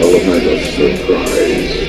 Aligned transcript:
Element 0.00 0.46
of 0.46 0.60
surprise. 0.64 1.79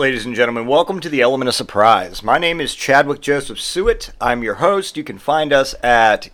Ladies 0.00 0.24
and 0.24 0.34
gentlemen, 0.34 0.66
welcome 0.66 0.98
to 0.98 1.10
the 1.10 1.20
Element 1.20 1.46
of 1.46 1.54
Surprise. 1.54 2.22
My 2.22 2.38
name 2.38 2.58
is 2.58 2.74
Chadwick 2.74 3.20
Joseph 3.20 3.58
Sewitt. 3.58 4.12
I'm 4.18 4.42
your 4.42 4.54
host. 4.54 4.96
You 4.96 5.04
can 5.04 5.18
find 5.18 5.52
us 5.52 5.74
at 5.82 6.30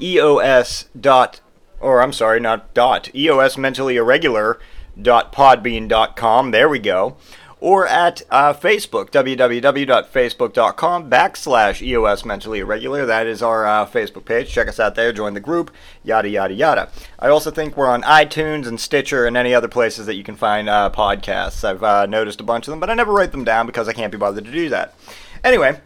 eos 0.00 0.86
dot, 1.00 1.40
or 1.78 2.02
I'm 2.02 2.12
sorry, 2.12 2.40
not 2.40 2.74
dot, 2.74 3.14
eos 3.14 3.56
mentally 3.56 3.94
irregular 3.94 4.58
dot 5.00 5.32
podbean 5.32 5.86
dot 5.86 6.16
com. 6.16 6.50
There 6.50 6.68
we 6.68 6.80
go. 6.80 7.16
Or 7.64 7.86
at 7.86 8.20
uh, 8.28 8.52
Facebook, 8.52 9.08
www.facebook.com 9.08 11.10
backslash 11.10 11.80
EOS 11.80 12.26
Mentally 12.26 12.58
Irregular. 12.58 13.06
That 13.06 13.26
is 13.26 13.42
our 13.42 13.66
uh, 13.66 13.86
Facebook 13.86 14.26
page. 14.26 14.50
Check 14.50 14.68
us 14.68 14.78
out 14.78 14.96
there, 14.96 15.14
join 15.14 15.32
the 15.32 15.40
group, 15.40 15.70
yada, 16.02 16.28
yada, 16.28 16.52
yada. 16.52 16.90
I 17.18 17.28
also 17.28 17.50
think 17.50 17.74
we're 17.74 17.86
on 17.86 18.02
iTunes 18.02 18.66
and 18.66 18.78
Stitcher 18.78 19.24
and 19.24 19.34
any 19.34 19.54
other 19.54 19.66
places 19.66 20.04
that 20.04 20.16
you 20.16 20.22
can 20.22 20.36
find 20.36 20.68
uh, 20.68 20.90
podcasts. 20.94 21.64
I've 21.64 21.82
uh, 21.82 22.04
noticed 22.04 22.38
a 22.38 22.44
bunch 22.44 22.68
of 22.68 22.72
them, 22.72 22.80
but 22.80 22.90
I 22.90 22.94
never 22.94 23.14
write 23.14 23.32
them 23.32 23.44
down 23.44 23.64
because 23.64 23.88
I 23.88 23.94
can't 23.94 24.12
be 24.12 24.18
bothered 24.18 24.44
to 24.44 24.52
do 24.52 24.68
that. 24.68 24.94
Anyway, 25.42 25.80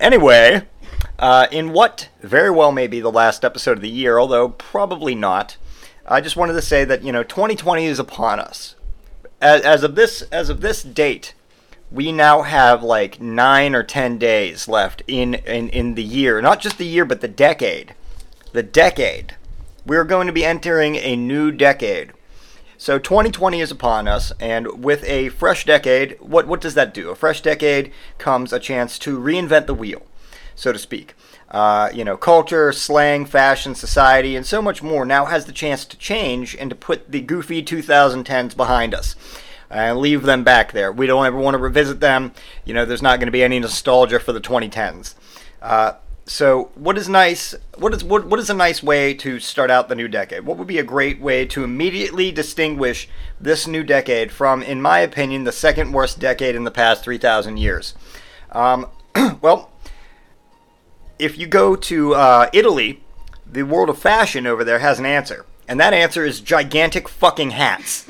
anyway, 0.00 0.62
uh, 1.20 1.46
in 1.52 1.72
what 1.72 2.08
very 2.22 2.50
well 2.50 2.72
may 2.72 2.88
be 2.88 2.98
the 2.98 3.12
last 3.12 3.44
episode 3.44 3.78
of 3.78 3.82
the 3.82 3.88
year, 3.88 4.18
although 4.18 4.48
probably 4.48 5.14
not, 5.14 5.58
I 6.08 6.20
just 6.20 6.36
wanted 6.36 6.54
to 6.54 6.62
say 6.62 6.84
that, 6.84 7.04
you 7.04 7.12
know, 7.12 7.22
2020 7.22 7.86
is 7.86 8.00
upon 8.00 8.40
us 8.40 8.74
as, 9.40 9.62
as 9.62 9.82
of 9.82 9.94
this 9.94 10.22
as 10.32 10.48
of 10.48 10.60
this 10.60 10.82
date, 10.82 11.34
we 11.90 12.12
now 12.12 12.42
have 12.42 12.82
like 12.82 13.20
nine 13.20 13.74
or 13.74 13.82
ten 13.82 14.18
days 14.18 14.68
left 14.68 15.02
in, 15.06 15.34
in 15.34 15.68
in 15.70 15.94
the 15.94 16.02
year, 16.02 16.40
not 16.40 16.60
just 16.60 16.78
the 16.78 16.86
year, 16.86 17.04
but 17.04 17.20
the 17.20 17.28
decade. 17.28 17.94
The 18.52 18.62
decade. 18.62 19.36
We're 19.86 20.04
going 20.04 20.26
to 20.26 20.32
be 20.32 20.44
entering 20.44 20.96
a 20.96 21.16
new 21.16 21.50
decade. 21.50 22.12
So 22.76 22.98
2020 22.98 23.60
is 23.60 23.70
upon 23.70 24.06
us, 24.06 24.32
and 24.38 24.84
with 24.84 25.02
a 25.04 25.30
fresh 25.30 25.64
decade, 25.64 26.16
what 26.20 26.46
what 26.46 26.60
does 26.60 26.74
that 26.74 26.94
do? 26.94 27.10
A 27.10 27.14
fresh 27.16 27.40
decade 27.40 27.92
comes 28.18 28.52
a 28.52 28.60
chance 28.60 28.98
to 29.00 29.18
reinvent 29.18 29.66
the 29.66 29.74
wheel. 29.74 30.02
so 30.54 30.72
to 30.72 30.78
speak. 30.78 31.14
Uh, 31.50 31.88
you 31.94 32.04
know, 32.04 32.16
culture, 32.16 32.72
slang, 32.72 33.24
fashion, 33.24 33.74
society, 33.74 34.36
and 34.36 34.44
so 34.44 34.60
much 34.60 34.82
more 34.82 35.06
now 35.06 35.24
has 35.24 35.46
the 35.46 35.52
chance 35.52 35.86
to 35.86 35.96
change 35.96 36.54
and 36.56 36.68
to 36.68 36.76
put 36.76 37.10
the 37.10 37.22
goofy 37.22 37.62
2010s 37.62 38.54
behind 38.54 38.94
us 38.94 39.16
and 39.70 39.98
leave 39.98 40.22
them 40.22 40.44
back 40.44 40.72
there. 40.72 40.92
We 40.92 41.06
don't 41.06 41.24
ever 41.24 41.38
want 41.38 41.54
to 41.54 41.58
revisit 41.58 42.00
them. 42.00 42.32
You 42.64 42.74
know, 42.74 42.84
there's 42.84 43.02
not 43.02 43.18
going 43.18 43.28
to 43.28 43.32
be 43.32 43.42
any 43.42 43.58
nostalgia 43.60 44.20
for 44.20 44.32
the 44.32 44.40
2010s. 44.40 45.14
Uh, 45.62 45.94
so, 46.26 46.70
what 46.74 46.98
is 46.98 47.08
nice? 47.08 47.54
What 47.78 47.94
is 47.94 48.04
what, 48.04 48.26
what 48.26 48.38
is 48.38 48.50
a 48.50 48.54
nice 48.54 48.82
way 48.82 49.14
to 49.14 49.40
start 49.40 49.70
out 49.70 49.88
the 49.88 49.94
new 49.94 50.08
decade? 50.08 50.44
What 50.44 50.58
would 50.58 50.66
be 50.66 50.78
a 50.78 50.82
great 50.82 51.22
way 51.22 51.46
to 51.46 51.64
immediately 51.64 52.30
distinguish 52.30 53.08
this 53.40 53.66
new 53.66 53.82
decade 53.82 54.30
from, 54.30 54.62
in 54.62 54.82
my 54.82 54.98
opinion, 54.98 55.44
the 55.44 55.52
second 55.52 55.92
worst 55.92 56.18
decade 56.18 56.54
in 56.54 56.64
the 56.64 56.70
past 56.70 57.02
3,000 57.02 57.56
years? 57.56 57.94
Um, 58.52 58.88
well, 59.40 59.70
if 61.18 61.38
you 61.38 61.46
go 61.46 61.76
to 61.76 62.14
uh, 62.14 62.50
Italy, 62.52 63.02
the 63.50 63.62
world 63.62 63.90
of 63.90 63.98
fashion 63.98 64.46
over 64.46 64.64
there 64.64 64.78
has 64.78 64.98
an 64.98 65.06
answer, 65.06 65.46
and 65.66 65.78
that 65.80 65.92
answer 65.92 66.24
is 66.24 66.40
gigantic 66.40 67.08
fucking 67.08 67.50
hats. 67.50 68.08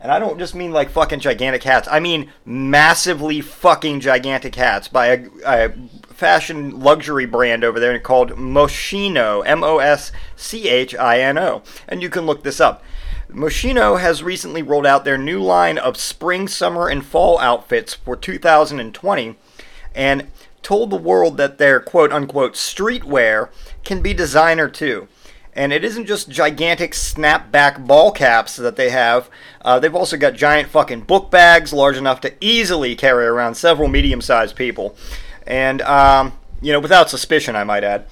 And 0.00 0.12
I 0.12 0.20
don't 0.20 0.38
just 0.38 0.54
mean 0.54 0.70
like 0.70 0.90
fucking 0.90 1.20
gigantic 1.20 1.64
hats. 1.64 1.88
I 1.90 1.98
mean 1.98 2.30
massively 2.44 3.40
fucking 3.40 3.98
gigantic 4.00 4.54
hats 4.54 4.86
by 4.86 5.06
a, 5.06 5.26
a 5.44 5.72
fashion 6.08 6.78
luxury 6.78 7.26
brand 7.26 7.64
over 7.64 7.80
there 7.80 7.98
called 7.98 8.32
Moschino, 8.32 9.42
M 9.44 9.64
O 9.64 9.78
S 9.78 10.12
C 10.36 10.68
H 10.68 10.94
I 10.94 11.20
N 11.20 11.36
O. 11.36 11.62
And 11.88 12.00
you 12.00 12.10
can 12.10 12.26
look 12.26 12.44
this 12.44 12.60
up. 12.60 12.84
Moschino 13.28 14.00
has 14.00 14.22
recently 14.22 14.62
rolled 14.62 14.86
out 14.86 15.04
their 15.04 15.18
new 15.18 15.42
line 15.42 15.78
of 15.78 15.96
spring, 15.96 16.46
summer, 16.46 16.88
and 16.88 17.04
fall 17.04 17.38
outfits 17.40 17.92
for 17.92 18.16
2020 18.16 19.36
and 19.94 20.28
told 20.68 20.90
the 20.90 20.96
world 20.98 21.38
that 21.38 21.56
their 21.56 21.80
quote 21.80 22.12
unquote 22.12 22.52
streetwear 22.52 23.48
can 23.84 24.02
be 24.02 24.12
designer 24.12 24.68
too. 24.68 25.08
And 25.54 25.72
it 25.72 25.82
isn't 25.82 26.04
just 26.04 26.28
gigantic 26.28 26.92
snapback 26.92 27.86
ball 27.86 28.12
caps 28.12 28.56
that 28.56 28.76
they 28.76 28.90
have. 28.90 29.30
Uh, 29.64 29.78
they've 29.80 29.94
also 29.94 30.18
got 30.18 30.34
giant 30.34 30.68
fucking 30.68 31.04
book 31.04 31.30
bags 31.30 31.72
large 31.72 31.96
enough 31.96 32.20
to 32.20 32.34
easily 32.42 32.94
carry 32.94 33.24
around 33.24 33.54
several 33.54 33.88
medium 33.88 34.20
sized 34.20 34.56
people. 34.56 34.94
And, 35.46 35.80
um, 35.80 36.34
you 36.60 36.70
know, 36.70 36.80
without 36.80 37.08
suspicion, 37.08 37.56
I 37.56 37.64
might 37.64 37.82
add. 37.82 38.04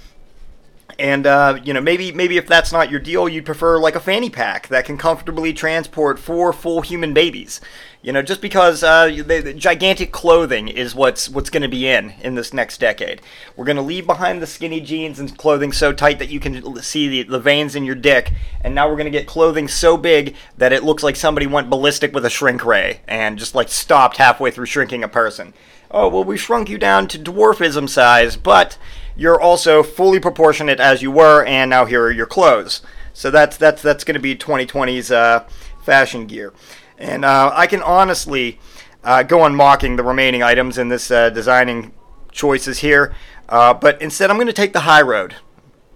And 0.98 1.26
uh, 1.26 1.58
you 1.62 1.74
know, 1.74 1.80
maybe 1.80 2.10
maybe 2.12 2.38
if 2.38 2.46
that's 2.46 2.72
not 2.72 2.90
your 2.90 3.00
deal, 3.00 3.28
you'd 3.28 3.44
prefer 3.44 3.78
like 3.78 3.96
a 3.96 4.00
fanny 4.00 4.30
pack 4.30 4.68
that 4.68 4.86
can 4.86 4.96
comfortably 4.96 5.52
transport 5.52 6.18
four 6.18 6.52
full 6.54 6.80
human 6.80 7.12
babies. 7.12 7.60
You 8.00 8.12
know, 8.12 8.22
just 8.22 8.40
because 8.40 8.82
uh, 8.82 9.06
the, 9.06 9.40
the 9.40 9.52
gigantic 9.52 10.12
clothing 10.12 10.68
is 10.68 10.94
what's 10.94 11.28
what's 11.28 11.50
going 11.50 11.64
to 11.64 11.68
be 11.68 11.86
in 11.86 12.14
in 12.22 12.34
this 12.34 12.54
next 12.54 12.78
decade. 12.78 13.20
We're 13.56 13.64
going 13.64 13.76
to 13.76 13.82
leave 13.82 14.06
behind 14.06 14.40
the 14.40 14.46
skinny 14.46 14.80
jeans 14.80 15.18
and 15.18 15.36
clothing 15.36 15.72
so 15.72 15.92
tight 15.92 16.18
that 16.20 16.30
you 16.30 16.40
can 16.40 16.80
see 16.82 17.08
the, 17.08 17.22
the 17.24 17.40
veins 17.40 17.74
in 17.74 17.84
your 17.84 17.96
dick, 17.96 18.32
and 18.62 18.74
now 18.74 18.88
we're 18.88 18.96
going 18.96 19.12
to 19.12 19.18
get 19.18 19.26
clothing 19.26 19.68
so 19.68 19.98
big 19.98 20.34
that 20.56 20.72
it 20.72 20.84
looks 20.84 21.02
like 21.02 21.16
somebody 21.16 21.46
went 21.46 21.68
ballistic 21.68 22.14
with 22.14 22.24
a 22.24 22.30
shrink 22.30 22.64
ray 22.64 23.00
and 23.06 23.38
just 23.38 23.54
like 23.54 23.68
stopped 23.68 24.16
halfway 24.16 24.50
through 24.50 24.66
shrinking 24.66 25.04
a 25.04 25.08
person. 25.08 25.52
Oh 25.90 26.08
well, 26.08 26.24
we 26.24 26.38
shrunk 26.38 26.70
you 26.70 26.78
down 26.78 27.08
to 27.08 27.18
dwarfism 27.18 27.88
size, 27.88 28.36
but 28.36 28.78
you're 29.16 29.40
also 29.40 29.82
fully 29.82 30.20
proportionate 30.20 30.78
as 30.78 31.02
you 31.02 31.10
were, 31.10 31.44
and 31.44 31.70
now 31.70 31.84
here 31.84 32.04
are 32.04 32.10
your 32.10 32.26
clothes. 32.26 32.82
So 33.12 33.30
that's 33.30 33.56
that's 33.56 33.80
that's 33.82 34.04
going 34.04 34.14
to 34.14 34.20
be 34.20 34.36
2020's 34.36 35.10
uh, 35.10 35.48
fashion 35.82 36.26
gear, 36.26 36.52
and 36.98 37.24
uh, 37.24 37.50
I 37.54 37.66
can 37.66 37.82
honestly 37.82 38.60
uh, 39.02 39.22
go 39.22 39.40
on 39.40 39.54
mocking 39.54 39.96
the 39.96 40.02
remaining 40.02 40.42
items 40.42 40.76
in 40.76 40.88
this 40.88 41.10
uh, 41.10 41.30
designing 41.30 41.92
choices 42.30 42.78
here, 42.78 43.14
uh, 43.48 43.72
but 43.72 44.00
instead 44.02 44.30
I'm 44.30 44.36
going 44.36 44.48
to 44.48 44.52
take 44.52 44.74
the 44.74 44.80
high 44.80 45.02
road. 45.02 45.36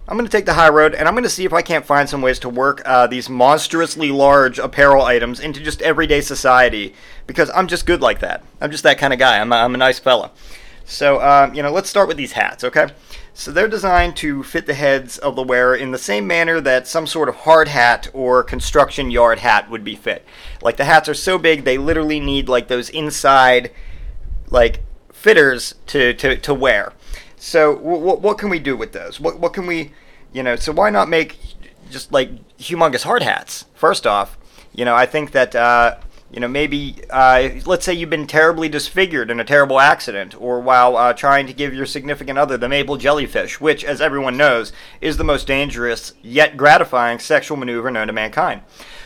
I'm 0.07 0.17
going 0.17 0.27
to 0.27 0.31
take 0.31 0.47
the 0.47 0.55
high 0.55 0.69
road, 0.69 0.95
and 0.95 1.07
I'm 1.07 1.13
going 1.13 1.23
to 1.23 1.29
see 1.29 1.45
if 1.45 1.53
I 1.53 1.61
can't 1.61 1.85
find 1.85 2.09
some 2.09 2.21
ways 2.21 2.39
to 2.39 2.49
work 2.49 2.81
uh, 2.85 3.05
these 3.07 3.29
monstrously 3.29 4.11
large 4.11 4.57
apparel 4.57 5.03
items 5.03 5.39
into 5.39 5.61
just 5.61 5.81
everyday 5.83 6.21
society, 6.21 6.95
because 7.27 7.51
I'm 7.51 7.67
just 7.67 7.85
good 7.85 8.01
like 8.01 8.19
that. 8.19 8.43
I'm 8.59 8.71
just 8.71 8.83
that 8.83 8.97
kind 8.97 9.13
of 9.13 9.19
guy. 9.19 9.39
I'm 9.39 9.53
I'm 9.53 9.75
a 9.75 9.77
nice 9.77 9.99
fella. 9.99 10.31
So, 10.85 11.21
um, 11.21 11.53
you 11.53 11.63
know, 11.63 11.71
let's 11.71 11.89
start 11.89 12.07
with 12.07 12.17
these 12.17 12.33
hats, 12.33 12.63
okay? 12.63 12.87
So 13.33 13.51
they're 13.51 13.67
designed 13.67 14.17
to 14.17 14.43
fit 14.43 14.65
the 14.65 14.73
heads 14.73 15.17
of 15.17 15.35
the 15.35 15.43
wearer 15.43 15.75
in 15.75 15.91
the 15.91 15.97
same 15.97 16.27
manner 16.27 16.59
that 16.61 16.85
some 16.87 17.07
sort 17.07 17.29
of 17.29 17.35
hard 17.35 17.69
hat 17.69 18.09
or 18.13 18.43
construction 18.43 19.09
yard 19.09 19.39
hat 19.39 19.69
would 19.69 19.83
be 19.83 19.95
fit. 19.95 20.25
Like 20.61 20.77
the 20.77 20.85
hats 20.85 21.07
are 21.07 21.13
so 21.13 21.37
big, 21.37 21.63
they 21.63 21.77
literally 21.77 22.19
need 22.19 22.49
like 22.49 22.67
those 22.67 22.89
inside, 22.89 23.71
like 24.49 24.83
fitters 25.13 25.75
to 25.87 26.13
to, 26.15 26.35
to 26.37 26.53
wear. 26.53 26.93
So 27.37 27.75
w- 27.75 27.97
w- 27.97 28.19
what 28.19 28.37
can 28.37 28.49
we 28.49 28.59
do 28.59 28.75
with 28.75 28.91
those? 28.91 29.19
What 29.19 29.39
what 29.39 29.53
can 29.53 29.65
we, 29.65 29.93
you 30.33 30.43
know? 30.43 30.57
So 30.57 30.73
why 30.73 30.89
not 30.89 31.07
make 31.07 31.37
just 31.89 32.11
like 32.11 32.31
humongous 32.57 33.03
hard 33.03 33.23
hats? 33.23 33.65
First 33.75 34.05
off, 34.05 34.37
you 34.73 34.83
know, 34.83 34.95
I 34.95 35.05
think 35.05 35.31
that. 35.31 35.55
Uh, 35.55 35.95
you 36.31 36.39
know, 36.39 36.47
maybe 36.47 36.95
uh, 37.09 37.49
let's 37.65 37.83
say 37.83 37.93
you've 37.93 38.09
been 38.09 38.27
terribly 38.27 38.69
disfigured 38.69 39.29
in 39.29 39.39
a 39.39 39.43
terrible 39.43 39.79
accident, 39.79 40.33
or 40.39 40.61
while 40.61 40.95
uh, 40.95 41.11
trying 41.13 41.45
to 41.47 41.53
give 41.53 41.73
your 41.73 41.85
significant 41.85 42.37
other 42.39 42.57
the 42.57 42.69
maple 42.69 42.95
jellyfish, 42.95 43.59
which, 43.59 43.83
as 43.83 43.99
everyone 43.99 44.37
knows, 44.37 44.71
is 45.01 45.17
the 45.17 45.25
most 45.25 45.45
dangerous 45.45 46.13
yet 46.21 46.55
gratifying 46.55 47.19
sexual 47.19 47.57
maneuver 47.57 47.91
known 47.91 48.07
to 48.07 48.13
mankind. 48.13 48.61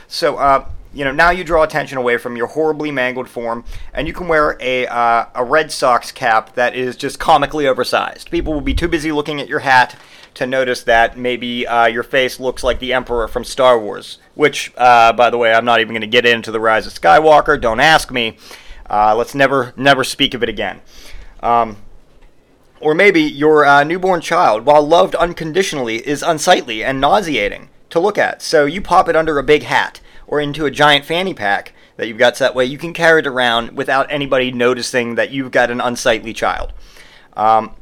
So, 0.08 0.38
uh, 0.38 0.70
you 0.96 1.04
know, 1.04 1.12
now 1.12 1.30
you 1.30 1.44
draw 1.44 1.64
attention 1.64 1.98
away 1.98 2.18
from 2.18 2.38
your 2.38 2.48
horribly 2.48 2.90
mangled 2.90 3.28
form, 3.28 3.66
and 3.94 4.08
you 4.08 4.14
can 4.14 4.30
wear 4.30 4.58
a 4.62 4.88
uh, 4.88 5.26
a 5.36 5.44
Red 5.44 5.72
Sox 5.72 6.12
cap 6.12 6.56
that 6.56 6.74
is 6.74 6.96
just 6.96 7.20
comically 7.20 7.68
oversized. 7.68 8.32
People 8.32 8.54
will 8.54 8.62
be 8.62 8.74
too 8.74 8.88
busy 8.88 9.12
looking 9.12 9.42
at 9.42 9.50
your 9.50 9.60
hat 9.60 9.98
to 10.36 10.48
notice 10.48 10.84
that 10.84 11.18
maybe 11.18 11.68
uh, 11.68 11.86
your 11.86 12.04
face 12.04 12.40
looks 12.40 12.64
like 12.64 12.80
the 12.80 12.94
Emperor 12.94 13.28
from 13.28 13.44
Star 13.44 13.78
Wars. 13.78 14.20
Which, 14.36 14.74
uh, 14.78 15.14
by 15.14 15.30
the 15.30 15.38
way, 15.38 15.54
I'm 15.54 15.66
not 15.66 15.82
even 15.82 15.94
going 15.94 16.02
to 16.02 16.08
get 16.08 16.26
into 16.26 16.52
the 16.52 16.60
Rise 16.60 16.88
of 16.88 16.94
Skywalker. 16.94 17.60
Don't 17.60 17.80
ask 17.80 18.12
me. 18.12 18.38
Uh, 18.90 19.16
let's 19.16 19.36
never, 19.36 19.74
never 19.76 20.04
speak 20.04 20.34
of 20.34 20.44
it 20.44 20.50
again. 20.50 20.82
Um, 21.42 21.78
or 22.80 22.94
maybe 22.94 23.22
your 23.22 23.66
uh, 23.66 23.84
newborn 23.84 24.22
child, 24.22 24.66
while 24.66 24.86
loved 24.86 25.16
unconditionally, 25.16 26.06
is 26.08 26.22
unsightly 26.22 26.84
and 26.84 27.02
nauseating 27.02 27.70
to 27.90 28.00
look 28.00 28.18
at. 28.18 28.42
So 28.42 28.66
you 28.66 28.82
pop 28.82 29.10
it 29.10 29.16
under 29.16 29.40
a 29.40 29.44
big 29.44 29.64
hat 29.64 30.02
or 30.28 30.40
into 30.40 30.66
a 30.66 30.72
giant 30.72 31.06
fanny 31.06 31.34
pack 31.34 31.74
that 31.98 32.08
you've 32.08 32.18
got 32.18 32.38
so 32.38 32.44
that 32.46 32.56
way 32.56 32.66
you 32.66 32.78
can 32.78 32.94
carry 32.94 33.20
it 33.20 33.28
around 33.28 33.76
without 33.76 34.12
anybody 34.12 34.52
noticing 34.52 35.16
that 35.16 35.32
you've 35.32 35.52
got 35.52 35.72
an 35.72 35.80
unsightly 35.80 36.34
child. 36.34 36.74
Um, 37.36 37.76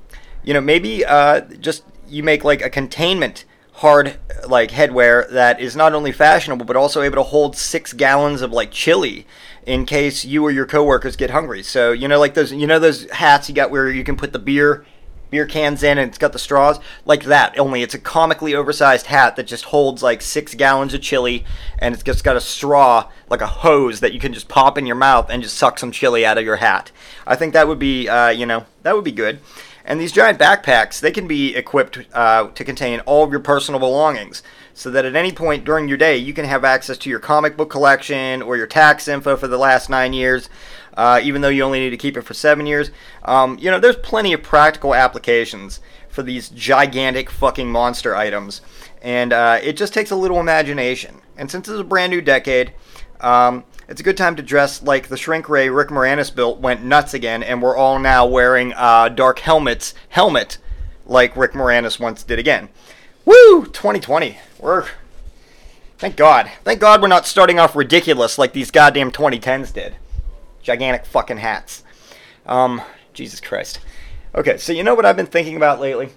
you 0.43 0.53
know, 0.53 0.61
maybe 0.61 1.05
uh, 1.05 1.41
just 1.41 1.83
you 2.07 2.23
make 2.23 2.43
like 2.43 2.61
a 2.61 2.69
containment 2.69 3.45
hard 3.73 4.19
like 4.47 4.69
headwear 4.69 5.27
that 5.31 5.59
is 5.59 5.75
not 5.75 5.93
only 5.93 6.11
fashionable 6.11 6.65
but 6.65 6.75
also 6.75 7.01
able 7.01 7.15
to 7.15 7.23
hold 7.23 7.57
six 7.57 7.91
gallons 7.91 8.43
of 8.43 8.51
like 8.51 8.69
chili 8.69 9.25
in 9.65 9.83
case 9.83 10.23
you 10.23 10.43
or 10.43 10.51
your 10.51 10.65
coworkers 10.65 11.15
get 11.15 11.31
hungry. 11.31 11.63
So 11.63 11.91
you 11.91 12.07
know, 12.07 12.19
like 12.19 12.33
those 12.33 12.51
you 12.51 12.67
know 12.67 12.79
those 12.79 13.09
hats 13.11 13.49
you 13.49 13.55
got 13.55 13.71
where 13.71 13.89
you 13.89 14.03
can 14.03 14.15
put 14.15 14.33
the 14.33 14.39
beer 14.39 14.85
beer 15.33 15.45
cans 15.45 15.83
in 15.83 15.97
and 15.97 16.07
it's 16.07 16.17
got 16.17 16.31
the 16.31 16.39
straws 16.39 16.79
like 17.05 17.25
that. 17.25 17.59
Only 17.59 17.81
it's 17.81 17.93
a 17.93 17.99
comically 17.99 18.55
oversized 18.55 19.07
hat 19.07 19.35
that 19.35 19.47
just 19.47 19.65
holds 19.65 20.01
like 20.01 20.21
six 20.21 20.53
gallons 20.53 20.93
of 20.93 21.01
chili 21.01 21.43
and 21.79 21.93
it's 21.93 22.03
just 22.03 22.23
got 22.23 22.37
a 22.37 22.41
straw 22.41 23.09
like 23.29 23.41
a 23.41 23.47
hose 23.47 23.99
that 23.99 24.13
you 24.13 24.19
can 24.19 24.31
just 24.31 24.47
pop 24.47 24.77
in 24.77 24.85
your 24.85 24.95
mouth 24.95 25.29
and 25.29 25.43
just 25.43 25.57
suck 25.57 25.77
some 25.79 25.91
chili 25.91 26.25
out 26.25 26.37
of 26.37 26.45
your 26.45 26.57
hat. 26.57 26.91
I 27.27 27.35
think 27.35 27.53
that 27.53 27.67
would 27.67 27.79
be 27.79 28.07
uh, 28.07 28.29
you 28.29 28.45
know 28.45 28.65
that 28.83 28.95
would 28.95 29.03
be 29.03 29.11
good. 29.11 29.39
And 29.85 29.99
these 29.99 30.13
giant 30.13 30.39
backpacks, 30.39 30.99
they 30.99 31.11
can 31.11 31.27
be 31.27 31.55
equipped 31.55 31.99
uh, 32.13 32.47
to 32.47 32.63
contain 32.63 33.01
all 33.01 33.23
of 33.23 33.31
your 33.31 33.41
personal 33.41 33.79
belongings, 33.79 34.41
so 34.73 34.89
that 34.89 35.05
at 35.05 35.15
any 35.15 35.31
point 35.31 35.65
during 35.65 35.87
your 35.87 35.97
day, 35.97 36.17
you 36.17 36.33
can 36.33 36.45
have 36.45 36.63
access 36.63 36.97
to 36.99 37.09
your 37.09 37.19
comic 37.19 37.57
book 37.57 37.69
collection 37.69 38.41
or 38.41 38.55
your 38.55 38.65
tax 38.65 39.07
info 39.07 39.35
for 39.35 39.47
the 39.47 39.57
last 39.57 39.89
nine 39.89 40.13
years, 40.13 40.49
uh, 40.95 41.19
even 41.21 41.41
though 41.41 41.49
you 41.49 41.63
only 41.63 41.79
need 41.79 41.89
to 41.89 41.97
keep 41.97 42.15
it 42.15 42.21
for 42.21 42.33
seven 42.33 42.65
years. 42.65 42.91
Um, 43.25 43.57
you 43.59 43.69
know, 43.69 43.79
there's 43.79 43.97
plenty 43.97 44.31
of 44.33 44.41
practical 44.41 44.95
applications 44.95 45.81
for 46.07 46.23
these 46.23 46.49
gigantic 46.49 47.29
fucking 47.29 47.69
monster 47.69 48.15
items, 48.15 48.61
and 49.01 49.33
uh, 49.33 49.59
it 49.61 49.73
just 49.73 49.93
takes 49.93 50.11
a 50.11 50.15
little 50.15 50.39
imagination. 50.39 51.21
And 51.37 51.51
since 51.51 51.67
it's 51.67 51.79
a 51.79 51.83
brand 51.83 52.11
new 52.11 52.21
decade, 52.21 52.73
um, 53.19 53.63
it's 53.87 53.99
a 53.99 54.03
good 54.03 54.17
time 54.17 54.35
to 54.35 54.43
dress 54.43 54.81
like 54.81 55.07
the 55.07 55.17
shrink 55.17 55.49
ray 55.49 55.69
Rick 55.69 55.89
Moranis 55.89 56.33
built 56.33 56.59
went 56.59 56.83
nuts 56.83 57.13
again, 57.13 57.43
and 57.43 57.61
we're 57.61 57.75
all 57.75 57.99
now 57.99 58.25
wearing 58.25 58.73
uh, 58.73 59.09
dark 59.09 59.39
helmets, 59.39 59.93
helmet 60.09 60.57
like 61.05 61.35
Rick 61.35 61.51
Moranis 61.51 61.99
once 61.99 62.23
did 62.23 62.39
again. 62.39 62.69
Woo! 63.25 63.65
2020. 63.65 64.37
We're 64.59 64.87
thank 65.97 66.15
God, 66.15 66.49
thank 66.63 66.79
God 66.79 67.01
we're 67.01 67.07
not 67.07 67.25
starting 67.25 67.59
off 67.59 67.75
ridiculous 67.75 68.37
like 68.37 68.53
these 68.53 68.71
goddamn 68.71 69.11
2010s 69.11 69.73
did. 69.73 69.95
Gigantic 70.61 71.05
fucking 71.05 71.37
hats. 71.37 71.83
Um, 72.45 72.81
Jesus 73.13 73.41
Christ. 73.41 73.79
Okay, 74.33 74.57
so 74.57 74.71
you 74.71 74.83
know 74.83 74.95
what 74.95 75.05
I've 75.05 75.17
been 75.17 75.25
thinking 75.25 75.57
about 75.57 75.79
lately? 75.81 76.09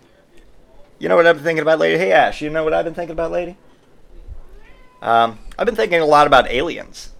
You 0.98 1.08
know 1.08 1.16
what 1.16 1.26
I've 1.26 1.36
been 1.36 1.44
thinking 1.44 1.62
about 1.62 1.80
lately? 1.80 1.98
Hey 1.98 2.12
Ash, 2.12 2.40
you 2.40 2.48
know 2.48 2.64
what 2.64 2.72
I've 2.72 2.84
been 2.84 2.94
thinking 2.94 3.12
about 3.12 3.32
lately? 3.32 3.56
Um, 5.02 5.40
I've 5.58 5.66
been 5.66 5.76
thinking 5.76 6.00
a 6.00 6.06
lot 6.06 6.26
about 6.26 6.48
aliens 6.50 7.10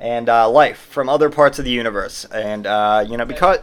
and 0.00 0.28
uh, 0.28 0.48
life 0.50 0.78
from 0.78 1.08
other 1.08 1.30
parts 1.30 1.58
of 1.58 1.64
the 1.64 1.70
universe, 1.70 2.24
and 2.26 2.66
uh, 2.66 3.04
you 3.06 3.16
know 3.16 3.26
because 3.26 3.58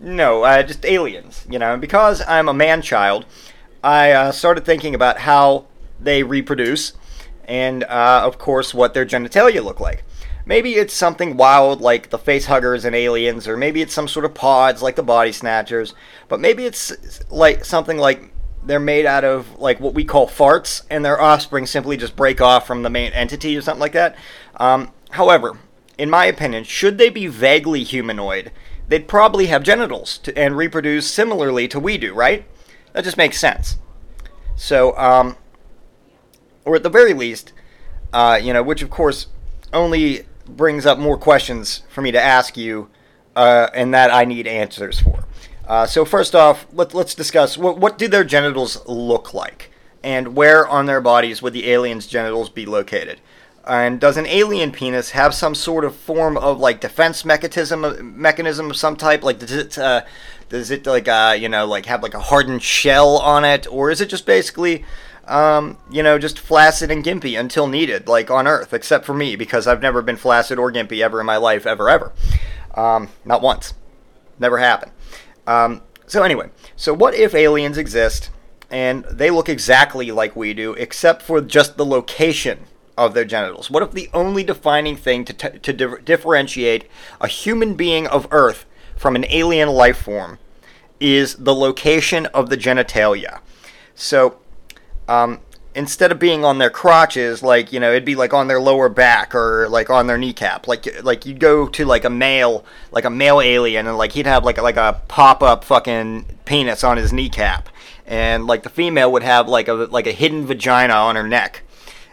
no, 0.00 0.42
uh, 0.42 0.62
just 0.62 0.84
aliens. 0.84 1.46
You 1.48 1.58
know, 1.58 1.72
and 1.72 1.80
because 1.80 2.22
I'm 2.26 2.48
a 2.48 2.54
man 2.54 2.82
child, 2.82 3.26
I 3.84 4.12
uh, 4.12 4.32
started 4.32 4.64
thinking 4.64 4.94
about 4.94 5.18
how 5.18 5.66
they 6.00 6.22
reproduce, 6.22 6.94
and 7.44 7.84
uh, 7.84 8.22
of 8.24 8.38
course, 8.38 8.74
what 8.74 8.94
their 8.94 9.06
genitalia 9.06 9.62
look 9.62 9.80
like. 9.80 10.04
Maybe 10.48 10.74
it's 10.74 10.94
something 10.94 11.36
wild 11.36 11.80
like 11.80 12.10
the 12.10 12.18
face 12.18 12.46
huggers 12.46 12.84
and 12.84 12.94
aliens, 12.94 13.48
or 13.48 13.56
maybe 13.56 13.82
it's 13.82 13.92
some 13.92 14.06
sort 14.06 14.24
of 14.24 14.32
pods 14.34 14.80
like 14.80 14.96
the 14.96 15.02
body 15.02 15.32
snatchers, 15.32 15.92
but 16.28 16.40
maybe 16.40 16.64
it's 16.64 16.92
like 17.30 17.64
something 17.64 17.98
like 17.98 18.32
they're 18.62 18.80
made 18.80 19.06
out 19.06 19.24
of 19.24 19.58
like 19.58 19.80
what 19.80 19.94
we 19.94 20.04
call 20.04 20.28
farts, 20.28 20.82
and 20.88 21.04
their 21.04 21.20
offspring 21.20 21.66
simply 21.66 21.96
just 21.96 22.16
break 22.16 22.40
off 22.40 22.66
from 22.66 22.82
the 22.82 22.90
main 22.90 23.12
entity 23.12 23.56
or 23.56 23.60
something 23.60 23.80
like 23.80 23.92
that. 23.92 24.16
Um, 24.58 24.92
however, 25.10 25.58
in 25.98 26.10
my 26.10 26.26
opinion, 26.26 26.64
should 26.64 26.98
they 26.98 27.10
be 27.10 27.26
vaguely 27.26 27.82
humanoid, 27.82 28.52
they'd 28.88 29.08
probably 29.08 29.46
have 29.46 29.62
genitals 29.62 30.18
to, 30.18 30.36
and 30.38 30.56
reproduce 30.56 31.10
similarly 31.10 31.68
to 31.68 31.80
we 31.80 31.98
do, 31.98 32.14
right? 32.14 32.44
That 32.92 33.04
just 33.04 33.16
makes 33.16 33.38
sense. 33.38 33.78
So, 34.56 34.96
um, 34.96 35.36
or 36.64 36.76
at 36.76 36.82
the 36.82 36.90
very 36.90 37.12
least, 37.12 37.52
uh, 38.12 38.38
you 38.42 38.52
know, 38.52 38.62
which 38.62 38.82
of 38.82 38.90
course 38.90 39.28
only 39.72 40.26
brings 40.46 40.86
up 40.86 40.98
more 40.98 41.18
questions 41.18 41.82
for 41.88 42.02
me 42.02 42.10
to 42.12 42.20
ask 42.20 42.56
you, 42.56 42.88
uh, 43.34 43.68
and 43.74 43.92
that 43.92 44.12
I 44.12 44.24
need 44.24 44.46
answers 44.46 45.00
for. 45.00 45.24
Uh, 45.66 45.86
so 45.86 46.04
first 46.04 46.34
off, 46.34 46.66
let, 46.72 46.94
let's 46.94 47.14
discuss 47.14 47.58
what, 47.58 47.78
what 47.78 47.98
do 47.98 48.08
their 48.08 48.24
genitals 48.24 48.86
look 48.86 49.34
like, 49.34 49.70
and 50.02 50.36
where 50.36 50.66
on 50.66 50.86
their 50.86 51.00
bodies 51.00 51.42
would 51.42 51.52
the 51.52 51.70
aliens' 51.70 52.06
genitals 52.06 52.48
be 52.48 52.64
located? 52.64 53.20
And 53.66 53.98
does 53.98 54.16
an 54.16 54.26
alien 54.26 54.70
penis 54.70 55.10
have 55.10 55.34
some 55.34 55.54
sort 55.54 55.84
of 55.84 55.96
form 55.96 56.36
of 56.36 56.60
like 56.60 56.80
defense 56.80 57.24
mechanism 57.24 58.16
mechanism 58.20 58.70
of 58.70 58.76
some 58.76 58.96
type? 58.96 59.24
Like 59.24 59.40
does 59.40 59.50
it 59.50 59.76
uh, 59.76 60.04
does 60.48 60.70
it 60.70 60.86
like 60.86 61.08
uh, 61.08 61.36
you 61.38 61.48
know 61.48 61.66
like 61.66 61.86
have 61.86 62.02
like 62.02 62.14
a 62.14 62.20
hardened 62.20 62.62
shell 62.62 63.18
on 63.18 63.44
it, 63.44 63.66
or 63.68 63.90
is 63.90 64.00
it 64.00 64.08
just 64.08 64.24
basically 64.24 64.84
um, 65.26 65.78
you 65.90 66.02
know 66.02 66.16
just 66.16 66.38
flaccid 66.38 66.92
and 66.92 67.04
gimpy 67.04 67.38
until 67.38 67.66
needed, 67.66 68.06
like 68.06 68.30
on 68.30 68.46
Earth? 68.46 68.72
Except 68.72 69.04
for 69.04 69.14
me 69.14 69.34
because 69.34 69.66
I've 69.66 69.82
never 69.82 70.00
been 70.00 70.16
flaccid 70.16 70.60
or 70.60 70.70
gimpy 70.70 71.02
ever 71.02 71.18
in 71.18 71.26
my 71.26 71.36
life, 71.36 71.66
ever 71.66 71.90
ever, 71.90 72.12
um, 72.74 73.08
not 73.24 73.42
once, 73.42 73.74
never 74.38 74.58
happened. 74.58 74.92
Um, 75.48 75.82
so 76.06 76.22
anyway, 76.22 76.50
so 76.76 76.94
what 76.94 77.14
if 77.14 77.34
aliens 77.34 77.78
exist 77.78 78.30
and 78.70 79.04
they 79.06 79.30
look 79.30 79.48
exactly 79.48 80.12
like 80.12 80.36
we 80.36 80.54
do, 80.54 80.74
except 80.74 81.22
for 81.22 81.40
just 81.40 81.76
the 81.76 81.86
location 81.86 82.66
of 82.96 83.14
their 83.14 83.24
genitals? 83.24 83.70
What 83.70 83.82
if 83.82 83.92
the 83.92 84.10
only 84.14 84.42
defining 84.42 84.96
thing 84.96 85.24
to, 85.24 85.32
t- 85.32 85.58
to 85.58 85.72
di- 85.72 86.00
differentiate 86.04 86.88
a 87.20 87.28
human 87.28 87.74
being 87.74 88.06
of 88.06 88.26
Earth 88.30 88.64
from 88.96 89.16
an 89.16 89.26
alien 89.28 89.68
life 89.68 89.98
form 89.98 90.38
is 90.98 91.36
the 91.36 91.54
location 91.54 92.26
of 92.26 92.50
the 92.50 92.56
genitalia? 92.56 93.40
So, 93.94 94.38
um, 95.08 95.40
instead 95.76 96.10
of 96.10 96.18
being 96.18 96.44
on 96.44 96.58
their 96.58 96.70
crotches, 96.70 97.42
like 97.42 97.72
you 97.72 97.78
know, 97.78 97.90
it'd 97.90 98.04
be 98.04 98.16
like 98.16 98.32
on 98.32 98.48
their 98.48 98.60
lower 98.60 98.88
back 98.88 99.34
or 99.34 99.68
like 99.68 99.90
on 99.90 100.06
their 100.06 100.18
kneecap. 100.18 100.66
Like 100.66 101.02
like 101.04 101.26
you'd 101.26 101.38
go 101.38 101.68
to 101.68 101.84
like 101.84 102.04
a 102.04 102.10
male, 102.10 102.64
like 102.90 103.04
a 103.04 103.10
male 103.10 103.40
alien, 103.40 103.86
and 103.86 103.96
like 103.96 104.12
he'd 104.12 104.26
have 104.26 104.44
like 104.44 104.60
like 104.60 104.76
a 104.76 105.00
pop 105.06 105.42
up 105.42 105.62
fucking 105.62 106.26
penis 106.44 106.82
on 106.82 106.96
his 106.96 107.12
kneecap, 107.12 107.68
and 108.06 108.46
like 108.46 108.62
the 108.64 108.70
female 108.70 109.12
would 109.12 109.22
have 109.22 109.48
like 109.48 109.68
a 109.68 109.74
like 109.74 110.06
a 110.06 110.12
hidden 110.12 110.46
vagina 110.46 110.94
on 110.94 111.14
her 111.14 111.28
neck 111.28 111.62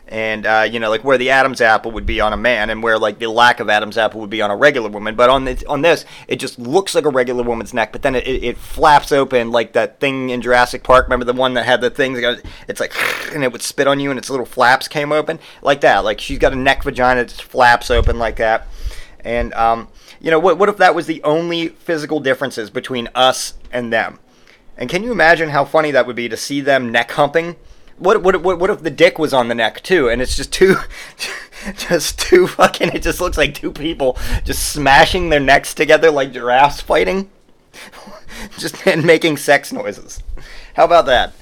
and 0.08 0.46
uh, 0.46 0.68
you 0.70 0.80
know 0.80 0.90
like 0.90 1.04
where 1.04 1.18
the 1.18 1.30
Adam's 1.30 1.62
apple 1.62 1.92
would 1.92 2.06
be 2.06 2.20
on 2.20 2.34
a 2.34 2.38
man, 2.38 2.70
and 2.70 2.84
where 2.84 3.00
like 3.00 3.20
the 3.20 3.28
lack 3.28 3.60
of 3.60 3.70
Adam's 3.70 3.98
apple 3.98 4.22
would 4.22 4.30
be 4.30 4.42
on 4.42 4.52
a 4.52 4.56
regular 4.56 4.90
woman. 4.90 5.16
But 5.16 5.30
on 5.30 5.46
this, 5.46 5.64
on 5.64 5.82
this, 5.82 6.06
it 6.28 6.38
just 6.38 6.60
looks 6.60 6.94
like 6.94 7.06
a 7.06 7.10
regular 7.10 7.44
woman's 7.44 7.74
neck, 7.74 7.92
but 7.92 8.02
then 8.02 8.16
it, 8.16 8.28
it, 8.28 8.44
it 8.44 8.58
flaps 8.58 9.12
open 9.12 9.52
like 9.52 9.74
that 9.74 10.00
thing 10.00 10.30
in 10.30 10.42
Jurassic 10.42 10.84
Park. 10.84 11.06
Remember 11.06 11.26
the 11.26 11.34
one 11.34 11.54
that 11.54 11.66
had 11.66 11.82
the 11.82 11.90
things? 11.90 12.20
It's 12.68 12.80
like 12.80 12.94
and 13.34 13.44
it 13.44 13.52
would 13.52 13.62
spit 13.62 13.88
on 13.88 14.00
you, 14.00 14.10
and 14.10 14.20
its 14.20 14.30
little 14.30 14.46
flaps 14.46 14.88
came 14.88 15.12
open 15.12 15.40
like 15.62 15.82
that. 15.82 16.00
Like 16.00 16.20
she's 16.20 16.40
got 16.40 16.54
a 16.54 16.58
neck 16.58 16.84
vagina 16.84 17.22
that 17.22 17.30
just 17.30 17.44
flaps 17.44 17.90
open 17.90 18.20
like 18.20 18.38
that. 18.38 18.68
And 19.22 19.54
um, 19.54 19.88
you 20.20 20.32
know 20.32 20.40
what? 20.40 20.58
What 20.58 20.70
if 20.70 20.78
that 20.78 20.96
was 20.96 21.08
the 21.08 21.24
only 21.24 21.70
physical 21.70 22.20
differences 22.20 22.70
between 22.70 23.10
us 23.16 23.54
and 23.72 23.92
them? 23.92 24.20
And 24.78 24.90
can 24.90 25.04
you 25.04 25.12
imagine 25.12 25.50
how 25.50 25.66
funny 25.66 25.92
that 25.92 26.08
would 26.08 26.16
be 26.16 26.28
to 26.30 26.38
see 26.38 26.60
them 26.62 26.92
neck 26.92 27.12
humping? 27.12 27.56
What, 27.98 28.24
what 28.24 28.42
what 28.42 28.60
what 28.60 28.70
if 28.70 28.82
the 28.82 28.90
dick 28.90 29.20
was 29.20 29.34
on 29.34 29.48
the 29.48 29.56
neck 29.56 29.84
too, 29.84 30.10
and 30.10 30.22
it's 30.22 30.36
just 30.36 30.52
two, 30.52 30.76
just 31.78 32.20
two 32.20 32.48
fucking. 32.48 32.90
It 32.90 33.04
just 33.04 33.22
looks 33.22 33.38
like 33.38 33.54
two 33.54 33.72
people 33.72 34.18
just 34.44 34.72
smashing 34.72 35.30
their 35.30 35.40
necks 35.40 35.74
together 35.74 36.10
like 36.10 36.34
giraffes 36.34 36.82
fighting, 36.82 37.30
just 38.58 38.86
and 38.88 39.06
making 39.06 39.38
sex 39.38 39.72
noises. 39.72 40.24
How 40.76 40.86
about 40.86 41.06
that? 41.06 41.34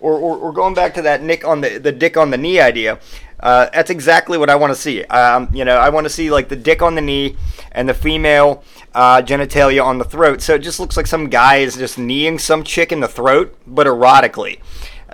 Or, 0.00 0.14
or, 0.14 0.38
or 0.38 0.52
going 0.52 0.72
back 0.72 0.94
to 0.94 1.02
that 1.02 1.22
nick 1.22 1.44
on 1.44 1.60
the 1.60 1.78
the 1.78 1.92
dick 1.92 2.16
on 2.16 2.30
the 2.30 2.38
knee 2.38 2.60
idea. 2.60 2.98
Uh, 3.38 3.68
that's 3.72 3.90
exactly 3.90 4.36
what 4.36 4.50
I 4.50 4.54
want 4.54 4.70
to 4.70 4.78
see. 4.78 5.02
Um, 5.04 5.48
you 5.54 5.64
know, 5.64 5.76
I 5.76 5.88
want 5.88 6.04
to 6.04 6.10
see 6.10 6.30
like 6.30 6.48
the 6.48 6.56
dick 6.56 6.82
on 6.82 6.94
the 6.94 7.00
knee 7.00 7.36
and 7.72 7.88
the 7.88 7.94
female 7.94 8.64
uh, 8.94 9.22
genitalia 9.22 9.82
on 9.82 9.96
the 9.96 10.04
throat. 10.04 10.42
So 10.42 10.54
it 10.54 10.58
just 10.58 10.78
looks 10.78 10.96
like 10.96 11.06
some 11.06 11.30
guy 11.30 11.56
is 11.56 11.76
just 11.76 11.98
kneeing 11.98 12.38
some 12.38 12.64
chick 12.64 12.92
in 12.92 13.00
the 13.00 13.08
throat, 13.08 13.56
but 13.66 13.86
erotically 13.86 14.60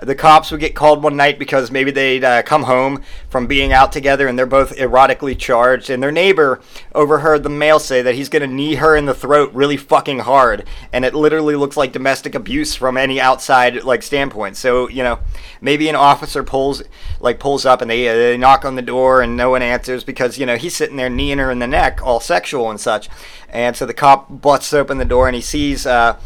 the 0.03 0.15
cops 0.15 0.51
would 0.51 0.59
get 0.59 0.75
called 0.75 1.01
one 1.01 1.15
night 1.15 1.39
because 1.39 1.71
maybe 1.71 1.89
they'd 1.89 2.23
uh, 2.23 2.43
come 2.43 2.63
home 2.63 3.03
from 3.29 3.47
being 3.47 3.73
out 3.73 3.91
together 3.91 4.27
and 4.27 4.37
they're 4.37 4.45
both 4.45 4.75
erotically 4.75 5.37
charged. 5.37 5.89
And 5.89 6.03
their 6.03 6.11
neighbor 6.11 6.61
overheard 6.93 7.43
the 7.43 7.49
male 7.49 7.79
say 7.79 8.01
that 8.03 8.15
he's 8.15 8.29
going 8.29 8.47
to 8.47 8.47
knee 8.47 8.75
her 8.75 8.95
in 8.95 9.05
the 9.05 9.13
throat 9.13 9.51
really 9.53 9.77
fucking 9.77 10.19
hard. 10.19 10.65
And 10.93 11.03
it 11.03 11.15
literally 11.15 11.55
looks 11.55 11.77
like 11.77 11.93
domestic 11.93 12.35
abuse 12.35 12.75
from 12.75 12.95
any 12.95 13.19
outside 13.19 13.83
like 13.83 14.03
standpoint. 14.03 14.55
So, 14.57 14.87
you 14.87 15.03
know, 15.03 15.19
maybe 15.61 15.89
an 15.89 15.95
officer 15.95 16.43
pulls 16.43 16.83
like 17.19 17.39
pulls 17.39 17.65
up 17.65 17.81
and 17.81 17.89
they, 17.89 18.07
uh, 18.07 18.13
they 18.13 18.37
knock 18.37 18.65
on 18.65 18.75
the 18.75 18.81
door 18.83 19.21
and 19.21 19.35
no 19.35 19.49
one 19.49 19.63
answers 19.63 20.03
because, 20.03 20.37
you 20.37 20.45
know, 20.45 20.57
he's 20.57 20.75
sitting 20.75 20.97
there 20.97 21.09
kneeing 21.09 21.39
her 21.39 21.49
in 21.49 21.59
the 21.59 21.67
neck, 21.67 22.01
all 22.03 22.19
sexual 22.19 22.69
and 22.69 22.79
such. 22.79 23.09
And 23.49 23.75
so 23.75 23.85
the 23.85 23.93
cop 23.93 24.41
busts 24.41 24.73
open 24.73 24.99
the 24.99 25.05
door 25.05 25.27
and 25.27 25.35
he 25.35 25.41
sees 25.41 25.87
uh, 25.87 26.19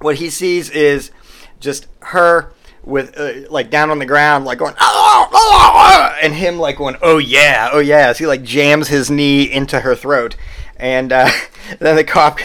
what 0.00 0.16
he 0.16 0.28
sees 0.28 0.68
is 0.70 1.12
just 1.62 1.86
her 2.00 2.52
with 2.84 3.18
uh, 3.18 3.48
like 3.50 3.70
down 3.70 3.90
on 3.90 3.98
the 3.98 4.06
ground, 4.06 4.44
like 4.44 4.58
going, 4.58 4.74
oh, 4.80 5.28
oh, 5.32 6.16
and 6.22 6.34
him 6.34 6.58
like 6.58 6.76
going, 6.76 6.96
oh 7.00 7.18
yeah, 7.18 7.70
oh 7.72 7.78
yeah, 7.78 8.08
as 8.08 8.18
he 8.18 8.26
like 8.26 8.42
jams 8.42 8.88
his 8.88 9.10
knee 9.10 9.50
into 9.50 9.80
her 9.80 9.94
throat, 9.94 10.36
and 10.76 11.12
uh, 11.12 11.30
then 11.78 11.96
the 11.96 12.04
cop, 12.04 12.40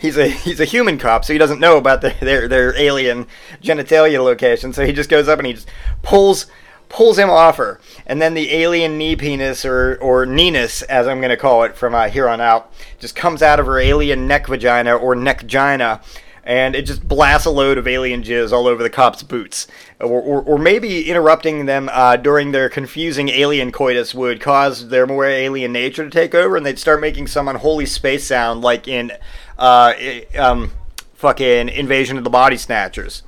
he's 0.00 0.16
a 0.16 0.28
he's 0.28 0.60
a 0.60 0.64
human 0.64 0.98
cop, 0.98 1.24
so 1.24 1.32
he 1.32 1.38
doesn't 1.38 1.60
know 1.60 1.76
about 1.76 2.00
the, 2.00 2.14
their 2.20 2.48
their 2.48 2.76
alien 2.76 3.26
genitalia 3.62 4.22
location, 4.22 4.72
so 4.72 4.84
he 4.84 4.92
just 4.92 5.10
goes 5.10 5.28
up 5.28 5.38
and 5.38 5.46
he 5.46 5.52
just 5.52 5.68
pulls 6.02 6.46
pulls 6.88 7.18
him 7.18 7.30
off 7.30 7.56
her, 7.56 7.80
and 8.06 8.20
then 8.20 8.34
the 8.34 8.52
alien 8.52 8.96
knee 8.96 9.14
penis 9.14 9.64
or 9.64 9.98
or 10.00 10.24
kneenis, 10.24 10.82
as 10.84 11.06
I'm 11.06 11.20
gonna 11.20 11.36
call 11.36 11.64
it 11.64 11.76
from 11.76 11.94
uh, 11.94 12.08
here 12.08 12.28
on 12.28 12.40
out, 12.40 12.72
just 12.98 13.14
comes 13.14 13.42
out 13.42 13.60
of 13.60 13.66
her 13.66 13.78
alien 13.78 14.26
neck 14.26 14.46
vagina 14.46 14.96
or 14.96 15.14
neck 15.14 15.46
gina 15.46 16.00
and 16.44 16.74
it 16.74 16.82
just 16.82 17.06
blasts 17.06 17.46
a 17.46 17.50
load 17.50 17.78
of 17.78 17.86
alien 17.86 18.22
jizz 18.22 18.52
all 18.52 18.66
over 18.66 18.82
the 18.82 18.90
cops' 18.90 19.22
boots. 19.22 19.66
Or, 20.00 20.20
or, 20.20 20.42
or 20.42 20.58
maybe 20.58 21.08
interrupting 21.08 21.66
them 21.66 21.88
uh, 21.92 22.16
during 22.16 22.52
their 22.52 22.68
confusing 22.68 23.28
alien 23.28 23.70
coitus 23.72 24.14
would 24.14 24.40
cause 24.40 24.88
their 24.88 25.06
more 25.06 25.24
alien 25.24 25.72
nature 25.72 26.04
to 26.04 26.10
take 26.10 26.34
over, 26.34 26.56
and 26.56 26.66
they'd 26.66 26.78
start 26.78 27.00
making 27.00 27.28
some 27.28 27.48
unholy 27.48 27.86
space 27.86 28.26
sound 28.26 28.62
like 28.62 28.88
in 28.88 29.12
uh, 29.58 29.94
um, 30.36 30.72
fucking 31.14 31.68
Invasion 31.68 32.18
of 32.18 32.24
the 32.24 32.30
Body 32.30 32.56
Snatchers. 32.56 33.22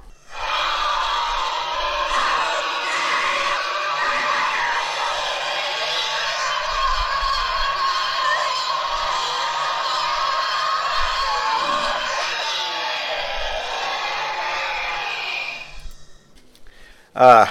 Uh, 17.15 17.47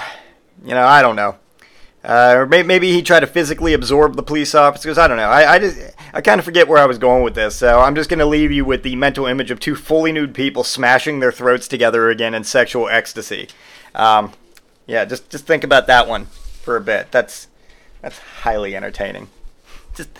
you 0.64 0.74
know, 0.74 0.86
I 0.86 1.02
don't 1.02 1.16
know. 1.16 1.36
Uh, 2.04 2.34
or 2.36 2.46
maybe 2.46 2.92
he 2.92 3.00
tried 3.00 3.20
to 3.20 3.26
physically 3.26 3.72
absorb 3.72 4.14
the 4.14 4.22
police 4.22 4.54
officers. 4.54 4.98
I 4.98 5.08
don't 5.08 5.16
know. 5.16 5.30
I, 5.30 5.54
I 5.54 5.58
just 5.58 5.78
I 6.12 6.20
kind 6.20 6.38
of 6.38 6.44
forget 6.44 6.68
where 6.68 6.78
I 6.78 6.84
was 6.84 6.98
going 6.98 7.22
with 7.22 7.34
this. 7.34 7.56
So 7.56 7.80
I'm 7.80 7.94
just 7.94 8.10
going 8.10 8.18
to 8.18 8.26
leave 8.26 8.52
you 8.52 8.64
with 8.64 8.82
the 8.82 8.94
mental 8.94 9.24
image 9.24 9.50
of 9.50 9.58
two 9.58 9.74
fully 9.74 10.12
nude 10.12 10.34
people 10.34 10.64
smashing 10.64 11.20
their 11.20 11.32
throats 11.32 11.66
together 11.66 12.10
again 12.10 12.34
in 12.34 12.44
sexual 12.44 12.90
ecstasy. 12.90 13.48
Um, 13.94 14.32
yeah, 14.86 15.06
just 15.06 15.30
just 15.30 15.46
think 15.46 15.64
about 15.64 15.86
that 15.86 16.06
one 16.06 16.26
for 16.26 16.76
a 16.76 16.80
bit. 16.80 17.10
That's 17.10 17.48
that's 18.02 18.18
highly 18.18 18.76
entertaining. 18.76 19.28
Just 19.94 20.10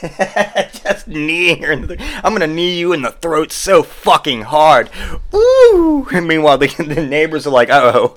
just 0.82 1.08
kneeing 1.08 1.62
her. 1.62 1.72
In 1.72 1.86
the, 1.86 2.20
I'm 2.24 2.32
gonna 2.32 2.46
knee 2.46 2.78
you 2.78 2.92
in 2.92 3.02
the 3.02 3.10
throat 3.10 3.52
so 3.52 3.82
fucking 3.82 4.42
hard. 4.42 4.88
Ooh! 5.34 6.06
And 6.12 6.26
meanwhile, 6.28 6.58
the, 6.58 6.68
the 6.78 7.06
neighbors 7.06 7.46
are 7.46 7.50
like, 7.50 7.70
"Uh 7.70 7.92
oh, 7.94 8.16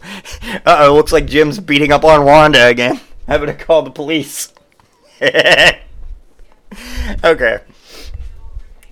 uh 0.65 0.77
oh, 0.79 0.95
looks 0.95 1.11
like 1.11 1.25
Jim's 1.25 1.59
beating 1.59 1.91
up 1.91 2.03
on 2.03 2.25
Wanda 2.25 2.67
again. 2.67 2.99
Having 3.27 3.47
to 3.47 3.53
call 3.55 3.81
the 3.81 3.91
police." 3.91 4.53
okay. 5.21 5.79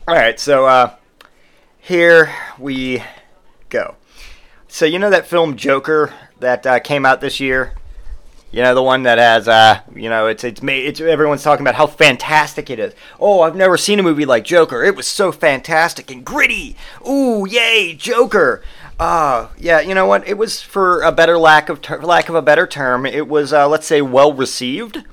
All 0.07 0.15
right. 0.15 0.39
So, 0.39 0.65
uh, 0.65 0.95
here 1.79 2.33
we 2.57 3.03
go. 3.69 3.95
So 4.67 4.85
you 4.85 4.99
know 4.99 5.09
that 5.09 5.27
film 5.27 5.57
Joker 5.57 6.13
that 6.39 6.65
uh, 6.65 6.79
came 6.79 7.05
out 7.05 7.21
this 7.21 7.39
year? 7.39 7.73
You 8.51 8.61
know 8.63 8.75
the 8.75 8.83
one 8.83 9.03
that 9.03 9.17
has, 9.17 9.47
uh, 9.47 9.79
you 9.95 10.09
know, 10.09 10.27
it's 10.27 10.43
it's 10.43 10.61
made. 10.61 10.85
It's 10.85 10.99
everyone's 10.99 11.41
talking 11.41 11.63
about 11.63 11.75
how 11.75 11.87
fantastic 11.87 12.69
it 12.69 12.79
is. 12.79 12.93
Oh, 13.17 13.41
I've 13.41 13.55
never 13.55 13.77
seen 13.77 13.97
a 13.97 14.03
movie 14.03 14.25
like 14.25 14.43
Joker. 14.43 14.83
It 14.83 14.95
was 14.95 15.07
so 15.07 15.31
fantastic 15.31 16.11
and 16.11 16.25
gritty. 16.25 16.75
Ooh, 17.07 17.47
yay, 17.47 17.95
Joker. 17.97 18.61
Uh, 18.99 19.47
yeah, 19.57 19.79
you 19.79 19.95
know 19.95 20.05
what? 20.05 20.27
It 20.27 20.37
was 20.37 20.61
for 20.61 21.01
a 21.01 21.13
better 21.13 21.37
lack 21.37 21.69
of 21.69 21.81
ter- 21.81 22.01
lack 22.01 22.27
of 22.27 22.35
a 22.35 22.41
better 22.41 22.67
term. 22.67 23.05
It 23.05 23.29
was, 23.29 23.53
uh, 23.53 23.69
let's 23.69 23.87
say, 23.87 24.01
well 24.01 24.33
received, 24.33 25.03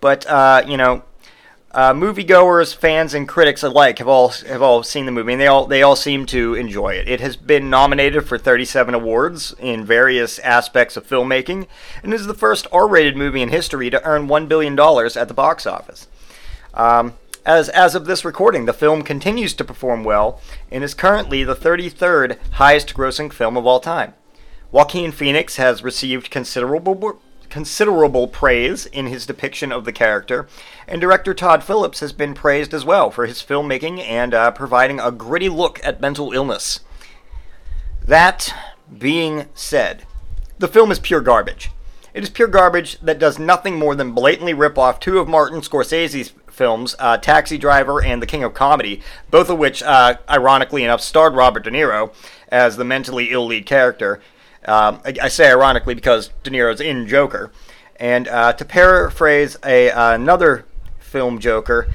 but 0.00 0.26
uh, 0.26 0.62
you 0.66 0.76
know, 0.76 1.02
uh, 1.74 1.94
moviegoers, 1.94 2.74
fans, 2.74 3.14
and 3.14 3.26
critics 3.26 3.62
alike 3.62 3.98
have 3.98 4.08
all 4.08 4.28
have 4.28 4.60
all 4.60 4.82
seen 4.82 5.06
the 5.06 5.12
movie, 5.12 5.32
and 5.32 5.40
they 5.40 5.46
all 5.46 5.66
they 5.66 5.82
all 5.82 5.96
seem 5.96 6.26
to 6.26 6.54
enjoy 6.54 6.90
it. 6.90 7.08
It 7.08 7.20
has 7.20 7.36
been 7.36 7.70
nominated 7.70 8.26
for 8.26 8.36
37 8.36 8.94
awards 8.94 9.54
in 9.58 9.84
various 9.84 10.38
aspects 10.40 10.96
of 10.96 11.06
filmmaking, 11.06 11.66
and 12.02 12.12
is 12.12 12.26
the 12.26 12.34
first 12.34 12.66
R-rated 12.72 13.16
movie 13.16 13.40
in 13.40 13.48
history 13.48 13.88
to 13.88 14.04
earn 14.04 14.28
one 14.28 14.46
billion 14.46 14.76
dollars 14.76 15.16
at 15.16 15.28
the 15.28 15.34
box 15.34 15.66
office. 15.66 16.08
Um, 16.74 17.14
as 17.46 17.70
as 17.70 17.94
of 17.94 18.04
this 18.04 18.24
recording, 18.24 18.66
the 18.66 18.74
film 18.74 19.02
continues 19.02 19.54
to 19.54 19.64
perform 19.64 20.04
well 20.04 20.40
and 20.70 20.84
is 20.84 20.94
currently 20.94 21.42
the 21.42 21.56
33rd 21.56 22.36
highest-grossing 22.52 23.32
film 23.32 23.56
of 23.56 23.66
all 23.66 23.80
time. 23.80 24.14
Joaquin 24.70 25.12
Phoenix 25.12 25.56
has 25.56 25.82
received 25.82 26.30
considerable 26.30 26.94
considerable 27.52 28.26
praise 28.26 28.86
in 28.86 29.08
his 29.08 29.26
depiction 29.26 29.70
of 29.70 29.84
the 29.84 29.92
character, 29.92 30.48
and 30.88 31.02
director 31.02 31.34
Todd 31.34 31.62
Phillips 31.62 32.00
has 32.00 32.14
been 32.14 32.32
praised 32.32 32.72
as 32.72 32.82
well 32.82 33.10
for 33.10 33.26
his 33.26 33.42
filmmaking 33.42 34.00
and 34.00 34.32
uh, 34.32 34.50
providing 34.52 34.98
a 34.98 35.12
gritty 35.12 35.50
look 35.50 35.78
at 35.84 36.00
mental 36.00 36.32
illness. 36.32 36.80
That 38.02 38.54
being 38.98 39.50
said, 39.52 40.06
the 40.58 40.66
film 40.66 40.90
is 40.90 40.98
pure 40.98 41.20
garbage. 41.20 41.70
It 42.14 42.22
is 42.22 42.30
pure 42.30 42.48
garbage 42.48 42.98
that 43.00 43.18
does 43.18 43.38
nothing 43.38 43.78
more 43.78 43.94
than 43.94 44.12
blatantly 44.12 44.54
rip 44.54 44.78
off 44.78 44.98
two 44.98 45.18
of 45.18 45.28
Martin 45.28 45.60
Scorsese's 45.60 46.32
films, 46.48 46.96
uh, 46.98 47.18
Taxi 47.18 47.58
Driver 47.58 48.02
and 48.02 48.22
The 48.22 48.26
King 48.26 48.44
of 48.44 48.54
Comedy, 48.54 49.02
both 49.30 49.50
of 49.50 49.58
which, 49.58 49.82
uh, 49.82 50.16
ironically 50.26 50.84
enough, 50.84 51.02
starred 51.02 51.34
Robert 51.34 51.64
De 51.64 51.70
Niro 51.70 52.14
as 52.48 52.78
the 52.78 52.84
mentally 52.84 53.30
ill 53.30 53.44
lead 53.44 53.66
character, 53.66 54.22
um, 54.66 55.00
I, 55.04 55.14
I, 55.22 55.28
say 55.28 55.50
ironically 55.50 55.94
because 55.94 56.28
De 56.42 56.50
Niro's 56.50 56.80
in 56.80 57.06
Joker. 57.06 57.50
And 57.96 58.28
uh, 58.28 58.52
to 58.54 58.64
paraphrase 58.64 59.56
a, 59.64 59.90
uh, 59.90 60.14
another 60.14 60.66
film 60.98 61.38
Joker, 61.38 61.92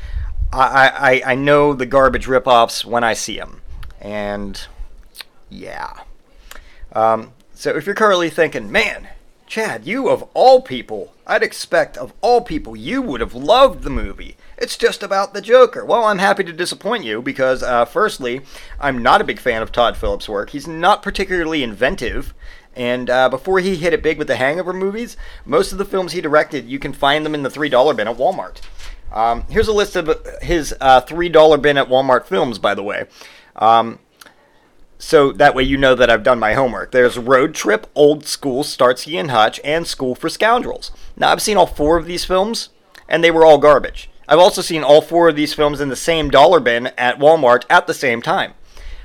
I, 0.51 1.21
I, 1.25 1.31
I 1.31 1.35
know 1.35 1.73
the 1.73 1.85
garbage 1.85 2.27
ripoffs 2.27 2.85
when 2.85 3.03
I 3.03 3.13
see 3.13 3.37
them. 3.37 3.61
And 3.99 4.59
yeah. 5.49 6.01
Um, 6.93 7.33
so 7.53 7.75
if 7.75 7.85
you're 7.85 7.95
currently 7.95 8.29
thinking, 8.29 8.71
man, 8.71 9.09
Chad, 9.47 9.85
you 9.85 10.09
of 10.09 10.23
all 10.33 10.61
people, 10.61 11.13
I'd 11.29 11.43
expect 11.43 11.97
of 11.97 12.13
all 12.21 12.39
people, 12.39 12.75
you 12.75 13.01
would 13.01 13.19
have 13.19 13.33
loved 13.33 13.83
the 13.83 13.89
movie. 13.89 14.37
It's 14.57 14.77
just 14.77 15.03
about 15.03 15.33
the 15.33 15.41
Joker. 15.41 15.83
Well, 15.83 16.05
I'm 16.05 16.19
happy 16.19 16.45
to 16.45 16.53
disappoint 16.53 17.03
you 17.03 17.21
because, 17.21 17.61
uh, 17.61 17.83
firstly, 17.83 18.41
I'm 18.79 19.03
not 19.03 19.19
a 19.19 19.25
big 19.25 19.39
fan 19.39 19.61
of 19.61 19.73
Todd 19.73 19.97
Phillips' 19.97 20.29
work. 20.29 20.51
He's 20.51 20.67
not 20.67 21.03
particularly 21.03 21.63
inventive. 21.63 22.33
And 22.77 23.09
uh, 23.09 23.27
before 23.27 23.59
he 23.59 23.75
hit 23.75 23.91
it 23.91 24.01
big 24.01 24.17
with 24.17 24.27
the 24.27 24.37
Hangover 24.37 24.71
movies, 24.71 25.17
most 25.45 25.73
of 25.73 25.77
the 25.77 25.85
films 25.85 26.13
he 26.13 26.21
directed, 26.21 26.69
you 26.69 26.79
can 26.79 26.93
find 26.93 27.25
them 27.25 27.35
in 27.35 27.43
the 27.43 27.49
$3 27.49 27.97
bin 27.97 28.07
at 28.07 28.17
Walmart. 28.17 28.61
Um, 29.11 29.43
here's 29.49 29.67
a 29.67 29.73
list 29.73 29.97
of 29.97 30.09
his 30.41 30.73
uh, 30.79 31.01
$3 31.01 31.61
bin 31.61 31.77
at 31.77 31.89
Walmart 31.89 32.25
films, 32.25 32.57
by 32.57 32.73
the 32.73 32.83
way. 32.83 33.05
Um, 33.57 33.99
so 34.99 35.31
that 35.31 35.53
way 35.53 35.63
you 35.63 35.77
know 35.77 35.95
that 35.95 36.09
I've 36.09 36.23
done 36.23 36.39
my 36.39 36.53
homework. 36.53 36.91
There's 36.91 37.17
Road 37.17 37.53
Trip, 37.53 37.89
Old 37.95 38.25
School, 38.25 38.63
Starsky 38.63 39.17
and 39.17 39.31
Hutch, 39.31 39.59
and 39.63 39.85
School 39.85 40.15
for 40.15 40.29
Scoundrels. 40.29 40.91
Now, 41.15 41.31
I've 41.31 41.41
seen 41.41 41.57
all 41.57 41.67
four 41.67 41.97
of 41.97 42.05
these 42.05 42.25
films, 42.25 42.69
and 43.07 43.23
they 43.23 43.31
were 43.31 43.45
all 43.45 43.57
garbage. 43.57 44.09
I've 44.27 44.39
also 44.39 44.61
seen 44.61 44.83
all 44.83 45.01
four 45.01 45.29
of 45.29 45.35
these 45.35 45.53
films 45.53 45.79
in 45.79 45.89
the 45.89 45.95
same 45.95 46.29
dollar 46.29 46.59
bin 46.59 46.87
at 46.97 47.19
Walmart 47.19 47.63
at 47.69 47.87
the 47.87 47.93
same 47.93 48.21
time. 48.21 48.53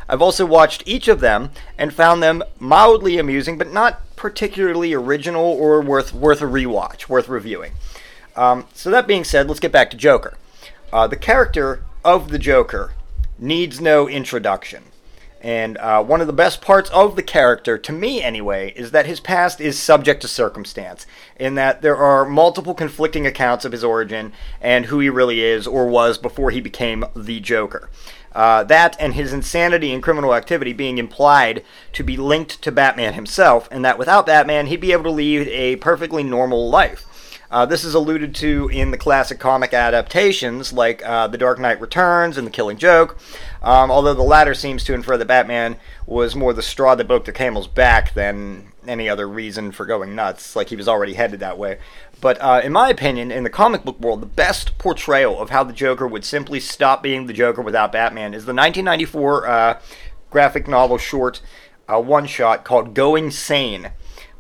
I've 0.09 0.23
also 0.23 0.45
watched 0.45 0.83
each 0.85 1.09
of 1.09 1.21
them 1.21 1.51
and 1.79 1.95
found 1.95 2.23
them 2.23 2.43
mildly 2.59 3.19
amusing, 3.19 3.57
but 3.57 3.73
not 3.73 4.01
particularly 4.17 4.93
original 4.93 5.45
or 5.45 5.81
worth 5.81 6.13
worth 6.13 6.43
a 6.43 6.47
rewatch, 6.47 7.09
worth 7.09 7.29
reviewing. 7.29 7.73
Um, 8.35 8.67
so 8.75 8.91
that 8.91 9.07
being 9.07 9.25
said, 9.25 9.49
let's 9.49 9.61
get 9.61 9.73
back 9.73 9.91
to 9.91 9.97
Joker. 9.97 10.37
Uh, 10.93 11.07
the 11.07 11.17
character 11.17 11.85
of 12.05 12.31
the 12.31 12.39
Joker 12.39 12.93
needs 13.39 13.81
no 13.81 14.09
introduction. 14.09 14.85
And 15.43 15.77
uh, 15.79 16.05
one 16.05 16.21
of 16.21 16.29
the 16.29 16.33
best 16.33 16.63
parts 16.63 16.89
of 16.91 17.17
the 17.17 17.23
character, 17.23 17.77
to 17.77 17.93
me 17.93 18.23
anyway, 18.23 18.73
is 18.77 18.93
that 18.93 19.07
his 19.07 19.19
past 19.19 19.61
is 19.61 19.77
subject 19.77 20.23
to 20.23 20.29
circumstance, 20.29 21.05
in 21.35 21.57
that 21.57 21.83
there 21.83 21.97
are 21.97 22.25
multiple 22.25 22.75
conflicting 22.75 23.27
accounts 23.27 23.65
of 23.65 23.73
his 23.73 23.83
origin 23.83 24.33
and 24.61 24.87
who 24.87 25.01
he 25.01 25.11
really 25.11 25.41
is 25.41 25.67
or 25.67 25.89
was 25.89 26.17
before 26.17 26.53
he 26.53 26.61
became 26.61 27.05
the 27.17 27.41
Joker. 27.41 27.91
Uh, 28.33 28.63
that 28.65 28.97
and 29.01 29.15
his 29.15 29.33
insanity 29.33 29.93
and 29.93 30.03
criminal 30.03 30.33
activity 30.33 30.73
being 30.73 30.99
implied 30.99 31.65
to 31.93 32.05
be 32.05 32.17
linked 32.17 32.63
to 32.63 32.71
Batman 32.71 33.15
himself, 33.15 33.69
and 33.73 33.85
that 33.85 33.99
without 33.99 34.27
Batman, 34.27 34.67
he'd 34.67 34.81
be 34.81 34.93
able 34.93 35.05
to 35.05 35.11
lead 35.11 35.49
a 35.49 35.75
perfectly 35.77 36.23
normal 36.23 36.71
life. 36.71 37.05
Uh, 37.53 37.67
this 37.67 37.85
is 37.85 37.93
alluded 37.93 38.35
to 38.35 38.71
in 38.73 38.93
the 38.93 38.97
classic 38.97 39.39
comic 39.39 39.75
adaptations 39.75 40.73
like 40.73 41.05
uh, 41.05 41.27
The 41.27 41.37
Dark 41.37 41.59
Knight 41.59 41.83
Returns 41.83 42.39
and 42.39 42.47
The 42.47 42.51
Killing 42.51 42.79
Joke, 42.79 43.19
um, 43.61 43.91
although 43.91 44.15
the 44.15 44.23
latter 44.23 44.55
seems 44.55 44.83
to 44.85 44.95
infer 44.95 45.19
that 45.19 45.27
Batman 45.27 45.77
was 46.07 46.35
more 46.35 46.55
the 46.55 46.63
straw 46.63 46.95
that 46.95 47.07
broke 47.07 47.27
the 47.27 47.33
camel's 47.33 47.69
back 47.69 48.15
than 48.15 48.73
any 48.89 49.07
other 49.07 49.29
reason 49.29 49.71
for 49.71 49.85
going 49.85 50.15
nuts, 50.15 50.57
like 50.57 50.71
he 50.71 50.77
was 50.77 50.89
already 50.89 51.13
headed 51.13 51.41
that 51.41 51.59
way. 51.59 51.79
But 52.23 52.41
uh, 52.41 52.63
in 52.65 52.73
my 52.73 52.89
opinion, 52.89 53.31
in 53.31 53.45
the 53.45 53.51
comic 53.51 53.85
book 53.85 54.01
world, 54.01 54.23
the 54.23 54.27
best 54.27 54.79
portrayal 54.79 55.39
of 55.39 55.51
how 55.51 55.63
the 55.63 55.75
Joker 55.75 56.07
would 56.07 56.25
simply 56.25 56.59
stop 56.59 57.03
being 57.03 57.27
the 57.27 57.35
Joker 57.35 57.61
without 57.61 57.93
Batman 57.93 58.33
is 58.33 58.47
the 58.47 58.55
1994 58.55 59.47
uh, 59.47 59.81
graphic 60.31 60.67
novel 60.67 60.97
short 60.97 61.43
uh, 61.87 62.01
one 62.01 62.27
shot 62.27 62.65
called 62.65 62.95
Going 62.95 63.31
Sane 63.31 63.91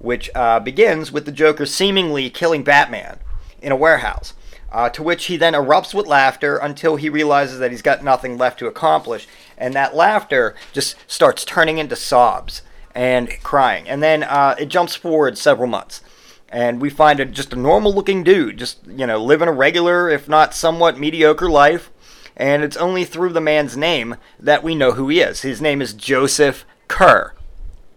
which 0.03 0.31
uh, 0.35 0.61
begins 0.61 1.11
with 1.11 1.25
the 1.25 1.33
Joker 1.33 1.65
seemingly 1.65 2.29
killing 2.29 2.63
Batman 2.63 3.19
in 3.63 3.73
a 3.73 3.77
warehouse. 3.77 4.35
Uh, 4.71 4.89
to 4.89 5.03
which 5.03 5.27
he 5.27 5.37
then 5.37 5.53
erupts 5.53 5.93
with 5.93 6.07
laughter 6.07 6.57
until 6.57 6.97
he 6.97 7.11
realizes 7.11 7.59
that 7.59 7.71
he's 7.71 7.83
got 7.83 8.03
nothing 8.03 8.39
left 8.39 8.59
to 8.59 8.67
accomplish. 8.67 9.29
And 9.59 9.75
that 9.75 9.95
laughter 9.95 10.55
just 10.73 10.97
starts 11.07 11.45
turning 11.45 11.77
into 11.77 11.95
sobs 11.95 12.63
and 12.95 13.31
crying. 13.43 13.87
And 13.87 14.03
then 14.03 14.23
uh, 14.23 14.55
it 14.59 14.67
jumps 14.67 14.95
forward 14.95 15.37
several 15.37 15.69
months. 15.69 16.01
And 16.49 16.81
we 16.81 16.89
find 16.89 17.21
a, 17.21 17.27
just 17.27 17.53
a 17.53 17.57
normal 17.57 17.95
looking 17.95 18.25
dude, 18.25 18.59
just, 18.59 18.79
you 18.87 19.07
know, 19.07 19.23
living 19.23 19.49
a 19.49 19.53
regular, 19.53 20.09
if 20.09 20.27
not 20.27 20.55
somewhat 20.55 20.99
mediocre 20.99 21.51
life. 21.51 21.91
And 22.35 22.63
it's 22.63 22.77
only 22.79 23.05
through 23.05 23.35
the 23.35 23.41
man's 23.43 23.77
name 23.77 24.17
that 24.41 24.63
we 24.63 24.75
know 24.75 24.93
who 24.93 25.09
he 25.11 25.21
is. 25.21 25.43
His 25.43 25.61
name 25.61 25.83
is 25.83 25.93
Joseph 25.93 26.65
Kerr. 26.89 27.35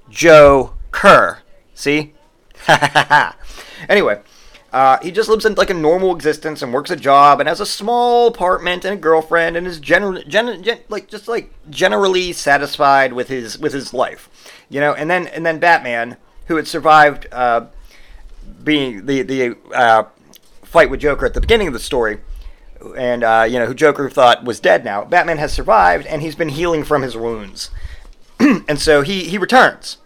Joe 0.10 0.74
Kerr. 0.92 1.40
See? 1.76 2.14
anyway, 3.90 4.22
uh, 4.72 4.98
he 5.02 5.12
just 5.12 5.30
lives 5.30 5.46
in 5.46 5.54
like 5.56 5.70
a 5.70 5.74
normal 5.74 6.16
existence 6.16 6.62
and 6.62 6.74
works 6.74 6.90
a 6.90 6.96
job 6.96 7.40
and 7.40 7.48
has 7.48 7.60
a 7.60 7.66
small 7.66 8.28
apartment 8.28 8.86
and 8.86 8.94
a 8.94 8.98
girlfriend 8.98 9.56
and 9.56 9.68
is 9.68 9.80
generally 9.80 10.24
gen- 10.24 10.64
gen- 10.64 10.80
like 10.90 11.08
just 11.08 11.28
like 11.28 11.52
generally 11.70 12.34
satisfied 12.34 13.14
with 13.14 13.28
his 13.28 13.60
with 13.60 13.74
his 13.74 13.94
life, 13.94 14.30
you 14.70 14.80
know. 14.80 14.94
And 14.94 15.12
then 15.12 15.28
and 15.28 15.46
then 15.46 15.60
Batman, 15.60 16.18
who 16.48 16.56
had 16.56 16.68
survived 16.68 17.28
uh, 17.32 17.68
being 18.64 19.06
the 19.06 19.22
the 19.22 19.58
uh, 19.74 20.06
fight 20.64 20.90
with 20.90 21.02
Joker 21.02 21.26
at 21.26 21.34
the 21.34 21.42
beginning 21.42 21.68
of 21.68 21.74
the 21.74 21.80
story, 21.80 22.20
and 22.98 23.24
uh, 23.24 23.46
you 23.48 23.60
know 23.60 23.66
who 23.66 23.74
Joker 23.74 24.10
thought 24.10 24.46
was 24.46 24.62
dead 24.62 24.86
now. 24.86 25.04
Batman 25.04 25.38
has 25.40 25.52
survived 25.52 26.06
and 26.08 26.22
he's 26.22 26.36
been 26.36 26.50
healing 26.50 26.86
from 26.86 27.02
his 27.02 27.18
wounds, 27.18 27.70
and 28.40 28.80
so 28.80 29.02
he 29.02 29.26
he 29.26 29.38
returns 29.38 29.98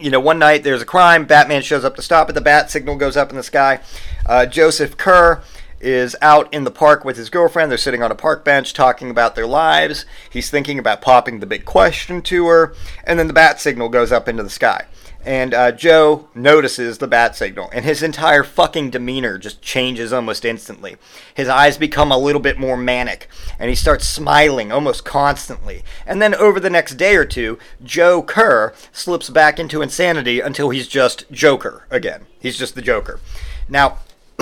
you 0.00 0.10
know, 0.10 0.20
one 0.20 0.38
night 0.38 0.62
there's 0.62 0.82
a 0.82 0.86
crime. 0.86 1.24
Batman 1.24 1.62
shows 1.62 1.84
up 1.84 1.96
to 1.96 2.02
stop 2.02 2.30
it. 2.30 2.32
The 2.34 2.40
bat 2.40 2.70
signal 2.70 2.96
goes 2.96 3.16
up 3.16 3.30
in 3.30 3.36
the 3.36 3.42
sky. 3.42 3.80
Uh, 4.26 4.46
Joseph 4.46 4.96
Kerr 4.96 5.42
is 5.80 6.14
out 6.20 6.52
in 6.52 6.64
the 6.64 6.70
park 6.70 7.04
with 7.04 7.16
his 7.16 7.30
girlfriend. 7.30 7.70
They're 7.70 7.78
sitting 7.78 8.02
on 8.02 8.10
a 8.10 8.16
park 8.16 8.44
bench 8.44 8.74
talking 8.74 9.10
about 9.10 9.34
their 9.34 9.46
lives. 9.46 10.04
He's 10.28 10.50
thinking 10.50 10.78
about 10.78 11.00
popping 11.00 11.40
the 11.40 11.46
big 11.46 11.64
question 11.64 12.20
to 12.22 12.46
her. 12.46 12.74
And 13.04 13.18
then 13.18 13.28
the 13.28 13.32
bat 13.32 13.60
signal 13.60 13.88
goes 13.88 14.12
up 14.12 14.28
into 14.28 14.42
the 14.42 14.50
sky 14.50 14.86
and 15.24 15.52
uh, 15.52 15.72
Joe 15.72 16.28
notices 16.34 16.98
the 16.98 17.06
bat 17.06 17.36
signal, 17.36 17.68
and 17.72 17.84
his 17.84 18.02
entire 18.02 18.42
fucking 18.42 18.90
demeanor 18.90 19.38
just 19.38 19.60
changes 19.60 20.12
almost 20.12 20.44
instantly. 20.44 20.96
His 21.34 21.48
eyes 21.48 21.76
become 21.76 22.10
a 22.10 22.18
little 22.18 22.40
bit 22.40 22.58
more 22.58 22.76
manic, 22.76 23.28
and 23.58 23.68
he 23.68 23.76
starts 23.76 24.06
smiling 24.06 24.72
almost 24.72 25.04
constantly. 25.04 25.82
And 26.06 26.22
then 26.22 26.34
over 26.34 26.58
the 26.58 26.70
next 26.70 26.94
day 26.94 27.16
or 27.16 27.24
two, 27.24 27.58
Joe 27.82 28.22
Kerr 28.22 28.72
slips 28.92 29.28
back 29.28 29.58
into 29.58 29.82
insanity 29.82 30.40
until 30.40 30.70
he's 30.70 30.88
just 30.88 31.30
Joker 31.30 31.86
again. 31.90 32.26
He's 32.40 32.58
just 32.58 32.74
the 32.74 32.82
Joker. 32.82 33.20
Now, 33.68 33.98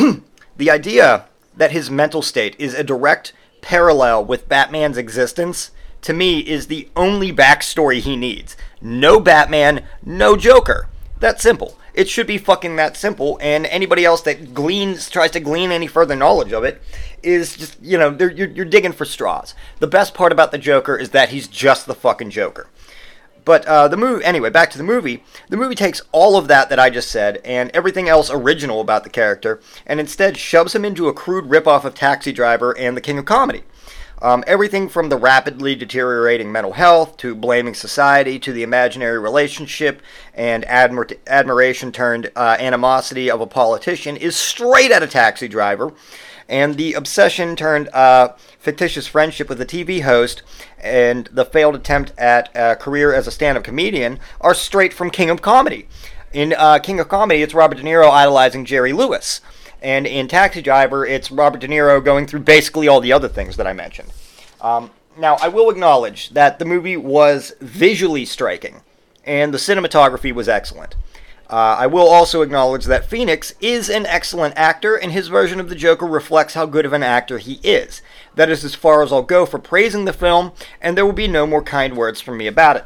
the 0.57 0.71
idea 0.71 1.27
that 1.57 1.73
his 1.73 1.91
mental 1.91 2.23
state 2.23 2.55
is 2.59 2.75
a 2.75 2.85
direct 2.85 3.33
parallel 3.61 4.25
with 4.25 4.49
Batman's 4.49 4.97
existence 4.97 5.73
to 6.02 6.12
me, 6.12 6.40
is 6.40 6.66
the 6.66 6.88
only 6.96 7.32
backstory 7.32 8.00
he 8.00 8.16
needs. 8.16 8.56
No 8.80 9.20
Batman, 9.20 9.84
no 10.04 10.37
Joker. 10.37 10.88
That's 11.20 11.42
simple. 11.42 11.76
It 11.94 12.08
should 12.08 12.28
be 12.28 12.38
fucking 12.38 12.76
that 12.76 12.96
simple, 12.96 13.38
and 13.42 13.66
anybody 13.66 14.04
else 14.04 14.22
that 14.22 14.54
gleans, 14.54 15.11
tries 15.11 15.32
to 15.32 15.40
glean 15.40 15.72
any 15.72 15.88
further 15.88 16.14
knowledge 16.14 16.52
of 16.52 16.62
it, 16.62 16.80
is 17.24 17.56
just, 17.56 17.82
you 17.82 17.98
know, 17.98 18.16
you're, 18.18 18.30
you're 18.30 18.64
digging 18.64 18.92
for 18.92 19.04
straws. 19.04 19.54
The 19.80 19.88
best 19.88 20.14
part 20.14 20.30
about 20.30 20.52
the 20.52 20.58
Joker 20.58 20.96
is 20.96 21.11
that 21.11 21.30
he's 21.30 21.48
just 21.48 21.87
the 21.87 21.94
fucking 21.94 22.30
Joker. 22.30 22.68
But 23.44 23.64
uh, 23.66 23.88
the 23.88 23.96
movie, 23.96 24.24
anyway, 24.24 24.50
back 24.50 24.70
to 24.72 24.78
the 24.78 24.84
movie. 24.84 25.24
The 25.48 25.56
movie 25.56 25.74
takes 25.74 26.02
all 26.12 26.37
of 26.37 26.48
that 26.48 26.68
that 26.68 26.78
I 26.78 26.90
just 26.90 27.11
said 27.11 27.40
and 27.44 27.70
everything 27.70 28.08
else 28.08 28.30
original 28.30 28.80
about 28.80 29.04
the 29.04 29.11
character, 29.11 29.61
and 29.87 29.98
instead 29.98 30.37
shoves 30.37 30.74
him 30.74 30.84
into 30.84 31.08
a 31.08 31.14
crude 31.14 31.46
ripoff 31.46 31.84
of 31.84 31.94
Taxi 31.94 32.30
Driver 32.30 32.76
and 32.76 32.96
The 32.96 33.00
King 33.00 33.18
of 33.18 33.24
Comedy. 33.24 33.64
Um, 34.20 34.42
everything 34.46 34.88
from 34.88 35.11
the 35.11 35.16
rapidly 35.16 35.76
deteriorating 35.76 36.50
mental 36.50 36.72
health 36.72 37.16
to 37.18 37.35
blaming 37.35 37.74
society 37.74 38.38
to 38.40 38.52
the 38.52 38.64
imaginary 38.64 39.18
relationship 39.18 40.02
and 40.35 40.64
admir- 40.64 41.18
admiration 41.26 41.92
turned 41.92 42.31
uh, 42.35 42.57
animosity 42.59 43.31
of 43.31 43.40
a 43.40 43.46
politician 43.46 44.16
is 44.16 44.35
straight 44.35 44.90
out 44.90 45.04
of 45.04 45.11
Taxi 45.11 45.46
Driver 45.46 45.92
and 46.48 46.76
the 46.76 46.94
obsession 46.94 47.54
turned 47.54 47.88
uh, 47.90 48.33
fictitious 48.59 49.07
friendship 49.07 49.48
with 49.48 49.61
a 49.61 49.66
TV 49.66 50.02
host 50.02 50.42
and 50.78 51.28
the 51.33 51.44
failed 51.44 51.76
attempt 51.76 52.12
at 52.16 52.50
a 52.54 52.74
career 52.74 53.12
as 53.12 53.26
a 53.26 53.31
stand-up 53.31 53.64
comedian 53.64 54.18
are 54.40 54.54
straight 54.54 54.94
from 54.94 55.11
King 55.11 55.31
of 55.31 55.42
Comedy. 55.42 55.87
In 56.33 56.54
uh, 56.57 56.78
King 56.78 57.00
of 57.00 57.09
Comedy, 57.09 57.42
it's 57.42 57.54
Robert 57.54 57.76
De 57.76 57.83
Niro 57.83 58.11
idolizing 58.11 58.64
Jerry 58.64 58.92
Lewis, 58.92 59.40
and 59.83 60.07
in 60.07 60.29
Taxi 60.29 60.62
Driver, 60.62 61.07
it's 61.07 61.31
Robert 61.31 61.61
De 61.61 61.69
Niro 61.69 62.05
going 62.05 62.27
through 62.27 62.41
basically 62.41 62.88
all 62.88 63.01
the 63.01 63.12
other 63.12 63.29
things 63.29 63.57
that 63.57 63.67
I 63.67 63.73
mentioned. 63.73 64.12
Um, 64.61 64.91
now, 65.17 65.37
I 65.41 65.49
will 65.49 65.71
acknowledge 65.71 66.31
that 66.31 66.59
the 66.59 66.64
movie 66.64 66.97
was 66.97 67.53
visually 67.61 68.25
striking, 68.25 68.83
and 69.25 69.53
the 69.53 69.59
cinematography 69.59 70.33
was 70.33 70.49
excellent. 70.49 70.95
Uh, 71.51 71.77
I 71.79 71.87
will 71.87 72.07
also 72.07 72.43
acknowledge 72.43 72.85
that 72.85 73.09
Phoenix 73.09 73.55
is 73.61 73.88
an 73.88 74.05
excellent 74.07 74.55
actor, 74.57 74.97
and 74.97 75.12
his 75.12 75.29
version 75.29 75.59
of 75.59 75.69
the 75.69 75.75
Joker 75.75 76.07
reflects 76.07 76.55
how 76.55 76.67
good 76.67 76.85
of 76.85 76.93
an 76.93 77.03
actor 77.03 77.38
he 77.38 77.55
is. 77.62 78.03
That 78.35 78.51
is 78.51 78.64
as 78.64 78.75
far 78.75 79.03
as 79.03 79.12
I'll 79.12 79.23
go 79.23 79.47
for 79.47 79.59
praising 79.59 80.05
the 80.05 80.12
film, 80.12 80.53
and 80.81 80.97
there 80.97 81.07
will 81.07 81.12
be 81.12 81.27
no 81.27 81.47
more 81.47 81.62
kind 81.62 81.97
words 81.97 82.21
from 82.21 82.37
me 82.37 82.47
about 82.47 82.77
it. 82.77 82.85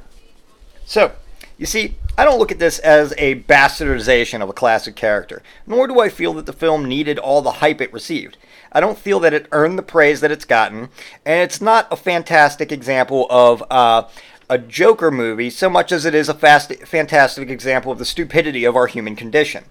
So, 0.85 1.13
you 1.63 1.67
see, 1.67 1.95
I 2.19 2.25
don't 2.25 2.41
look 2.41 2.51
at 2.51 2.59
this 2.59 2.81
as 2.81 3.15
a 3.19 3.37
bastardization 3.37 4.43
of 4.43 4.49
a 4.49 4.53
classic 4.53 4.97
character, 4.97 5.45
nor 5.65 5.87
do 5.87 6.01
I 6.01 6.09
feel 6.09 6.35
that 6.35 6.47
the 6.47 6.53
film 6.53 6.89
needed 6.89 7.21
all 7.21 7.41
the 7.41 7.53
hype 7.53 7.81
it 7.81 7.93
received. 7.93 8.37
I 8.73 8.81
don't 8.81 8.99
feel 8.99 9.21
that 9.21 9.33
it 9.33 9.47
earned 9.53 9.79
the 9.79 9.85
praise 9.85 10.21
that 10.23 10.33
it's 10.33 10.45
gotten, 10.45 10.89
and 11.25 11.41
it's 11.41 11.61
not 11.61 11.87
a 11.93 11.97
fantastic 11.97 12.73
example 12.73 13.29
of 13.31 13.63
uh, 13.71 14.09
a 14.51 14.59
Joker 14.59 15.13
movie 15.13 15.51
so 15.51 15.71
much 15.71 15.93
as 15.93 16.05
it 16.05 16.17
is 16.17 16.29
a 16.29 16.35
fast, 16.35 16.73
fantastic 16.85 17.49
example 17.49 17.93
of 17.93 18.01
the 18.01 18.05
stupidity 18.05 18.65
of 18.65 18.75
our 18.75 18.89
human 18.89 19.15
condition. 19.15 19.67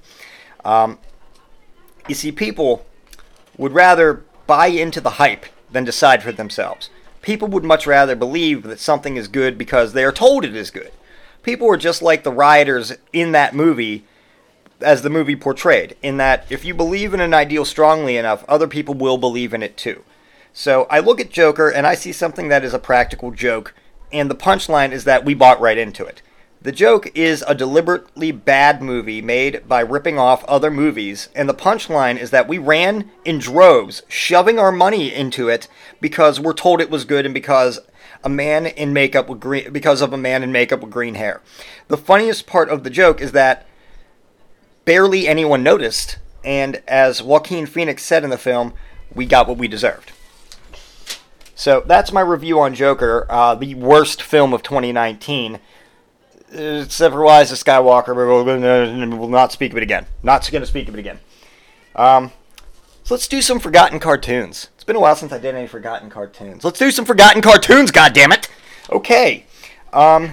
Um, 0.64 0.98
you 2.08 2.16
see, 2.16 2.32
people 2.32 2.86
would 3.58 3.74
rather 3.74 4.24
buy 4.48 4.68
into 4.68 5.02
the 5.02 5.18
hype 5.20 5.46
than 5.70 5.84
decide 5.84 6.24
for 6.24 6.32
themselves. 6.32 6.90
People 7.22 7.50
would 7.50 7.66
much 7.66 7.86
rather 7.86 8.16
believe 8.16 8.64
that 8.64 8.80
something 8.80 9.18
is 9.18 9.28
good 9.28 9.58
because 9.58 9.92
they 9.92 10.06
are 10.06 10.14
told 10.14 10.46
it 10.46 10.56
is 10.56 10.72
good. 10.72 10.94
People 11.44 11.68
were 11.68 11.78
just 11.78 12.02
like 12.02 12.24
the 12.24 12.32
rioters 12.32 12.94
in 13.14 13.32
that 13.32 13.56
movie 13.56 14.06
as 14.80 15.02
the 15.02 15.10
movie 15.10 15.36
portrayed, 15.36 15.96
in 16.02 16.18
that 16.18 16.46
if 16.50 16.66
you 16.66 16.74
believe 16.74 17.14
in 17.14 17.22
an 17.22 17.34
ideal 17.34 17.66
strongly 17.66 18.18
enough, 18.18 18.44
other 18.48 18.68
people 18.68 18.96
will 18.96 19.18
believe 19.18 19.54
in 19.54 19.62
it 19.62 19.78
too. 19.78 20.04
So 20.54 20.88
I 20.90 21.00
look 21.00 21.20
at 21.20 21.30
Joker 21.30 21.70
and 21.70 21.86
I 21.86 21.96
see 21.96 22.12
something 22.12 22.50
that 22.50 22.64
is 22.64 22.74
a 22.74 22.80
practical 22.80 23.32
joke 23.32 23.74
and 24.12 24.30
the 24.30 24.36
punchline 24.36 24.92
is 24.92 25.06
that 25.06 25.26
we 25.26 25.34
bought 25.34 25.62
right 25.62 25.78
into 25.78 26.06
it. 26.06 26.22
The 26.62 26.72
joke 26.72 27.10
is 27.16 27.44
a 27.48 27.56
deliberately 27.56 28.32
bad 28.32 28.84
movie 28.84 29.22
made 29.22 29.68
by 29.68 29.80
ripping 29.80 30.20
off 30.20 30.44
other 30.46 30.70
movies, 30.70 31.28
and 31.34 31.50
the 31.50 31.56
punchline 31.56 32.20
is 32.20 32.30
that 32.30 32.48
we 32.48 32.60
ran 32.60 33.10
in 33.26 33.40
droves, 33.40 34.04
shoving 34.08 34.60
our 34.60 34.72
money 34.72 35.12
into 35.12 35.50
it 35.50 35.68
because 36.00 36.40
we're 36.40 36.54
told 36.54 36.80
it 36.80 36.92
was 36.92 37.04
good 37.04 37.26
and 37.26 37.34
because 37.34 37.80
a 38.24 38.30
man 38.30 38.66
in 38.66 38.94
makeup 38.94 39.30
with 39.30 39.40
green 39.40 39.72
because 39.72 40.02
of 40.02 40.14
a 40.14 40.18
man 40.18 40.44
in 40.44 40.52
makeup 40.52 40.82
with 40.82 40.92
green 40.92 41.16
hair. 41.16 41.42
The 41.88 41.98
funniest 41.98 42.48
part 42.48 42.70
of 42.70 42.84
the 42.84 42.90
joke 42.90 43.22
is 43.22 43.32
that 43.32 43.66
barely 44.86 45.28
anyone 45.28 45.64
noticed, 45.64 46.18
and 46.44 46.82
as 46.88 47.22
Joaquin 47.22 47.66
Phoenix 47.66 48.04
said 48.04 48.24
in 48.24 48.30
the 48.30 48.38
film, 48.38 48.74
we 49.14 49.26
got 49.26 49.48
what 49.48 49.58
we 49.58 49.68
deserved. 49.68 50.12
So 51.56 51.84
that's 51.86 52.12
my 52.12 52.22
review 52.22 52.60
on 52.60 52.74
Joker, 52.74 53.28
uh, 53.30 53.54
the 53.54 53.76
worst 53.76 54.22
film 54.22 54.52
of 54.52 54.64
2019. 54.64 55.60
Except 56.52 57.14
for 57.14 57.20
Rise 57.20 57.52
of 57.52 57.60
Skywalker, 57.60 58.08
but 58.08 59.18
we'll 59.18 59.30
not 59.30 59.52
speak 59.52 59.72
of 59.72 59.78
it 59.78 59.84
again. 59.84 60.08
Not 60.24 60.50
going 60.52 60.64
to 60.64 60.68
speak 60.68 60.88
of 60.88 60.96
it 60.96 61.00
again. 61.00 61.20
Um, 61.96 62.32
so 63.04 63.14
let's 63.14 63.28
do 63.28 63.42
some 63.42 63.60
forgotten 63.60 64.00
cartoons. 64.00 64.70
It's 64.82 64.86
been 64.88 64.96
a 64.96 65.00
while 65.00 65.16
since 65.16 65.32
I 65.32 65.38
did 65.38 65.54
any 65.54 65.68
forgotten 65.68 66.10
cartoons. 66.10 66.64
Let's 66.64 66.80
do 66.80 66.90
some 66.90 67.06
forgotten 67.06 67.44
cartoons, 67.44 67.92
goddammit! 67.92 68.50
Okay. 68.90 69.46
Um, 69.94 70.24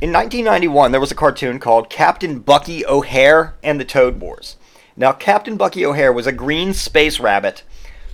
in 0.00 0.12
1991, 0.12 0.92
there 0.92 1.00
was 1.00 1.10
a 1.10 1.16
cartoon 1.16 1.58
called 1.58 1.90
Captain 1.90 2.38
Bucky 2.38 2.86
O'Hare 2.86 3.56
and 3.64 3.80
the 3.80 3.84
Toad 3.84 4.20
Wars. 4.20 4.58
Now, 4.96 5.10
Captain 5.10 5.56
Bucky 5.56 5.84
O'Hare 5.84 6.12
was 6.12 6.28
a 6.28 6.32
green 6.32 6.72
space 6.72 7.18
rabbit 7.18 7.64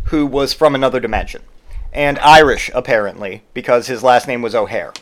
who 0.05 0.25
was 0.25 0.55
from 0.55 0.75
another 0.75 0.99
dimension 0.99 1.43
and 1.93 2.19
Irish, 2.21 2.71
apparently, 2.75 3.43
because 3.53 3.87
his 3.87 4.03
last 4.03 4.27
name 4.27 4.41
was 4.41 4.55
O'Hare. 4.55 4.95